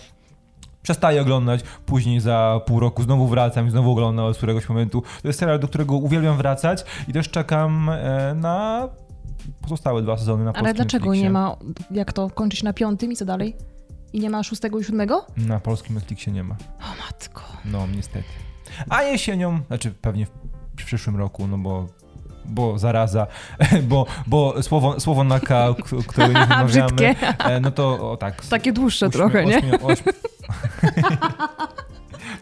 przestaję 0.81 1.21
oglądać, 1.21 1.61
później 1.85 2.19
za 2.19 2.61
pół 2.65 2.79
roku 2.79 3.03
znowu 3.03 3.27
wracam 3.27 3.67
i 3.67 3.71
znowu 3.71 3.91
oglądam 3.91 4.25
od 4.25 4.37
któregoś 4.37 4.69
momentu. 4.69 5.03
To 5.21 5.27
jest 5.27 5.39
serial, 5.39 5.59
do 5.59 5.67
którego 5.67 5.95
uwielbiam 5.95 6.37
wracać 6.37 6.85
i 7.07 7.13
też 7.13 7.29
czekam 7.29 7.89
e, 7.89 8.33
na 8.35 8.89
pozostałe 9.61 10.01
dwa 10.01 10.17
sezony 10.17 10.45
na 10.45 10.53
Ale 10.53 10.73
dlaczego 10.73 11.05
Netflixie. 11.05 11.23
nie 11.23 11.29
ma, 11.29 11.55
jak 11.91 12.13
to, 12.13 12.29
kończy 12.29 12.57
się 12.57 12.65
na 12.65 12.73
piątym 12.73 13.11
i 13.11 13.15
co 13.15 13.25
dalej? 13.25 13.55
I 14.13 14.19
nie 14.19 14.29
ma 14.29 14.43
szóstego 14.43 14.79
i 14.79 14.83
siódmego? 14.83 15.25
Na 15.37 15.59
polskim 15.59 15.95
Netflixie 15.95 16.33
nie 16.33 16.43
ma. 16.43 16.55
O 16.79 17.03
matko. 17.05 17.41
No, 17.65 17.87
niestety. 17.95 18.46
A 18.89 19.03
jesienią, 19.03 19.59
znaczy 19.67 19.91
pewnie 20.01 20.25
w 20.79 20.85
przyszłym 20.85 21.15
roku, 21.17 21.47
no 21.47 21.57
bo 21.57 21.87
bo 22.49 22.79
zaraza, 22.79 23.27
bo, 23.89 24.05
bo 24.27 24.63
słowo, 24.63 24.99
słowo 24.99 25.23
na 25.23 25.39
K, 25.39 25.73
k- 25.77 25.97
którego 26.07 26.39
nie 26.39 26.45
wymawiamy, 26.45 27.15
no 27.61 27.71
to 27.71 28.11
o 28.11 28.17
tak. 28.17 28.45
Takie 28.45 28.73
dłuższe 28.73 29.07
ośmiu- 29.07 29.11
trochę, 29.11 29.45
nie? 29.45 29.59
ośmiu- 29.61 29.77
ośmiu- 29.91 30.13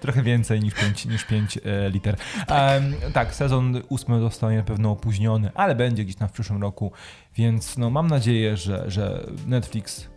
Trochę 0.01 0.23
więcej 0.23 0.59
niż 0.59 0.73
5 0.73 1.05
niż 1.05 1.23
pięć, 1.25 1.57
e, 1.57 1.89
liter. 1.89 2.15
Tak. 2.47 2.83
tak, 3.13 3.35
sezon 3.35 3.81
ósmy 3.89 4.19
zostanie 4.19 4.57
na 4.57 4.63
pewno 4.63 4.91
opóźniony, 4.91 5.51
ale 5.55 5.75
będzie 5.75 6.03
gdzieś 6.03 6.15
tam 6.15 6.27
w 6.27 6.31
przyszłym 6.31 6.61
roku, 6.61 6.91
więc 7.35 7.77
no, 7.77 7.89
mam 7.89 8.07
nadzieję, 8.07 8.57
że, 8.57 8.83
że 8.91 9.25
Netflix 9.47 10.07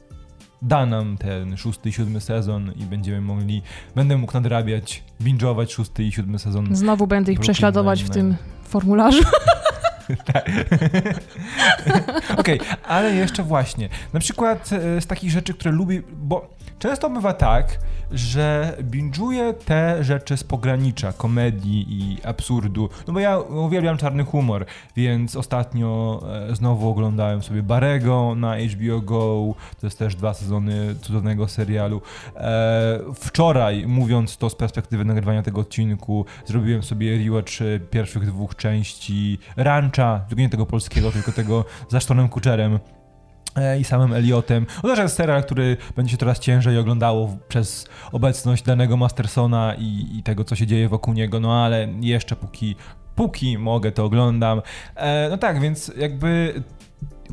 da 0.62 0.86
nam 0.86 1.16
ten 1.16 1.56
szósty 1.56 1.88
i 1.88 1.92
siódmy 1.92 2.20
sezon 2.20 2.72
i 2.76 2.84
będziemy 2.84 3.20
mogli, 3.20 3.62
będę 3.94 4.16
mógł 4.16 4.32
nadrabiać, 4.32 5.02
binge'ować 5.20 5.72
szósty 5.72 6.04
i 6.04 6.12
siódmy 6.12 6.38
sezon. 6.38 6.76
Znowu 6.76 7.06
będę 7.06 7.32
ich 7.32 7.38
Brooklyn 7.38 7.54
prześladować 7.54 8.02
w 8.02 8.11
tym 8.11 8.36
formularzu. 8.64 9.22
Okej, 12.40 12.61
ale 12.84 13.14
jeszcze 13.14 13.42
właśnie, 13.42 13.88
na 14.12 14.20
przykład 14.20 14.70
e, 14.72 15.00
z 15.00 15.06
takich 15.06 15.30
rzeczy, 15.30 15.54
które 15.54 15.70
lubię, 15.70 16.02
bo 16.12 16.57
często 16.79 17.11
bywa 17.11 17.33
tak, 17.33 17.79
że 18.11 18.76
binge'uję 18.91 19.55
te 19.55 20.05
rzeczy 20.05 20.37
z 20.37 20.45
pogranicza 20.45 21.12
komedii 21.12 21.87
i 21.89 22.22
absurdu, 22.24 22.89
no 23.07 23.12
bo 23.12 23.20
ja 23.20 23.39
uwielbiam 23.39 23.97
czarny 23.97 24.24
humor, 24.24 24.66
więc 24.97 25.37
ostatnio 25.37 26.20
e, 26.51 26.57
znowu 26.57 26.91
oglądałem 26.91 27.43
sobie 27.43 27.62
Barego 27.62 28.35
na 28.35 28.57
HBO 28.57 29.01
Go, 29.01 29.55
to 29.81 29.87
jest 29.87 29.99
też 29.99 30.16
dwa 30.16 30.35
sezony 30.35 30.95
cudownego 30.95 31.49
serialu. 31.49 32.01
E, 32.37 32.99
wczoraj, 33.14 33.87
mówiąc 33.87 34.37
to 34.37 34.51
z 34.51 34.55
perspektywy 34.55 35.05
nagrywania 35.05 35.43
tego 35.43 35.61
odcinku, 35.61 36.24
zrobiłem 36.47 36.83
sobie 36.83 37.18
rewatch 37.18 37.62
e, 37.62 37.81
pierwszych 37.81 38.26
dwóch 38.26 38.57
części 38.57 39.39
Rancha, 39.57 40.20
tylko 40.29 40.41
nie 40.41 40.49
tego 40.49 40.66
polskiego, 40.66 41.12
tylko 41.12 41.33
tego 41.33 41.64
z 41.89 41.95
Ashtonem 41.95 42.29
Kutcherem 42.29 42.74
e, 42.74 42.97
i 43.80 43.84
samym 43.84 44.12
Eliotem. 44.12 44.66
Jest 44.84 45.16
serial, 45.16 45.42
który 45.42 45.76
będzie 45.96 46.11
się 46.12 46.16
coraz 46.16 46.38
ciężej 46.38 46.78
oglądało 46.78 47.36
przez 47.48 47.88
obecność 48.12 48.62
danego 48.62 48.96
Mastersona 48.96 49.74
i, 49.78 50.18
i 50.18 50.22
tego, 50.22 50.44
co 50.44 50.56
się 50.56 50.66
dzieje 50.66 50.88
wokół 50.88 51.14
niego, 51.14 51.40
no 51.40 51.64
ale 51.64 51.88
jeszcze 52.00 52.36
póki, 52.36 52.76
póki 53.14 53.59
mogę, 53.59 53.92
to 53.92 54.04
oglądam. 54.04 54.62
E, 54.94 55.28
no 55.30 55.38
tak, 55.38 55.61
więc 55.61 55.92
jakby 55.96 56.62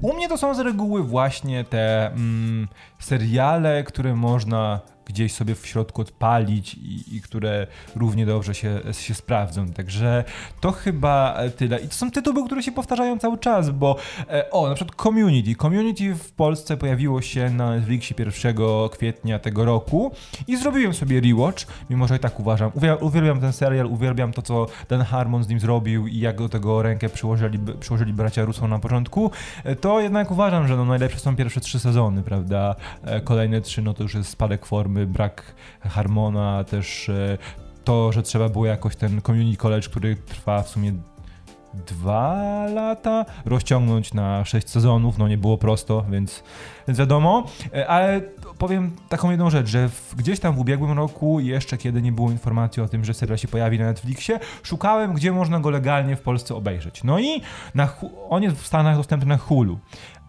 u 0.01 0.13
mnie 0.13 0.29
to 0.29 0.37
są 0.37 0.55
z 0.55 0.59
reguły 0.59 1.03
właśnie 1.03 1.63
te 1.63 2.07
mm, 2.07 2.67
seriale, 2.99 3.83
które 3.83 4.15
można 4.15 4.79
gdzieś 5.05 5.33
sobie 5.33 5.55
w 5.55 5.67
środku 5.67 6.01
odpalić 6.01 6.73
i, 6.73 7.15
i 7.15 7.21
które 7.21 7.67
równie 7.95 8.25
dobrze 8.25 8.55
się, 8.55 8.79
się 8.91 9.13
sprawdzą. 9.13 9.69
Także 9.69 10.23
to 10.61 10.71
chyba 10.71 11.37
tyle. 11.57 11.79
I 11.79 11.87
to 11.87 11.93
są 11.93 12.11
tytuły, 12.11 12.45
które 12.45 12.63
się 12.63 12.71
powtarzają 12.71 13.19
cały 13.19 13.37
czas, 13.37 13.69
bo 13.69 13.95
e, 14.29 14.51
o, 14.51 14.69
na 14.69 14.75
przykład 14.75 14.95
Community. 15.01 15.55
Community 15.55 16.15
w 16.15 16.31
Polsce 16.31 16.77
pojawiło 16.77 17.21
się 17.21 17.49
na 17.49 17.69
Netflixie 17.75 18.15
1 18.19 18.55
kwietnia 18.91 19.39
tego 19.39 19.65
roku 19.65 20.11
i 20.47 20.57
zrobiłem 20.57 20.93
sobie 20.93 21.21
rewatch, 21.21 21.65
mimo 21.89 22.07
że 22.07 22.15
i 22.15 22.19
tak 22.19 22.39
uważam, 22.39 22.69
uwiel- 22.71 22.97
uwielbiam 23.01 23.41
ten 23.41 23.53
serial, 23.53 23.85
uwielbiam 23.85 24.33
to, 24.33 24.41
co 24.41 24.67
Dan 24.89 25.01
Harmon 25.01 25.43
z 25.43 25.47
nim 25.47 25.59
zrobił 25.59 26.07
i 26.07 26.19
jak 26.19 26.37
do 26.37 26.49
tego 26.49 26.81
rękę 26.81 27.09
przyłożyli, 27.09 27.59
przyłożyli 27.79 28.13
bracia 28.13 28.45
Russo 28.45 28.67
na 28.67 28.79
początku, 28.79 29.31
e, 29.63 29.75
to 29.75 29.99
jednak 30.01 30.31
uważam, 30.31 30.67
że 30.67 30.77
no 30.77 30.85
najlepsze 30.85 31.19
są 31.19 31.35
pierwsze 31.35 31.59
trzy 31.61 31.79
sezony, 31.79 32.23
prawda? 32.23 32.75
E, 33.03 33.21
Kolejne 33.21 33.61
trzy, 33.61 33.81
no 33.81 33.93
to 33.93 34.03
już 34.03 34.13
jest 34.13 34.29
spadek 34.29 34.65
formy, 34.65 34.94
brak 35.07 35.55
Harmona, 35.79 36.63
też 36.63 37.09
e, 37.09 37.37
to, 37.83 38.11
że 38.11 38.23
trzeba 38.23 38.49
było 38.49 38.65
jakoś 38.65 38.95
ten 38.95 39.21
community 39.21 39.57
college, 39.57 39.87
który 39.89 40.15
trwa 40.15 40.63
w 40.63 40.69
sumie 40.69 40.93
dwa 41.87 42.65
lata, 42.73 43.25
rozciągnąć 43.45 44.13
na 44.13 44.45
sześć 44.45 44.69
sezonów, 44.69 45.17
no 45.17 45.27
nie 45.27 45.37
było 45.37 45.57
prosto, 45.57 46.05
więc, 46.09 46.43
więc 46.87 46.99
wiadomo, 46.99 47.47
E, 47.73 47.87
ale 47.87 48.21
powiem 48.57 48.91
taką 49.09 49.31
jedną 49.31 49.49
rzecz, 49.49 49.67
że 49.67 49.89
w, 49.89 50.15
gdzieś 50.15 50.39
tam 50.39 50.55
w 50.55 50.59
ubiegłym 50.59 50.91
roku, 50.91 51.39
jeszcze 51.39 51.77
kiedy 51.77 52.01
nie 52.01 52.11
było 52.11 52.31
informacji 52.31 52.83
o 52.83 52.87
tym, 52.87 53.05
że 53.05 53.13
serial 53.13 53.37
się 53.37 53.47
pojawi 53.47 53.79
na 53.79 53.85
Netflixie, 53.85 54.39
szukałem, 54.63 55.13
gdzie 55.13 55.31
można 55.31 55.59
go 55.59 55.69
legalnie 55.69 56.15
w 56.15 56.21
Polsce 56.21 56.55
obejrzeć. 56.55 57.03
No 57.03 57.19
i 57.19 57.41
na, 57.75 57.87
on 58.29 58.43
jest 58.43 58.57
w 58.57 58.67
Stanach 58.67 58.97
dostępny 58.97 59.29
na 59.29 59.37
Hulu. 59.37 59.79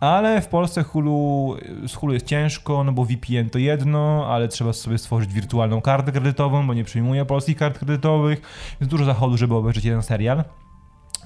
Ale 0.00 0.40
w 0.40 0.48
Polsce 0.48 0.82
Hulu, 0.82 1.56
z 1.86 1.94
Hulu 1.94 2.12
jest 2.12 2.26
ciężko, 2.26 2.84
no 2.84 2.92
bo 2.92 3.04
VPN 3.04 3.50
to 3.50 3.58
jedno, 3.58 4.26
ale 4.28 4.48
trzeba 4.48 4.72
sobie 4.72 4.98
stworzyć 4.98 5.32
wirtualną 5.32 5.80
kartę 5.80 6.12
kredytową, 6.12 6.66
bo 6.66 6.74
nie 6.74 6.84
przyjmuje 6.84 7.24
polskich 7.24 7.56
kart 7.56 7.78
kredytowych, 7.78 8.40
więc 8.80 8.90
dużo 8.90 9.04
zachodu, 9.04 9.36
żeby 9.36 9.54
obejrzeć 9.54 9.84
jeden 9.84 10.02
serial. 10.02 10.44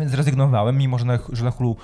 Więc 0.00 0.12
zrezygnowałem, 0.12 0.78
mimo 0.78 0.98
że 0.98 1.04
na, 1.04 1.18
że 1.32 1.44
na 1.44 1.50
Hulu, 1.50 1.76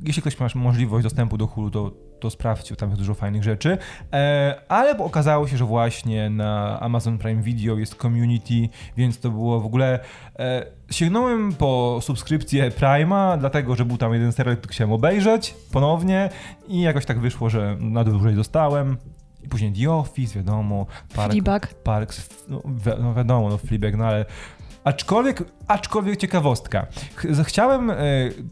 jeśli 0.00 0.22
ktoś 0.22 0.38
ma 0.38 0.46
możliwość 0.54 1.04
dostępu 1.04 1.38
do 1.38 1.46
Hulu, 1.46 1.70
to, 1.70 1.90
to 2.20 2.30
sprawdźcie, 2.30 2.76
tam 2.76 2.88
jest 2.88 3.00
dużo 3.00 3.14
fajnych 3.14 3.42
rzeczy. 3.42 3.78
E, 4.12 4.60
ale 4.68 4.98
okazało 4.98 5.48
się, 5.48 5.56
że 5.56 5.64
właśnie 5.64 6.30
na 6.30 6.80
Amazon 6.80 7.18
Prime 7.18 7.42
Video 7.42 7.76
jest 7.76 7.94
community, 7.94 8.68
więc 8.96 9.20
to 9.20 9.30
było 9.30 9.60
w 9.60 9.66
ogóle... 9.66 9.98
E, 10.38 10.66
sięgnąłem 10.90 11.52
po 11.52 11.98
subskrypcję 12.02 12.70
Prime'a, 12.70 13.38
dlatego, 13.38 13.76
że 13.76 13.84
był 13.84 13.96
tam 13.98 14.12
jeden 14.12 14.32
serial, 14.32 14.56
który 14.56 14.72
chciałem 14.72 14.92
obejrzeć 14.92 15.54
ponownie 15.72 16.30
i 16.68 16.80
jakoś 16.80 17.06
tak 17.06 17.20
wyszło, 17.20 17.50
że 17.50 17.76
na 17.80 18.04
dłużej 18.04 18.34
dostałem. 18.34 18.96
I 19.42 19.48
później 19.48 19.72
The 19.72 19.90
Office, 19.92 20.38
wiadomo, 20.38 20.86
Park, 21.14 21.32
Fleabag. 21.32 21.74
Parks, 21.74 22.44
no, 22.48 22.62
wi- 22.64 23.02
no 23.02 23.14
wiadomo, 23.14 23.48
no 23.50 23.58
Fleabag, 23.58 23.96
no 23.96 24.04
ale 24.04 24.24
Aczkolwiek, 24.84 25.42
aczkolwiek 25.68 26.16
ciekawostka. 26.16 26.86
Ch- 27.16 27.26
Chciałem, 27.46 27.90
e, 27.90 27.96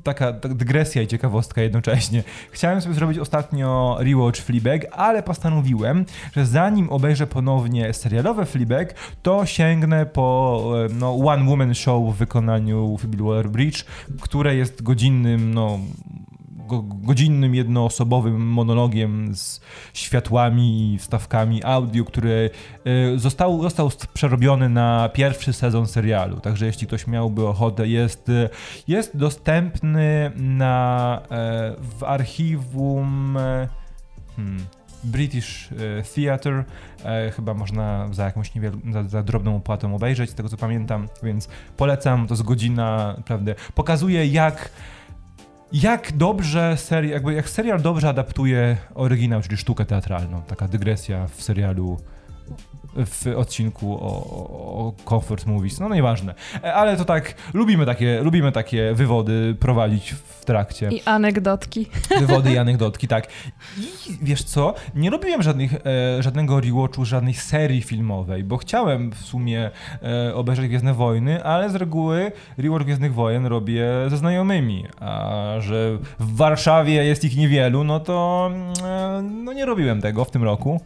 taka, 0.02 0.32
dygresja 0.32 1.02
i 1.02 1.06
ciekawostka 1.06 1.62
jednocześnie. 1.62 2.22
Chciałem 2.50 2.80
sobie 2.80 2.94
zrobić 2.94 3.18
ostatnio 3.18 3.96
rewatch 4.00 4.40
Fleabag, 4.40 4.86
ale 4.92 5.22
postanowiłem, 5.22 6.04
że 6.36 6.46
zanim 6.46 6.90
obejrzę 6.90 7.26
ponownie 7.26 7.92
serialowe 7.94 8.46
Fleabag, 8.46 8.94
to 9.22 9.46
sięgnę 9.46 10.06
po 10.06 10.62
e, 10.90 10.94
no, 10.94 11.14
One 11.16 11.44
Woman 11.50 11.74
Show 11.74 12.14
w 12.14 12.18
wykonaniu 12.18 12.96
Phoebe 12.98 13.16
Waller-Bridge, 13.24 13.84
które 14.20 14.56
jest 14.56 14.82
godzinnym, 14.82 15.54
no 15.54 15.78
godzinnym, 16.78 17.54
jednoosobowym 17.54 18.46
monologiem 18.46 19.34
z 19.36 19.60
światłami 19.94 20.94
i 20.94 20.98
wstawkami 20.98 21.64
audio, 21.64 22.04
który 22.04 22.50
y, 23.14 23.18
został, 23.18 23.62
został 23.62 23.90
st- 23.90 24.06
przerobiony 24.06 24.68
na 24.68 25.08
pierwszy 25.12 25.52
sezon 25.52 25.86
serialu. 25.86 26.40
Także 26.40 26.66
jeśli 26.66 26.86
ktoś 26.86 27.06
miałby 27.06 27.46
ochotę, 27.46 27.88
jest, 27.88 28.30
jest 28.88 29.16
dostępny 29.16 30.32
na, 30.36 31.20
e, 31.30 31.74
w 31.98 32.04
archiwum 32.04 33.36
e, 33.36 33.68
hmm, 34.36 34.66
British 35.04 35.68
e, 35.72 36.02
Theatre. 36.02 36.64
E, 37.04 37.30
chyba 37.30 37.54
można 37.54 38.08
za 38.12 38.24
jakąś 38.24 38.50
niewiel- 38.52 38.92
za, 38.92 39.02
za 39.04 39.22
drobną 39.22 39.56
opłatą 39.56 39.94
obejrzeć, 39.94 40.30
z 40.30 40.34
tego 40.34 40.48
co 40.48 40.56
pamiętam, 40.56 41.08
więc 41.22 41.48
polecam, 41.76 42.26
to 42.26 42.34
jest 42.34 42.42
godzina, 42.42 43.14
naprawdę. 43.16 43.54
Pokazuje 43.74 44.26
jak 44.26 44.70
jak 45.72 46.12
dobrze 46.12 46.76
serial, 46.76 47.12
jakby 47.12 47.34
jak 47.34 47.48
serial 47.48 47.82
dobrze 47.82 48.08
adaptuje 48.08 48.76
oryginał, 48.94 49.42
czyli 49.42 49.56
sztukę 49.56 49.84
teatralną. 49.84 50.42
Taka 50.42 50.68
dygresja 50.68 51.26
w 51.26 51.42
serialu, 51.42 51.98
w 52.96 53.26
odcinku 53.36 53.94
o, 53.94 54.06
o, 54.06 54.92
comfort 55.08 55.46
movies. 55.46 55.80
No 55.80 55.94
nieważne. 55.94 56.34
Ale 56.62 56.96
to 56.96 57.04
tak, 57.04 57.34
lubimy 57.54 57.86
takie, 57.86 58.22
lubimy 58.22 58.52
takie 58.52 58.94
wywody 58.94 59.56
prowadzić 59.60 60.10
w 60.10 60.44
trakcie. 60.44 60.88
I 60.88 61.02
anegdotki. 61.02 61.86
Wywody 62.20 62.52
i 62.52 62.58
anegdotki, 62.64 63.08
tak. 63.08 63.26
I 63.78 63.84
wiesz 64.22 64.42
co? 64.42 64.74
Nie 64.94 65.10
robiłem 65.10 65.42
żadnych, 65.42 65.74
e, 65.74 66.22
żadnego 66.22 66.60
rewatchu, 66.60 67.04
żadnej 67.04 67.34
serii 67.34 67.82
filmowej, 67.82 68.44
bo 68.44 68.56
chciałem 68.56 69.10
w 69.10 69.18
sumie 69.18 69.70
e, 70.02 70.34
obejrzeć 70.34 70.68
Gwiezdne 70.68 70.94
Wojny, 70.94 71.44
ale 71.44 71.70
z 71.70 71.74
reguły 71.74 72.32
rewatch 72.58 72.84
Gwiezdnych 72.84 73.14
Wojen 73.14 73.46
robię 73.46 73.86
ze 74.08 74.16
znajomymi, 74.16 74.84
a 75.00 75.54
że 75.58 75.98
w 76.18 76.36
Warszawie 76.36 77.04
jest 77.04 77.24
ich 77.24 77.36
niewielu, 77.36 77.84
no 77.84 78.00
to 78.00 78.50
mm, 78.52 78.72
e, 78.84 79.22
no 79.22 79.52
nie 79.52 79.66
robiłem 79.66 80.00
tego 80.00 80.24
w 80.24 80.30
tym 80.30 80.44
roku. 80.44 80.80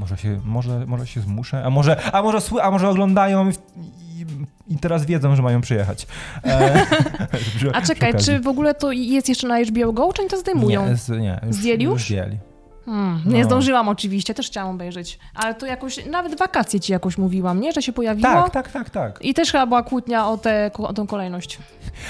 Może 0.00 0.16
się, 0.16 0.40
może, 0.44 0.86
może 0.86 1.06
się 1.06 1.20
zmuszę, 1.20 1.64
a 1.64 1.70
może, 1.70 2.12
a 2.12 2.22
może, 2.22 2.38
a 2.62 2.70
może 2.70 2.88
oglądają 2.88 3.50
i, 3.50 3.52
i, 3.80 4.26
i 4.74 4.78
teraz 4.78 5.04
wiedzą, 5.06 5.36
że 5.36 5.42
mają 5.42 5.60
przyjechać. 5.60 6.06
E, 6.44 6.86
A 7.72 7.82
czekaj, 7.82 8.14
czy 8.14 8.40
w 8.40 8.48
ogóle 8.48 8.74
to 8.74 8.92
jest 8.92 9.28
jeszcze 9.28 9.48
na 9.48 9.64
HBO 9.64 9.92
Go, 9.92 10.12
czy 10.12 10.22
oni 10.22 10.30
to 10.30 10.36
zdejmują? 10.36 10.88
Nie, 10.88 10.96
z, 10.96 11.08
nie 11.08 11.40
już, 11.46 11.56
Zdjęli 11.56 11.84
już 11.84 12.04
zdjęli. 12.04 12.38
Hmm, 12.84 13.22
nie 13.26 13.38
no. 13.38 13.44
zdążyłam 13.44 13.88
oczywiście, 13.88 14.34
też 14.34 14.46
chciałam 14.46 14.74
obejrzeć, 14.74 15.18
ale 15.34 15.54
to 15.54 15.66
jakoś, 15.66 16.06
nawet 16.06 16.38
wakacje 16.38 16.80
ci 16.80 16.92
jakoś 16.92 17.18
mówiłam, 17.18 17.60
nie? 17.60 17.72
Że 17.72 17.82
się 17.82 17.92
pojawiło? 17.92 18.28
Tak, 18.28 18.50
tak, 18.50 18.72
tak, 18.72 18.90
tak. 18.90 19.18
I 19.22 19.34
też 19.34 19.52
chyba 19.52 19.66
była 19.66 19.82
kłótnia 19.82 20.28
o, 20.28 20.38
tę 20.38 20.70
o 20.78 20.92
tą 20.92 21.06
kolejność. 21.06 21.58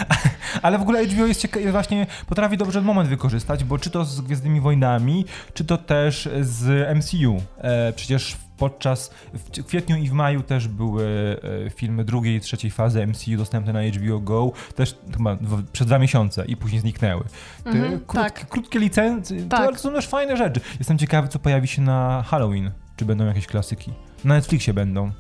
ale 0.63 0.79
w 0.79 0.83
ogóle 0.83 1.07
HBO 1.07 1.27
jest 1.27 1.47
cieka- 1.47 1.73
właśnie 1.73 2.07
potrafi 2.27 2.57
dobrze 2.57 2.83
moment 2.83 3.09
wykorzystać, 3.09 3.65
bo 3.65 3.79
czy 3.79 3.91
to 3.91 4.05
z 4.05 4.21
Gwiezdnymi 4.21 4.61
Wojnami, 4.61 5.25
czy 5.55 5.65
to 5.65 5.77
też 5.79 6.29
z 6.41 6.97
MCU. 6.97 7.43
E, 7.59 7.93
przecież 7.93 8.37
Podczas, 8.61 9.11
w 9.35 9.65
kwietniu 9.65 9.97
i 9.97 10.09
w 10.09 10.13
maju 10.13 10.43
też 10.43 10.69
były 10.69 11.37
e, 11.67 11.71
filmy 11.71 12.05
drugiej 12.05 12.37
i 12.37 12.41
trzeciej 12.41 12.71
fazy 12.71 13.07
MCU 13.07 13.37
dostępne 13.37 13.73
na 13.73 13.83
HBO 13.83 14.21
Go, 14.21 14.53
też 14.75 14.99
chyba 15.17 15.39
przez 15.73 15.87
dwa 15.87 15.99
miesiące 15.99 16.45
i 16.45 16.57
później 16.57 16.81
zniknęły. 16.81 17.25
Mm 17.65 17.91
krótkie, 17.91 18.15
tak. 18.15 18.49
krótkie 18.49 18.79
licencje, 18.79 19.43
tak. 19.43 19.73
to 19.73 19.79
są 19.79 19.93
też 19.93 20.07
fajne 20.07 20.37
rzeczy. 20.37 20.61
Jestem 20.79 20.99
ciekawy, 20.99 21.29
co 21.29 21.39
pojawi 21.39 21.69
się 21.69 21.83
na 21.83 22.25
Halloween. 22.27 22.71
Czy 22.97 23.05
będą 23.05 23.27
jakieś 23.27 23.47
klasyki? 23.47 23.93
Na 24.25 24.35
Netflixie 24.35 24.75
będą, 24.75 25.11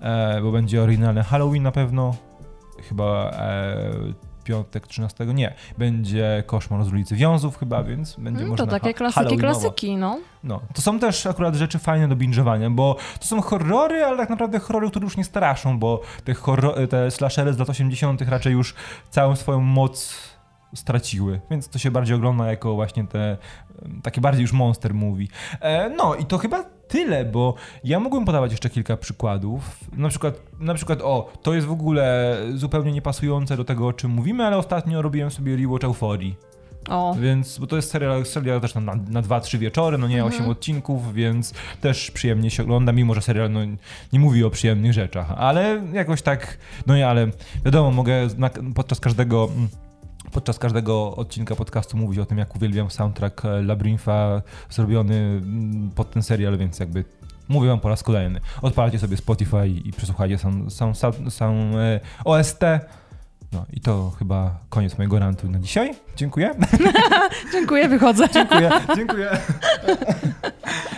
e, 0.00 0.40
bo 0.42 0.52
będzie 0.52 0.82
oryginalny 0.82 1.22
Halloween 1.22 1.62
na 1.62 1.72
pewno, 1.72 2.16
chyba 2.88 3.30
e, 3.30 4.33
piątek 4.44 4.86
13, 4.86 5.26
nie. 5.26 5.54
Będzie 5.78 6.42
Koszmar 6.46 6.84
z 6.84 6.92
ulicy 6.92 7.16
Wiązów 7.16 7.58
chyba, 7.58 7.82
więc 7.82 8.14
będzie 8.14 8.38
hmm, 8.38 8.50
można 8.50 8.66
To 8.66 8.70
takie 8.70 8.94
klasyki, 8.94 9.36
klasyki, 9.36 9.96
no. 9.96 10.18
No, 10.44 10.60
to 10.74 10.82
są 10.82 10.98
też 10.98 11.26
akurat 11.26 11.54
rzeczy 11.54 11.78
fajne 11.78 12.08
do 12.08 12.16
binge'owania, 12.16 12.74
bo 12.74 12.96
to 13.20 13.26
są 13.26 13.42
horrory, 13.42 14.04
ale 14.04 14.16
tak 14.16 14.30
naprawdę 14.30 14.58
horrory, 14.58 14.90
które 14.90 15.04
już 15.04 15.16
nie 15.16 15.24
straszą, 15.24 15.78
bo 15.78 16.00
te, 16.24 16.34
horror, 16.34 16.88
te 16.88 17.10
slashery 17.10 17.52
z 17.52 17.58
lat 17.58 17.70
80 17.70 18.22
raczej 18.22 18.52
już 18.52 18.74
całą 19.10 19.36
swoją 19.36 19.60
moc 19.60 20.14
straciły, 20.74 21.40
więc 21.50 21.68
to 21.68 21.78
się 21.78 21.90
bardziej 21.90 22.16
ogląda 22.16 22.50
jako 22.50 22.74
właśnie 22.74 23.06
te 23.06 23.36
takie 24.02 24.20
bardziej 24.20 24.42
już 24.42 24.52
monster 24.52 24.94
movie. 24.94 25.26
E, 25.60 25.90
no 25.90 26.14
i 26.14 26.24
to 26.24 26.38
chyba 26.38 26.64
tyle, 26.88 27.24
bo 27.24 27.54
ja 27.84 28.00
mógłbym 28.00 28.24
podawać 28.24 28.50
jeszcze 28.50 28.70
kilka 28.70 28.96
przykładów. 28.96 29.80
Na 29.92 30.08
przykład, 30.08 30.40
na 30.60 30.74
przykład, 30.74 31.02
o, 31.02 31.32
to 31.42 31.54
jest 31.54 31.66
w 31.66 31.72
ogóle 31.72 32.36
zupełnie 32.54 32.92
niepasujące 32.92 33.56
do 33.56 33.64
tego, 33.64 33.86
o 33.86 33.92
czym 33.92 34.10
mówimy, 34.10 34.44
ale 34.46 34.56
ostatnio 34.56 35.02
robiłem 35.02 35.30
sobie 35.30 35.56
rewatch 35.56 35.84
Euforii. 35.84 36.36
O. 36.88 37.14
Więc, 37.20 37.58
bo 37.58 37.66
to 37.66 37.76
jest 37.76 37.90
serial, 37.90 38.26
serial 38.26 38.60
też 38.60 38.74
na, 38.74 38.80
na, 38.80 38.94
na 38.94 39.22
2-3 39.22 39.58
wieczory, 39.58 39.98
no 39.98 40.08
nie 40.08 40.22
mhm. 40.22 40.34
8 40.34 40.50
odcinków, 40.50 41.14
więc 41.14 41.54
też 41.80 42.10
przyjemnie 42.10 42.50
się 42.50 42.62
ogląda, 42.62 42.92
mimo 42.92 43.14
że 43.14 43.22
serial 43.22 43.52
no, 43.52 43.60
nie 44.12 44.20
mówi 44.20 44.44
o 44.44 44.50
przyjemnych 44.50 44.92
rzeczach, 44.92 45.32
ale 45.36 45.82
jakoś 45.92 46.22
tak, 46.22 46.58
no 46.86 46.96
nie, 46.96 47.08
ale 47.08 47.26
wiadomo, 47.64 47.90
mogę 47.90 48.28
na, 48.38 48.50
podczas 48.74 49.00
każdego 49.00 49.48
mm, 49.56 49.68
podczas 50.34 50.58
każdego 50.58 51.16
odcinka 51.16 51.56
podcastu 51.56 51.96
mówić 51.96 52.18
o 52.18 52.26
tym, 52.26 52.38
jak 52.38 52.56
uwielbiam 52.56 52.90
soundtrack 52.90 53.44
e, 53.44 53.62
Labrinfa 53.62 54.42
zrobiony 54.70 55.14
mm, 55.14 55.90
pod 55.94 56.10
ten 56.10 56.22
serial, 56.22 56.58
więc 56.58 56.78
jakby 56.78 57.04
mówię 57.48 57.68
wam 57.68 57.80
po 57.80 57.88
raz 57.88 58.02
kolejny. 58.02 58.40
Odpalcie 58.62 58.98
sobie 58.98 59.16
Spotify 59.16 59.68
i 59.68 59.92
przesłuchajcie 59.92 60.38
sam, 60.38 60.70
sam, 60.70 60.94
sam, 60.94 61.30
sam 61.30 61.76
e, 61.76 62.00
OST. 62.24 62.60
No 63.52 63.66
i 63.72 63.80
to 63.80 64.12
chyba 64.18 64.58
koniec 64.68 64.98
mojego 64.98 65.18
rantu 65.18 65.50
na 65.50 65.58
dzisiaj. 65.58 65.94
Dziękuję. 66.16 66.54
dziękuję, 67.52 67.88
wychodzę. 67.88 68.28
dziękuję, 68.32 68.70
dziękuję. 68.96 69.30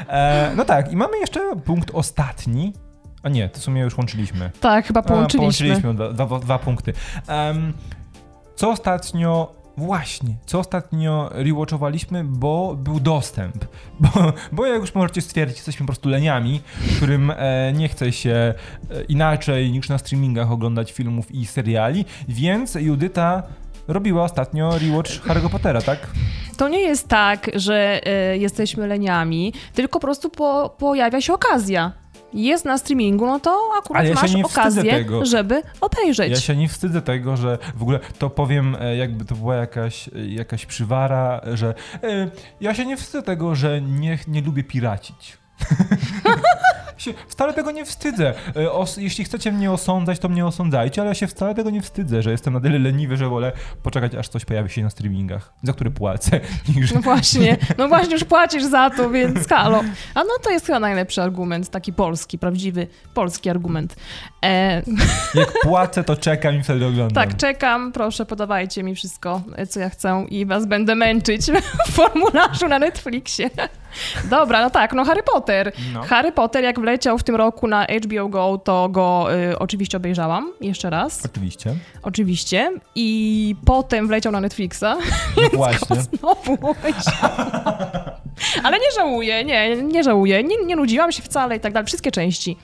E, 0.09 0.53
no 0.57 0.64
tak, 0.64 0.93
i 0.93 0.97
mamy 0.97 1.18
jeszcze 1.18 1.57
punkt 1.57 1.91
ostatni. 1.95 2.72
A 3.22 3.28
nie, 3.28 3.49
to 3.49 3.59
w 3.59 3.62
sumie 3.62 3.82
już 3.82 3.99
łączyliśmy. 3.99 4.51
Tak, 4.61 4.87
chyba 4.87 5.03
połączyliśmy. 5.03 5.66
A, 5.66 5.80
połączyliśmy 5.80 5.95
dwa, 5.95 6.26
dwa, 6.26 6.39
dwa 6.39 6.59
punkty. 6.59 6.93
Um, 7.28 7.72
co 8.57 8.70
ostatnio 8.70 9.57
Właśnie, 9.78 10.36
co 10.46 10.59
ostatnio 10.59 11.28
rewatchowaliśmy, 11.32 12.24
bo 12.24 12.76
był 12.78 13.00
dostęp. 13.00 13.64
Bo, 14.00 14.32
bo 14.52 14.66
jak 14.66 14.80
już 14.80 14.94
możecie 14.94 15.20
stwierdzić, 15.20 15.57
jesteśmy 15.57 15.86
po 15.86 15.92
prostu 15.92 16.09
leniami, 16.09 16.61
którym 16.96 17.30
e, 17.30 17.72
nie 17.72 17.88
chce 17.88 18.12
się 18.12 18.30
e, 18.30 18.54
inaczej 19.09 19.72
niż 19.72 19.88
na 19.88 19.98
streamingach 19.98 20.50
oglądać 20.50 20.92
filmów 20.92 21.32
i 21.32 21.46
seriali, 21.46 22.04
więc 22.28 22.74
Judyta 22.74 23.42
robiła 23.88 24.24
ostatnio 24.24 24.78
rewatch 24.78 25.11
Harry'ego 25.11 25.50
Pottera, 25.50 25.82
tak? 25.82 26.07
To 26.57 26.68
nie 26.68 26.80
jest 26.80 27.09
tak, 27.09 27.50
że 27.54 28.00
e, 28.07 28.38
jesteśmy 28.38 28.86
leniami, 28.86 29.52
tylko 29.74 30.00
po 30.00 30.07
prostu 30.07 30.30
po, 30.30 30.74
pojawia 30.78 31.20
się 31.20 31.32
okazja 31.32 31.92
jest 32.37 32.64
na 32.64 32.78
streamingu, 32.78 33.26
no 33.26 33.41
to 33.41 33.70
akurat 33.78 34.07
ja 34.07 34.14
masz 34.14 34.34
okazję, 34.34 35.05
żeby 35.22 35.62
obejrzeć. 35.80 36.30
Ja 36.30 36.41
się 36.41 36.57
nie 36.57 36.68
wstydzę 36.68 37.03
tego, 37.03 37.37
że 37.37 37.59
w 37.76 37.82
ogóle 37.82 38.01
to 38.18 38.30
powiem, 38.30 38.76
e, 38.80 38.97
jakby 38.97 39.24
to 39.24 39.34
była 39.34 39.55
jakaś, 39.55 40.09
e, 40.09 40.26
jakaś 40.26 40.66
przywara, 40.66 41.41
że 41.55 41.74
e, 42.03 42.30
ja 42.61 42.74
się 42.74 42.87
nie 42.87 42.97
wstydzę 42.97 43.22
tego, 43.22 43.55
że 43.55 43.80
nie, 43.80 44.18
nie 44.28 44.43
lubię 44.43 44.64
piracić. 44.64 45.39
wcale 47.28 47.52
tego 47.52 47.70
nie 47.70 47.84
wstydzę. 47.84 48.34
E, 48.57 48.72
os, 48.72 48.96
jeśli 48.96 49.24
chcecie 49.24 49.52
mnie 49.52 49.72
osądzać, 49.72 50.18
to 50.18 50.28
mnie 50.28 50.46
osądzajcie, 50.46 51.00
ale 51.00 51.09
ja 51.09 51.14
się 51.14 51.26
wcale 51.26 51.54
tego 51.54 51.70
nie 51.70 51.82
wstydzę, 51.82 52.22
że 52.22 52.30
jestem 52.30 52.54
na 52.54 52.61
tyle 52.61 52.78
leniwy, 52.78 53.16
że 53.16 53.28
wolę 53.28 53.52
poczekać, 53.82 54.14
aż 54.14 54.28
coś 54.28 54.44
pojawi 54.44 54.70
się 54.70 54.82
na 54.82 54.90
streamingach, 54.90 55.52
za 55.62 55.72
który 55.72 55.90
płacę. 55.90 56.40
Niż... 56.76 56.92
No 56.92 57.00
właśnie, 57.00 57.57
no 57.78 57.88
właśnie 57.88 58.12
już 58.12 58.24
płacisz 58.24 58.64
za 58.64 58.90
to, 58.90 59.11
więc 59.11 59.48
halo. 59.48 59.84
A 60.14 60.20
no 60.20 60.30
to 60.42 60.50
jest 60.50 60.66
chyba 60.66 60.80
najlepszy 60.80 61.22
argument, 61.22 61.70
taki 61.70 61.92
polski, 61.92 62.38
prawdziwy 62.38 62.86
polski 63.14 63.50
argument. 63.50 63.96
E... 64.44 64.82
Jak 65.34 65.52
płacę, 65.62 66.04
to 66.04 66.16
czekam 66.16 66.54
i 66.54 66.62
wtedy 66.62 66.86
oglądam. 66.86 67.26
Tak, 67.28 67.36
czekam, 67.36 67.92
proszę, 67.92 68.26
podawajcie 68.26 68.82
mi 68.82 68.94
wszystko, 68.94 69.42
co 69.68 69.80
ja 69.80 69.90
chcę 69.90 70.26
i 70.28 70.46
was 70.46 70.66
będę 70.66 70.94
męczyć 70.94 71.46
w 71.86 71.92
formularzu 71.92 72.68
na 72.68 72.78
Netflixie. 72.78 73.50
Dobra, 74.30 74.62
no 74.62 74.70
tak, 74.70 74.92
no 74.92 75.05
Harry 75.05 75.22
Potter. 75.22 75.72
No. 75.92 76.03
Harry 76.03 76.32
Potter, 76.32 76.64
jak 76.64 76.80
wleciał 76.80 77.18
w 77.18 77.22
tym 77.22 77.36
roku 77.36 77.68
na 77.68 77.86
HBO 78.05 78.28
Go, 78.28 78.59
to 78.64 78.88
go 78.88 79.34
y, 79.53 79.59
oczywiście 79.59 79.97
obejrzałam 79.97 80.53
jeszcze 80.61 80.90
raz. 80.90 81.24
Oczywiście. 81.24 81.74
Oczywiście. 82.03 82.70
I 82.94 83.57
potem 83.64 84.07
wleciał 84.09 84.32
na 84.32 84.40
Netflixa. 84.40 84.84
No 85.42 85.49
właśnie. 85.59 85.97
znowu. 86.03 86.74
Ale 88.62 88.78
nie 88.78 88.92
żałuję, 88.97 89.44
nie, 89.44 89.76
nie 89.82 90.05
żałuję. 90.05 90.44
Nie, 90.44 90.57
nie 90.64 90.76
nudziłam 90.76 91.12
się 91.12 91.22
wcale 91.22 91.57
i 91.57 91.61
tak 91.61 91.72
dalej. 91.72 91.86
Wszystkie 91.86 92.11
części. 92.11 92.57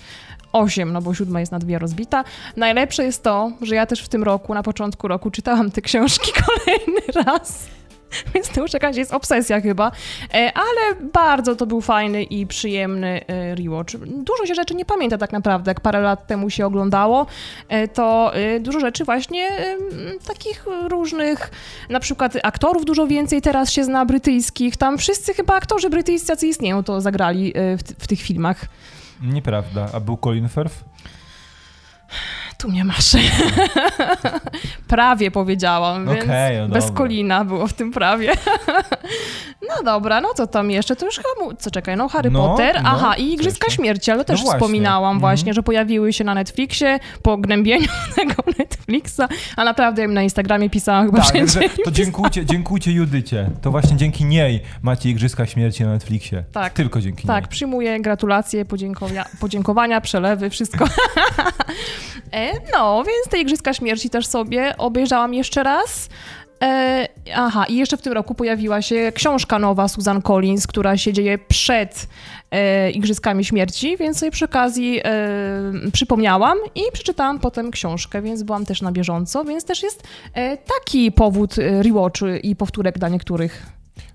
Osiem, 0.52 0.92
no 0.92 1.02
bo 1.02 1.14
siódma 1.14 1.40
jest 1.40 1.52
na 1.52 1.58
dwie 1.58 1.78
rozbita. 1.78 2.24
Najlepsze 2.56 3.04
jest 3.04 3.22
to, 3.22 3.52
że 3.62 3.74
ja 3.74 3.86
też 3.86 4.02
w 4.02 4.08
tym 4.08 4.22
roku, 4.22 4.54
na 4.54 4.62
początku 4.62 5.08
roku, 5.08 5.30
czytałam 5.30 5.70
te 5.70 5.80
książki 5.80 6.32
kolejny 6.46 7.00
raz. 7.26 7.66
Więc 8.34 8.48
to 8.48 8.60
już 8.60 8.72
jakaś 8.72 8.96
jest 8.96 9.14
obsesja 9.14 9.60
chyba. 9.60 9.92
E, 10.34 10.52
ale 10.54 11.08
bardzo 11.12 11.56
to 11.56 11.66
był 11.66 11.80
fajny 11.80 12.22
i 12.22 12.46
przyjemny 12.46 13.26
e, 13.26 13.54
rewatch. 13.54 13.94
Dużo 14.06 14.46
się 14.46 14.54
rzeczy 14.54 14.74
nie 14.74 14.84
pamięta 14.84 15.18
tak 15.18 15.32
naprawdę, 15.32 15.70
jak 15.70 15.80
parę 15.80 16.00
lat 16.00 16.26
temu 16.26 16.50
się 16.50 16.66
oglądało, 16.66 17.26
e, 17.68 17.88
to 17.88 18.32
dużo 18.60 18.80
rzeczy 18.80 19.04
właśnie 19.04 19.48
takich 20.26 20.64
różnych, 20.88 21.50
na 21.90 22.00
przykład 22.00 22.32
aktorów 22.42 22.84
dużo 22.84 23.06
więcej 23.06 23.42
teraz 23.42 23.70
się 23.70 23.84
zna 23.84 24.04
brytyjskich. 24.04 24.76
Tam 24.76 24.98
wszyscy 24.98 25.34
chyba 25.34 25.54
aktorzy 25.54 25.90
brytyjscy, 25.90 26.32
jacy 26.32 26.46
istnieją, 26.46 26.84
to 26.84 27.00
zagrali 27.00 27.52
w, 27.54 28.02
w 28.02 28.06
tych 28.06 28.20
filmach. 28.20 28.64
Nieprawda. 29.22 29.88
A 29.92 30.00
był 30.00 30.16
Colin 30.16 30.48
Firth? 30.48 30.84
Tu 32.62 32.68
mnie 32.68 32.84
masz. 32.84 33.12
prawie 34.88 35.30
powiedziałam, 35.30 36.06
więc 36.06 36.24
okay, 36.24 36.58
no 36.60 36.68
bez 36.68 36.90
Kolina 36.90 37.44
było 37.44 37.66
w 37.66 37.72
tym 37.72 37.92
prawie. 37.92 38.32
no 39.68 39.84
dobra, 39.84 40.20
no 40.20 40.28
co 40.34 40.46
tam 40.46 40.70
jeszcze? 40.70 40.96
To 40.96 41.06
już 41.06 41.16
chyba, 41.16 41.56
co 41.58 41.70
czekaj, 41.70 41.96
no 41.96 42.08
Harry 42.08 42.30
no, 42.30 42.48
Potter, 42.48 42.82
no, 42.82 42.88
aha 42.88 43.14
i 43.16 43.32
Igrzyska 43.32 43.70
Śmierci, 43.70 44.10
ale 44.10 44.24
też 44.24 44.40
no 44.40 44.44
właśnie. 44.44 44.60
wspominałam 44.60 45.10
mm. 45.10 45.20
właśnie, 45.20 45.54
że 45.54 45.62
pojawiły 45.62 46.12
się 46.12 46.24
na 46.24 46.34
Netflixie 46.34 46.98
po 47.22 47.36
gnębieniu 47.36 47.88
tego 48.16 48.34
Netflixa, 48.58 49.28
a 49.56 49.64
naprawdę 49.64 50.04
im 50.04 50.14
na 50.14 50.22
Instagramie 50.22 50.70
pisałam 50.70 51.06
chyba 51.06 51.18
tak, 51.18 51.28
wszędzie. 51.28 51.60
To 51.84 51.90
dziękujcie, 51.90 52.46
dziękujcie 52.46 52.92
Judycie. 52.92 53.50
To 53.62 53.70
właśnie 53.70 53.96
dzięki 53.96 54.24
niej 54.24 54.62
macie 54.82 55.10
Igrzyska 55.10 55.46
Śmierci 55.46 55.84
na 55.84 55.90
Netflixie. 55.90 56.44
Tak. 56.52 56.72
Tylko 56.72 57.00
dzięki 57.00 57.26
tak, 57.26 57.36
niej. 57.36 57.42
Tak, 57.42 57.48
przyjmuję 57.48 58.00
gratulacje, 58.00 58.64
podziękowania, 58.64 59.24
podziękowania 59.40 60.00
przelewy, 60.00 60.50
wszystko. 60.50 60.84
E, 62.32 62.51
no, 62.72 63.04
więc 63.04 63.28
te 63.30 63.40
Igrzyska 63.40 63.74
Śmierci 63.74 64.10
też 64.10 64.26
sobie 64.26 64.76
obejrzałam 64.76 65.34
jeszcze 65.34 65.62
raz. 65.62 66.08
E, 66.62 67.08
aha, 67.34 67.64
i 67.68 67.76
jeszcze 67.76 67.96
w 67.96 68.02
tym 68.02 68.12
roku 68.12 68.34
pojawiła 68.34 68.82
się 68.82 69.12
książka 69.14 69.58
nowa 69.58 69.88
Susan 69.88 70.22
Collins, 70.22 70.66
która 70.66 70.96
się 70.96 71.12
dzieje 71.12 71.38
przed 71.38 72.08
e, 72.50 72.90
Igrzyskami 72.90 73.44
Śmierci, 73.44 73.96
więc 73.96 74.18
sobie 74.18 74.30
przy 74.32 74.44
okazji 74.44 75.00
e, 75.04 75.10
przypomniałam 75.92 76.58
i 76.74 76.80
przeczytałam 76.92 77.38
potem 77.38 77.70
książkę, 77.70 78.22
więc 78.22 78.42
byłam 78.42 78.66
też 78.66 78.82
na 78.82 78.92
bieżąco, 78.92 79.44
więc 79.44 79.64
też 79.64 79.82
jest 79.82 80.02
e, 80.34 80.56
taki 80.56 81.12
powód 81.12 81.58
e, 81.58 81.82
rewatch 81.82 82.20
i 82.42 82.56
powtórek 82.56 82.98
dla 82.98 83.08
niektórych. 83.08 83.66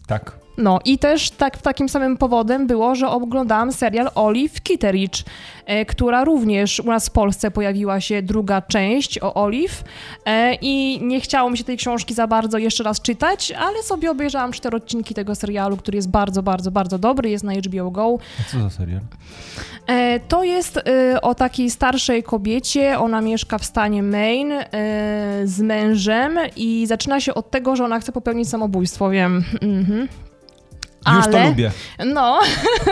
Tak, 0.07 0.46
No 0.58 0.80
i 0.86 0.99
też 0.99 1.32
tak, 1.32 1.58
takim 1.58 1.89
samym 1.89 2.18
powodem 2.18 2.68
było, 2.68 2.95
że 2.95 3.10
oglądałam 3.10 3.74
serial 3.74 4.10
Olive 4.16 4.62
Kitteridge, 4.62 5.24
e, 5.66 5.86
która 5.86 6.24
również 6.24 6.80
u 6.80 6.88
nas 6.88 7.08
w 7.08 7.12
Polsce 7.12 7.51
pojawiła 7.51 8.01
się 8.01 8.22
druga 8.22 8.62
część 8.62 9.20
o 9.20 9.34
Olive 9.34 9.84
e, 10.26 10.55
i 10.62 10.99
nie 11.01 11.22
chciało 11.22 11.49
mi 11.49 11.58
się 11.58 11.64
tej 11.64 11.78
książki 11.78 12.14
za 12.14 12.28
bardzo 12.28 12.58
jeszcze 12.58 12.84
raz 12.84 13.01
czytać, 13.01 13.51
ale 13.51 13.84
sobie 13.84 14.12
obejrzałam 14.12 14.51
cztery 14.51 14.78
odcinki 14.78 15.14
tego 15.14 15.36
serialu, 15.36 15.78
który 15.78 15.95
jest 15.95 16.10
bardzo, 16.10 16.43
bardzo, 16.43 16.72
bardzo 16.72 16.97
dobry, 16.99 17.30
jest 17.30 17.43
na 17.43 17.53
HBO 17.53 17.91
Go. 17.91 18.18
A 18.41 18.51
co 18.51 18.60
za 18.60 18.70
serial? 18.70 19.01
E, 19.88 20.20
to 20.20 20.43
jest 20.43 20.78
e, 20.78 21.22
o 21.22 21.36
takiej 21.36 21.70
starszej 21.70 22.24
kobiecie. 22.24 22.99
Ona 22.99 23.22
mieszka 23.22 23.58
w 23.58 23.66
stanie 23.66 24.03
Maine 24.03 24.51
e, 24.51 24.68
z 25.43 25.62
mężem 25.62 26.38
i 26.55 26.86
zaczyna 26.88 27.20
się 27.20 27.34
od 27.34 27.51
tego, 27.51 27.76
że 27.76 27.86
ona 27.86 27.99
chce 27.99 28.12
popełnić 28.12 28.49
samobójstwo, 28.49 29.10
wiem. 29.10 29.43
Mhm. 29.62 30.08
Już 31.15 31.27
to 31.27 31.43
lubię. 31.43 31.71
No. 32.05 32.39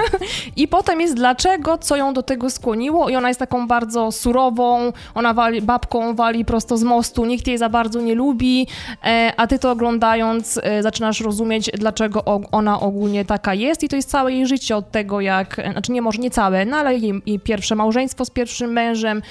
I 0.56 0.68
potem 0.68 1.02
jest 1.02 1.16
dlaczego, 1.16 1.78
co 1.78 1.96
ją 1.96 2.14
do 2.14 2.24
tego 2.24 2.50
skłoniło 2.50 3.10
i 3.10 3.16
ona 3.16 3.28
jest 3.28 3.40
taką 3.40 3.68
bardzo 3.68 4.12
surową, 4.12 4.94
ona 5.16 5.34
wali, 5.34 5.62
babką 5.62 6.16
wali 6.16 6.46
prosto 6.46 6.78
z 6.78 6.84
mostu, 6.84 7.26
nikt 7.26 7.48
jej 7.48 7.58
za 7.58 7.70
bardzo 7.70 8.02
nie 8.02 8.16
lubi, 8.16 8.68
e, 9.04 9.34
a 9.38 9.48
ty 9.48 9.60
to 9.60 9.72
oglądając 9.72 10.60
e, 10.64 10.84
zaczynasz 10.84 11.22
rozumieć, 11.22 11.72
dlaczego 11.74 12.24
ona 12.52 12.80
ogólnie 12.80 13.26
taka 13.26 13.54
jest 13.54 13.84
i 13.84 13.90
to 13.90 13.96
jest 13.96 14.10
całe 14.10 14.34
jej 14.34 14.48
życie 14.48 14.76
od 14.76 14.92
tego, 14.92 15.22
jak, 15.22 15.60
e, 15.60 15.72
znaczy 15.72 15.92
nie 15.92 16.02
może 16.02 16.22
nie 16.22 16.32
całe, 16.32 16.66
no 16.66 16.78
ale 16.78 16.96
jej, 16.96 17.22
jej 17.26 17.40
pierwsze 17.40 17.76
małżeństwo 17.76 18.26
z 18.26 18.30
pierwszym 18.30 18.72
mężem, 18.72 19.22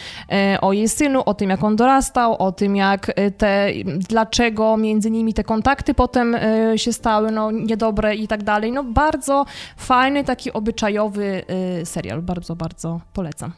o 0.61 0.73
jej 0.73 0.89
synu, 0.89 1.23
o 1.27 1.35
tym, 1.35 1.51
jak 1.51 1.65
on 1.65 1.77
dorastał, 1.77 2.37
o 2.43 2.53
tym, 2.53 2.77
jak 2.77 3.13
te, 3.39 3.69
dlaczego 4.09 4.77
między 4.77 5.11
nimi 5.11 5.35
te 5.35 5.45
kontakty 5.45 5.95
potem 5.95 6.37
się 6.77 6.93
stały, 6.93 7.31
no 7.31 7.51
niedobre 7.51 8.15
i 8.15 8.29
tak 8.29 8.43
dalej 8.43 8.64
no 8.73 8.85
bardzo 8.85 9.45
fajny, 9.77 10.25
taki 10.25 10.53
obyczajowy 10.53 11.45
y, 11.81 11.87
serial. 11.87 12.23
Bardzo, 12.23 12.57
bardzo 12.57 13.01
polecam. 13.13 13.53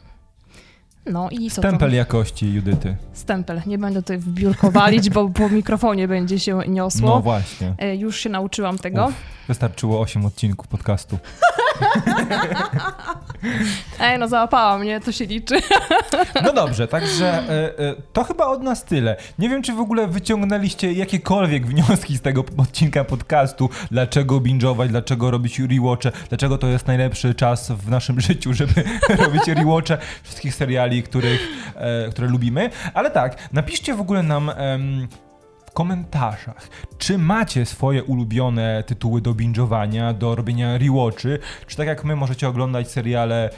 No 1.05 1.29
i 1.29 1.51
co 1.51 1.61
Stempel 1.61 1.89
to? 1.89 1.95
jakości 1.95 2.53
Judyty. 2.53 2.95
Stempel. 3.13 3.61
Nie 3.65 3.77
będę 3.77 4.01
tutaj 4.01 4.17
wbiórko 4.17 4.71
walić, 4.71 5.09
bo 5.09 5.29
po 5.29 5.49
mikrofonie 5.49 6.07
będzie 6.07 6.39
się 6.39 6.59
niosło. 6.67 7.09
No 7.09 7.21
właśnie. 7.21 7.75
Y, 7.83 7.95
już 7.95 8.19
się 8.19 8.29
nauczyłam 8.29 8.77
tego. 8.77 9.05
Uf, 9.05 9.13
wystarczyło 9.47 9.99
8 10.01 10.25
odcinków 10.25 10.67
podcastu. 10.67 11.17
Ej, 13.99 14.19
no 14.19 14.27
załapała 14.27 14.77
mnie, 14.77 14.99
to 14.99 15.11
się 15.11 15.25
liczy. 15.25 15.55
No 16.43 16.53
dobrze, 16.53 16.87
także 16.87 17.43
y, 17.43 17.83
y, 17.83 18.01
to 18.13 18.23
chyba 18.23 18.45
od 18.45 18.63
nas 18.63 18.85
tyle. 18.85 19.15
Nie 19.39 19.49
wiem, 19.49 19.61
czy 19.61 19.73
w 19.73 19.79
ogóle 19.79 20.07
wyciągnęliście 20.07 20.93
jakiekolwiek 20.93 21.67
wnioski 21.67 22.17
z 22.17 22.21
tego 22.21 22.43
odcinka 22.57 23.03
podcastu. 23.03 23.69
Dlaczego 23.91 24.39
binge'ować, 24.39 24.87
dlaczego 24.87 25.31
robić 25.31 25.59
rewatche, 25.59 26.11
dlaczego 26.29 26.57
to 26.57 26.67
jest 26.67 26.87
najlepszy 26.87 27.35
czas 27.35 27.71
w 27.71 27.89
naszym 27.89 28.21
życiu, 28.27 28.53
żeby 28.53 28.83
robić 29.17 29.47
rewatche 29.47 29.97
wszystkich 30.23 30.55
seriali, 30.55 31.03
których, 31.03 31.41
y, 32.07 32.11
które 32.11 32.27
lubimy. 32.27 32.69
Ale 32.93 33.11
tak, 33.11 33.49
napiszcie 33.53 33.95
w 33.95 34.01
ogóle 34.01 34.23
nam 34.23 34.51
komentarzach. 35.77 36.69
Czy 36.97 37.17
macie 37.17 37.65
swoje 37.65 38.03
ulubione 38.03 38.83
tytuły 38.83 39.21
do 39.21 39.33
binge'owania, 39.33 40.13
do 40.13 40.35
robienia 40.35 40.77
rewatchy, 40.77 41.39
czy 41.67 41.77
tak 41.77 41.87
jak 41.87 42.03
my 42.05 42.15
możecie 42.15 42.47
oglądać 42.47 42.91
seriale 42.91 43.49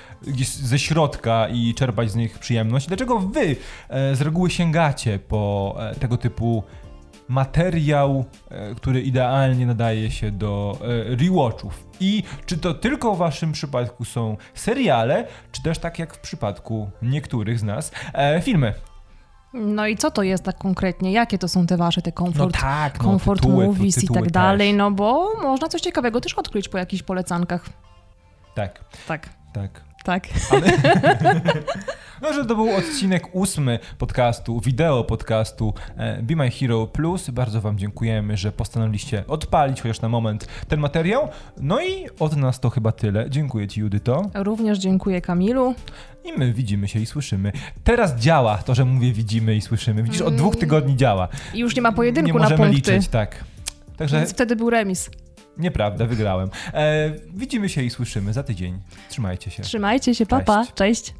ze 0.46 0.80
środka 0.80 1.48
i 1.48 1.74
czerpać 1.74 2.12
z 2.12 2.16
nich 2.16 2.40
przyjemność? 2.40 2.88
Dlaczego 2.88 3.20
wy 3.20 3.56
e, 3.90 4.16
z 4.16 4.22
reguły 4.22 4.50
sięgacie 4.50 5.20
po 5.20 5.76
e, 5.80 5.96
tego 5.96 6.18
typu 6.18 6.64
materiał, 7.28 8.26
e, 8.50 8.76
który 8.76 9.02
idealnie 9.02 9.66
nadaje 9.66 10.12
się 10.12 10.32
do 10.32 10.78
rewatchów? 11.06 11.88
I 12.00 12.24
czy 12.46 12.58
to 12.58 12.74
tylko 12.74 13.16
w 13.16 13.18
waszym 13.18 13.52
przypadku 13.52 14.06
są 14.06 14.38
seriale, 14.54 15.28
czy 15.52 15.64
też 15.64 15.80
tak 15.80 16.00
jak 16.00 16.14
w 16.14 16.20
przypadku 16.20 16.90
niektórych 17.02 17.60
z 17.60 17.64
nas, 17.64 17.92
filmy? 18.42 18.74
No 19.54 19.88
i 19.88 19.98
co 19.98 20.12
to 20.12 20.24
jest 20.24 20.44
tak 20.44 20.58
konkretnie? 20.58 21.12
Jakie 21.12 21.38
to 21.38 21.48
są 21.48 21.68
te 21.68 21.78
wasze, 21.78 22.02
te 22.02 22.12
komfort, 22.12 22.54
no 22.54 22.62
tak, 22.62 22.98
no, 22.98 23.04
comfort 23.04 23.42
tytuły, 23.42 23.66
movies 23.66 24.04
i 24.04 24.08
tak 24.08 24.32
dalej? 24.32 24.74
No 24.74 24.92
bo 24.92 25.36
można 25.42 25.68
coś 25.68 25.82
ciekawego 25.82 26.22
też 26.22 26.34
odkryć 26.34 26.70
po 26.70 26.78
jakichś 26.78 27.04
polecankach. 27.04 27.66
Tak. 28.56 28.84
Tak. 29.08 29.30
Tak. 29.54 29.89
Tak. 30.04 30.28
Ale... 30.50 30.72
no, 32.22 32.34
że 32.34 32.46
to 32.46 32.56
był 32.56 32.76
odcinek 32.76 33.36
ósmy 33.36 33.80
podcastu, 33.98 34.60
wideo 34.60 35.04
podcastu 35.04 35.74
e, 35.98 36.24
Be 36.24 36.36
My 36.36 36.52
Hero 36.52 36.88
Plus. 36.88 37.30
Bardzo 37.30 37.62
Wam 37.62 37.78
dziękujemy, 37.78 38.38
że 38.38 38.52
postanowiliście 38.52 39.24
odpalić 39.28 39.82
chociaż 39.82 40.02
na 40.02 40.10
moment 40.10 40.48
ten 40.68 40.80
materiał. 40.80 41.30
No 41.58 41.82
i 41.82 42.06
od 42.20 42.38
nas 42.38 42.60
to 42.60 42.70
chyba 42.70 42.92
tyle. 42.92 43.30
Dziękuję 43.30 43.68
Ci, 43.68 43.80
Judyto. 43.80 44.30
Również 44.34 44.78
dziękuję 44.78 45.22
Kamilu. 45.22 45.76
I 46.26 46.34
my 46.34 46.54
widzimy 46.54 46.88
się 46.88 47.00
i 47.00 47.06
słyszymy. 47.06 47.52
Teraz 47.84 48.16
działa 48.16 48.58
to, 48.58 48.76
że 48.76 48.86
mówię 48.86 49.12
widzimy 49.12 49.56
i 49.56 49.62
słyszymy. 49.62 50.04
Widzisz, 50.04 50.22
od 50.22 50.36
dwóch 50.36 50.56
tygodni 50.56 50.98
działa. 50.98 51.28
I 51.54 51.60
już 51.60 51.76
nie 51.76 51.82
ma 51.82 51.92
pojedynku 51.92 52.28
nie 52.28 52.34
na 52.34 52.40
punkty. 52.40 52.58
możemy 52.58 52.76
liczyć, 52.76 53.08
tak. 53.08 53.44
Także... 53.98 54.18
Więc 54.18 54.32
wtedy 54.32 54.56
był 54.56 54.70
remis. 54.70 55.10
Nieprawda, 55.60 56.06
wygrałem. 56.06 56.50
E, 56.74 57.12
widzimy 57.34 57.70
się 57.70 57.84
i 57.84 57.90
słyszymy 57.90 58.34
za 58.34 58.44
tydzień. 58.44 58.80
Trzymajcie 59.10 59.52
się. 59.52 59.64
Trzymajcie 59.64 60.16
się, 60.16 60.26
papa. 60.26 60.66
Cześć. 60.66 60.74
Cześć. 60.76 61.14